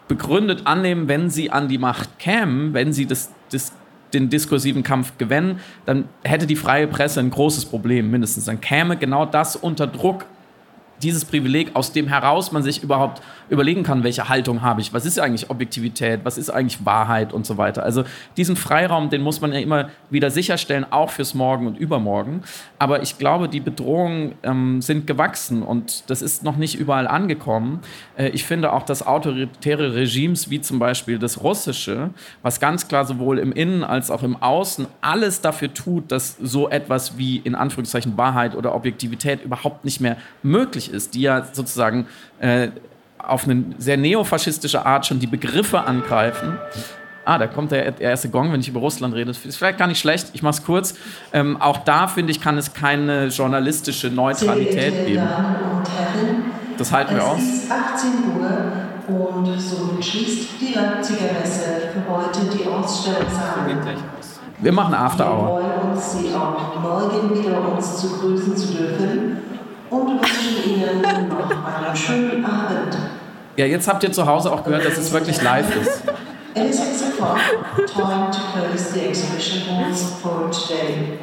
begründet 0.08 0.62
annehmen, 0.64 1.10
wenn 1.10 1.30
sie 1.30 1.52
an 1.52 1.68
die 1.68 1.78
Macht 1.78 2.20
kämen, 2.20 2.74
wenn 2.74 2.94
sie 2.94 3.06
das, 3.06 3.34
das, 3.52 3.74
den 4.14 4.30
diskursiven 4.30 4.82
Kampf 4.82 5.18
gewinnen, 5.18 5.60
dann 5.86 6.06
hätte 6.24 6.48
die 6.48 6.56
freie 6.56 6.88
Presse 6.88 7.20
ein 7.20 7.32
großes 7.32 7.66
Problem 7.66 8.12
mindestens. 8.12 8.46
Dann 8.46 8.62
käme 8.62 8.96
genau 8.96 9.26
das 9.26 9.58
unter 9.58 9.88
Druck 9.88 10.24
dieses 11.02 11.26
Privileg, 11.26 11.76
aus 11.76 11.92
dem 11.92 12.08
heraus 12.08 12.52
man 12.52 12.64
sich 12.64 12.84
überhaupt 12.84 13.22
überlegen 13.50 13.84
kann, 13.84 14.04
welche 14.04 14.30
Haltung 14.30 14.62
habe 14.62 14.82
ich, 14.82 14.94
was 14.94 15.06
ist 15.06 15.20
eigentlich 15.20 15.50
Objektivität, 15.50 16.22
was 16.24 16.38
ist 16.38 16.50
eigentlich 16.50 16.86
Wahrheit 16.86 17.34
und 17.34 17.46
so 17.46 17.58
weiter. 17.58 17.84
Also 17.84 18.04
diesen 18.38 18.56
Freiraum, 18.56 19.10
den 19.10 19.22
muss 19.22 19.42
man 19.42 19.54
ja 19.54 19.60
immer 19.60 19.90
wieder 20.10 20.32
sicherstellen, 20.32 20.86
auch 20.90 21.10
fürs 21.10 21.34
Morgen 21.34 21.68
und 21.68 21.78
Übermorgen. 21.78 22.42
Aber 22.78 23.02
ich 23.02 23.18
glaube, 23.18 23.50
die 23.50 23.60
Bedrohungen 23.60 24.36
ähm, 24.44 24.82
sind 24.82 25.08
gewachsen 25.08 25.64
und 25.64 26.10
das 26.10 26.22
ist 26.22 26.44
noch 26.44 26.58
nicht 26.58 26.76
überall 26.76 27.08
angekommen. 27.08 27.80
Äh, 28.18 28.30
ich 28.30 28.46
finde 28.46 28.74
auch, 28.74 28.84
dass 28.84 29.06
autoritäre 29.06 29.96
Regimes 29.96 30.50
wie 30.50 30.62
zum 30.62 30.80
Beispiel 30.80 31.20
das 31.20 31.44
russische, 31.44 32.12
was 32.42 32.60
ganz 32.60 32.88
klar 32.88 33.06
sowohl 33.06 33.40
im 33.40 33.52
Innen 33.52 33.84
als 33.84 34.12
auch 34.12 34.24
im 34.24 34.42
Außen 34.42 34.88
alles 35.02 35.42
dafür 35.42 35.74
tut, 35.74 36.12
dass 36.12 36.38
so 36.38 36.70
etwas 36.70 37.18
wie 37.18 37.38
in 37.38 37.56
Anführungszeichen 37.56 38.18
Wahrheit 38.18 38.56
oder 38.56 38.76
Objektivität 38.76 39.44
überhaupt 39.44 39.86
nicht 39.86 40.02
mehr 40.02 40.18
möglich 40.44 40.92
ist, 40.92 41.16
die 41.16 41.22
ja 41.22 41.46
sozusagen 41.52 42.08
äh, 42.40 42.70
auf 43.30 43.46
eine 43.46 43.64
sehr 43.78 43.98
neofaschistische 43.98 44.86
Art 44.86 45.06
schon 45.06 45.20
die 45.20 45.28
Begriffe 45.28 45.82
angreifen. 45.82 46.58
Ah, 47.26 47.38
da 47.38 47.48
kommt 47.48 47.72
der 47.72 48.00
erste 48.02 48.30
Gong, 48.30 48.52
wenn 48.52 48.60
ich 48.60 48.70
über 48.70 48.80
Russland 48.80 49.14
rede. 49.14 49.26
Das 49.26 49.46
ist 49.46 49.58
vielleicht 49.58 49.78
gar 49.78 49.88
nicht 49.88 50.00
schlecht, 50.00 50.32
ich 50.34 50.42
mache 50.42 50.56
es 50.56 50.64
kurz. 50.64 50.96
Ähm, 51.32 51.62
auch 51.62 51.78
da, 51.78 52.08
finde 52.08 52.32
ich, 52.32 52.42
kann 52.42 52.58
es 52.58 52.74
keine 52.74 53.28
journalistische 53.28 54.10
Neutralität 54.10 55.06
geben. 55.06 55.28
Das 56.78 56.92
halten 56.92 57.16
wir 57.16 57.24
aus. 57.24 57.38
Es 57.38 57.64
ist 57.66 57.72
18 57.72 58.10
Uhr 58.36 59.16
und 59.16 59.60
somit 59.60 60.04
schließt 60.04 60.50
die 60.60 60.74
Leipziger 60.74 61.34
Messe 61.40 61.90
für 61.94 62.12
heute 62.12 62.58
die 62.58 62.68
Ausstellungshalle. 62.68 63.78
Wir 64.60 64.72
machen 64.72 64.94
After 64.94 65.26
Hour. 65.26 65.62
Wir 65.62 65.70
freuen 65.70 65.92
uns, 65.92 66.12
Sie 66.14 66.34
auch 66.34 66.82
morgen 66.82 67.38
wieder 67.38 67.76
uns 67.76 67.98
zu 68.02 68.10
grüßen 68.10 68.58
zu 68.58 68.74
dürfen 68.74 69.38
und 69.90 70.08
wünschen 70.08 70.64
Ihnen 70.66 71.30
noch 71.30 71.50
einen 71.66 71.96
schönen 71.96 72.46
Abend. 72.46 72.98
Ja, 73.60 73.66
jetzt 73.66 73.90
habt 73.90 74.02
ihr 74.06 74.12
zu 74.14 74.26
Hause 74.26 74.54
auch 74.54 74.64
gehört, 74.64 74.86
dass 74.86 74.98
es 74.98 75.12
wirklich 75.12 75.42
live 75.42 75.76
ist. 75.76 76.02
It 76.56 76.70
is 76.70 76.78
6 76.78 77.12
o'clock, 77.12 77.38
time 77.88 78.32
to 78.32 78.40
close 78.54 78.94
the 78.94 79.02
exhibition 79.02 79.64
halls 79.68 80.14
for 80.22 80.50
today. 80.50 81.20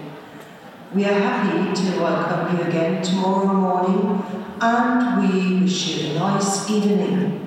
We 0.92 1.06
are 1.06 1.14
happy 1.14 1.72
to 1.72 1.98
welcome 1.98 2.54
you 2.54 2.62
again 2.68 3.00
tomorrow 3.02 3.46
morning 3.46 4.22
and 4.60 5.22
we 5.22 5.62
wish 5.62 5.96
you 5.96 6.20
a 6.20 6.34
nice 6.34 6.68
evening. 6.68 7.40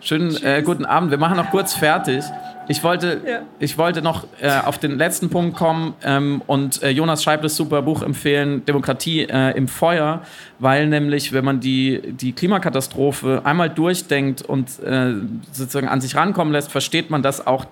Schönen 0.00 0.36
äh, 0.44 0.60
guten 0.62 0.84
Abend. 0.84 1.10
Wir 1.10 1.18
machen 1.18 1.38
noch 1.38 1.50
kurz 1.50 1.72
fertig. 1.72 2.22
Ich 2.70 2.84
wollte, 2.84 3.20
ja. 3.26 3.42
ich 3.58 3.78
wollte 3.78 4.00
noch 4.00 4.28
äh, 4.40 4.48
auf 4.48 4.78
den 4.78 4.96
letzten 4.96 5.28
Punkt 5.28 5.56
kommen 5.56 5.94
ähm, 6.04 6.40
und 6.46 6.80
äh, 6.84 6.90
Jonas 6.90 7.24
Scheibles 7.24 7.56
super 7.56 7.82
Buch 7.82 8.00
empfehlen, 8.00 8.64
Demokratie 8.64 9.22
äh, 9.22 9.56
im 9.56 9.66
Feuer, 9.66 10.22
weil 10.60 10.86
nämlich, 10.86 11.32
wenn 11.32 11.44
man 11.44 11.58
die, 11.58 12.00
die 12.12 12.32
Klimakatastrophe 12.32 13.42
einmal 13.42 13.70
durchdenkt 13.70 14.42
und 14.42 14.78
äh, 14.84 15.14
sozusagen 15.50 15.88
an 15.88 16.00
sich 16.00 16.14
rankommen 16.14 16.52
lässt, 16.52 16.70
versteht 16.70 17.10
man, 17.10 17.24
dass 17.24 17.44
auch 17.44 17.64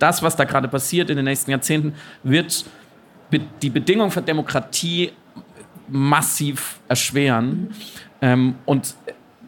das, 0.00 0.24
was 0.24 0.34
da 0.34 0.42
gerade 0.42 0.66
passiert 0.66 1.08
in 1.08 1.14
den 1.14 1.26
nächsten 1.26 1.52
Jahrzehnten, 1.52 1.94
wird 2.24 2.64
die 3.62 3.70
Bedingungen 3.70 4.10
für 4.10 4.22
Demokratie 4.22 5.12
massiv 5.86 6.80
erschweren. 6.88 7.46
Mhm. 7.46 7.70
Ähm, 8.22 8.54
und 8.64 8.96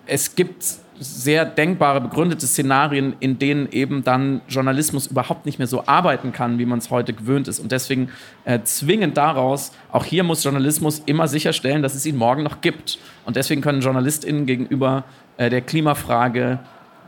es 0.06 0.36
gibt 0.36 0.64
sehr 1.00 1.44
denkbare, 1.44 2.00
begründete 2.00 2.46
Szenarien, 2.46 3.14
in 3.20 3.38
denen 3.38 3.68
eben 3.70 4.04
dann 4.04 4.40
Journalismus 4.48 5.06
überhaupt 5.06 5.46
nicht 5.46 5.58
mehr 5.58 5.68
so 5.68 5.84
arbeiten 5.86 6.32
kann, 6.32 6.58
wie 6.58 6.66
man 6.66 6.78
es 6.78 6.90
heute 6.90 7.12
gewöhnt 7.12 7.48
ist. 7.48 7.60
Und 7.60 7.72
deswegen 7.72 8.10
äh, 8.44 8.60
zwingend 8.64 9.16
daraus, 9.16 9.72
auch 9.92 10.04
hier 10.04 10.24
muss 10.24 10.44
Journalismus 10.44 11.02
immer 11.06 11.28
sicherstellen, 11.28 11.82
dass 11.82 11.94
es 11.94 12.06
ihn 12.06 12.16
morgen 12.16 12.42
noch 12.42 12.60
gibt. 12.60 12.98
Und 13.24 13.36
deswegen 13.36 13.60
können 13.60 13.80
JournalistInnen 13.80 14.46
gegenüber 14.46 15.04
äh, 15.36 15.50
der 15.50 15.60
Klimafrage 15.60 16.58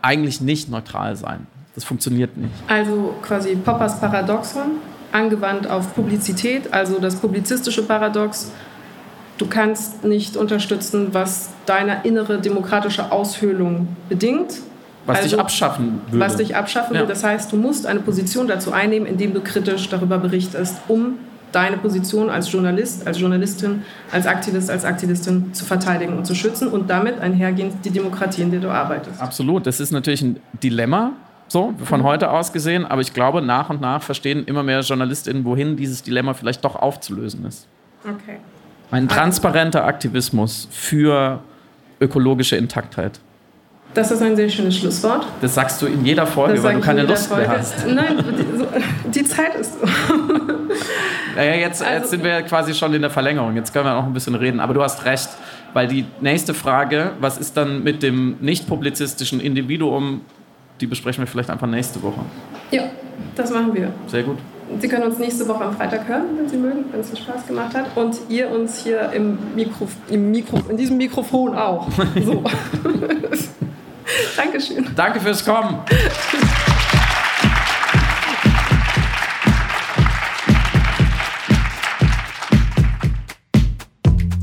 eigentlich 0.03 0.41
nicht 0.41 0.71
neutral 0.71 1.17
sein. 1.17 1.47
Das 1.75 1.85
funktioniert 1.85 2.37
nicht. 2.37 2.53
Also 2.69 3.15
quasi 3.23 3.55
Poppers 3.57 4.01
Paradoxon 4.01 4.79
angewandt 5.13 5.69
auf 5.69 5.95
Publizität, 5.95 6.73
also 6.73 6.99
das 6.99 7.17
publizistische 7.17 7.83
Paradox. 7.83 8.53
Du 9.41 9.47
kannst 9.47 10.05
nicht 10.05 10.37
unterstützen, 10.37 11.09
was 11.13 11.49
deine 11.65 12.03
innere 12.05 12.39
demokratische 12.39 13.11
Aushöhlung 13.11 13.89
bedingt. 14.11 14.57
Was 15.07 15.21
also, 15.23 15.31
dich 15.31 15.41
abschaffen 15.41 16.03
würde. 16.11 16.25
Was 16.27 16.37
dich 16.37 16.55
abschaffen 16.55 16.95
Ja. 16.95 17.01
würde. 17.01 17.15
Das 17.15 17.25
heißt, 17.25 17.51
du 17.51 17.57
musst 17.57 17.87
eine 17.87 18.01
Position 18.01 18.49
dazu 18.49 18.71
einnehmen, 18.73 19.07
indem 19.09 19.33
du 19.33 19.41
kritisch 19.41 19.89
darüber 19.89 20.19
berichtest, 20.19 20.77
um 20.89 21.15
deine 21.53 21.79
Position 21.79 22.29
als 22.29 22.53
Journalist, 22.53 23.07
als 23.07 23.19
Journalistin, 23.19 23.83
als 24.13 24.27
Aktivist, 24.27 24.69
als 24.69 24.85
Aktivistin 24.85 25.55
zu 25.55 25.65
verteidigen 25.65 26.19
und 26.19 26.27
zu 26.27 26.35
schützen 26.35 26.69
und 26.69 26.91
damit 26.91 27.19
einhergehend 27.19 27.83
die 27.83 27.91
Demokratie, 27.91 28.43
in 28.43 28.51
der 28.51 28.61
du 28.61 28.69
arbeitest. 28.69 29.23
Absolut. 29.23 29.67
Das 29.67 29.81
ist 29.81 29.91
natürlich 29.91 30.21
ein 30.21 30.39
Dilemma, 30.63 31.13
so 31.49 31.73
von 31.83 32.03
heute 32.03 32.31
aus 32.31 32.53
gesehen. 32.53 32.85
Aber 32.85 33.01
ich 33.01 33.15
glaube, 33.15 33.41
nach 33.41 33.71
und 33.71 33.81
nach 33.81 34.03
verstehen 34.03 34.45
immer 34.45 34.63
mehr 34.63 34.81
JournalistInnen, 34.81 35.47
wohin 35.47 35.79
dieses 35.79 36.03
Dilemma 36.03 36.35
vielleicht 36.35 36.63
doch 36.63 36.77
aufzulösen 36.77 37.47
ist. 37.47 37.67
Okay. 38.05 38.37
Ein 38.91 39.09
transparenter 39.09 39.85
Aktivismus 39.85 40.69
für 40.71 41.41
ökologische 42.01 42.57
Intaktheit. 42.57 43.21
Das 43.95 44.11
ist 44.13 44.23
ein 44.23 44.37
sehr 44.37 44.49
schönes 44.49 44.77
Schlusswort. 44.79 45.27
Das 45.41 45.55
sagst 45.55 45.83
du 45.83 45.87
in 45.87 46.05
jeder 46.05 46.25
Folge, 46.27 46.55
Das 46.55 46.63
weil 46.63 46.75
du 46.77 46.81
keine 46.81 47.03
Lust 47.03 47.29
mehr 47.31 47.39
Folge. 47.45 47.59
hast. 47.61 47.87
Nein, 47.89 48.25
die, 49.05 49.11
die 49.21 49.25
Zeit 49.25 49.55
ist 49.57 49.81
so. 49.81 49.87
Naja, 51.37 51.55
jetzt, 51.55 51.83
Also- 51.83 51.95
jetzt 51.95 52.11
sind 52.11 52.23
wir 52.25 52.43
quasi 52.43 52.75
schon 52.75 52.95
in 52.95 53.03
der 53.03 53.11
Verlängerung. 53.11 53.57
Jetzt 53.57 53.73
können 53.73 53.85
wir 53.87 53.95
noch 53.95 54.05
ein 54.07 54.13
bisschen 54.13 54.35
reden. 54.37 54.61
Aber 54.61 54.75
du 54.75 54.83
hast 54.83 55.05
recht, 55.05 55.29
weil 55.73 55.89
die 55.89 56.05
nächste 56.21 56.55
Frage, 56.55 57.13
was 57.21 57.39
ist 57.39 57.57
dann 57.57 57.83
mit 57.83 58.03
dem 58.03 58.37
nicht 58.41 58.69
publizistischen 58.69 59.41
Individuum, 59.41 60.21
die 60.81 60.87
besprechen 60.87 61.23
wir 61.23 61.27
vielleicht 61.27 61.51
einfach 61.51 61.67
nächste 61.67 62.01
Woche. 62.03 62.21
Ja, 62.71 62.85
das 63.35 63.51
machen 63.51 63.75
wir. 63.75 63.93
Sehr 64.07 64.23
gut. 64.23 64.39
Sie 64.79 64.89
können 64.89 65.05
uns 65.05 65.19
nächste 65.19 65.47
Woche 65.49 65.65
am 65.65 65.77
Freitag 65.77 66.07
hören, 66.07 66.27
wenn 66.37 66.49
Sie 66.49 66.57
mögen, 66.57 66.85
wenn 66.93 67.01
es 67.01 67.09
Ihnen 67.09 67.17
Spaß 67.17 67.47
gemacht 67.47 67.75
hat. 67.75 67.97
Und 67.97 68.17
ihr 68.29 68.51
uns 68.51 68.79
hier 68.79 69.11
im 69.13 69.39
Mikro, 69.55 69.89
im 70.09 70.31
Mikro, 70.31 70.61
in 70.69 70.77
diesem 70.77 70.97
Mikrofon 70.97 71.57
auch. 71.57 71.89
So. 72.25 72.45
Dankeschön. 74.37 74.87
Danke 74.95 75.21
fürs 75.21 75.45
Kommen. 75.45 75.79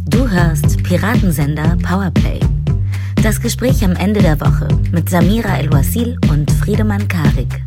Du 0.09 0.29
hörst 0.29 0.81
Piratensender 0.83 1.77
Powerplay. 1.83 2.39
Das 3.21 3.41
Gespräch 3.41 3.83
am 3.83 3.95
Ende 3.95 4.21
der 4.21 4.39
Woche 4.39 4.67
mit 4.91 5.09
Samira 5.09 5.57
El-Wasil 5.57 6.17
und 6.29 6.49
Friedemann 6.51 7.07
Karik. 7.07 7.66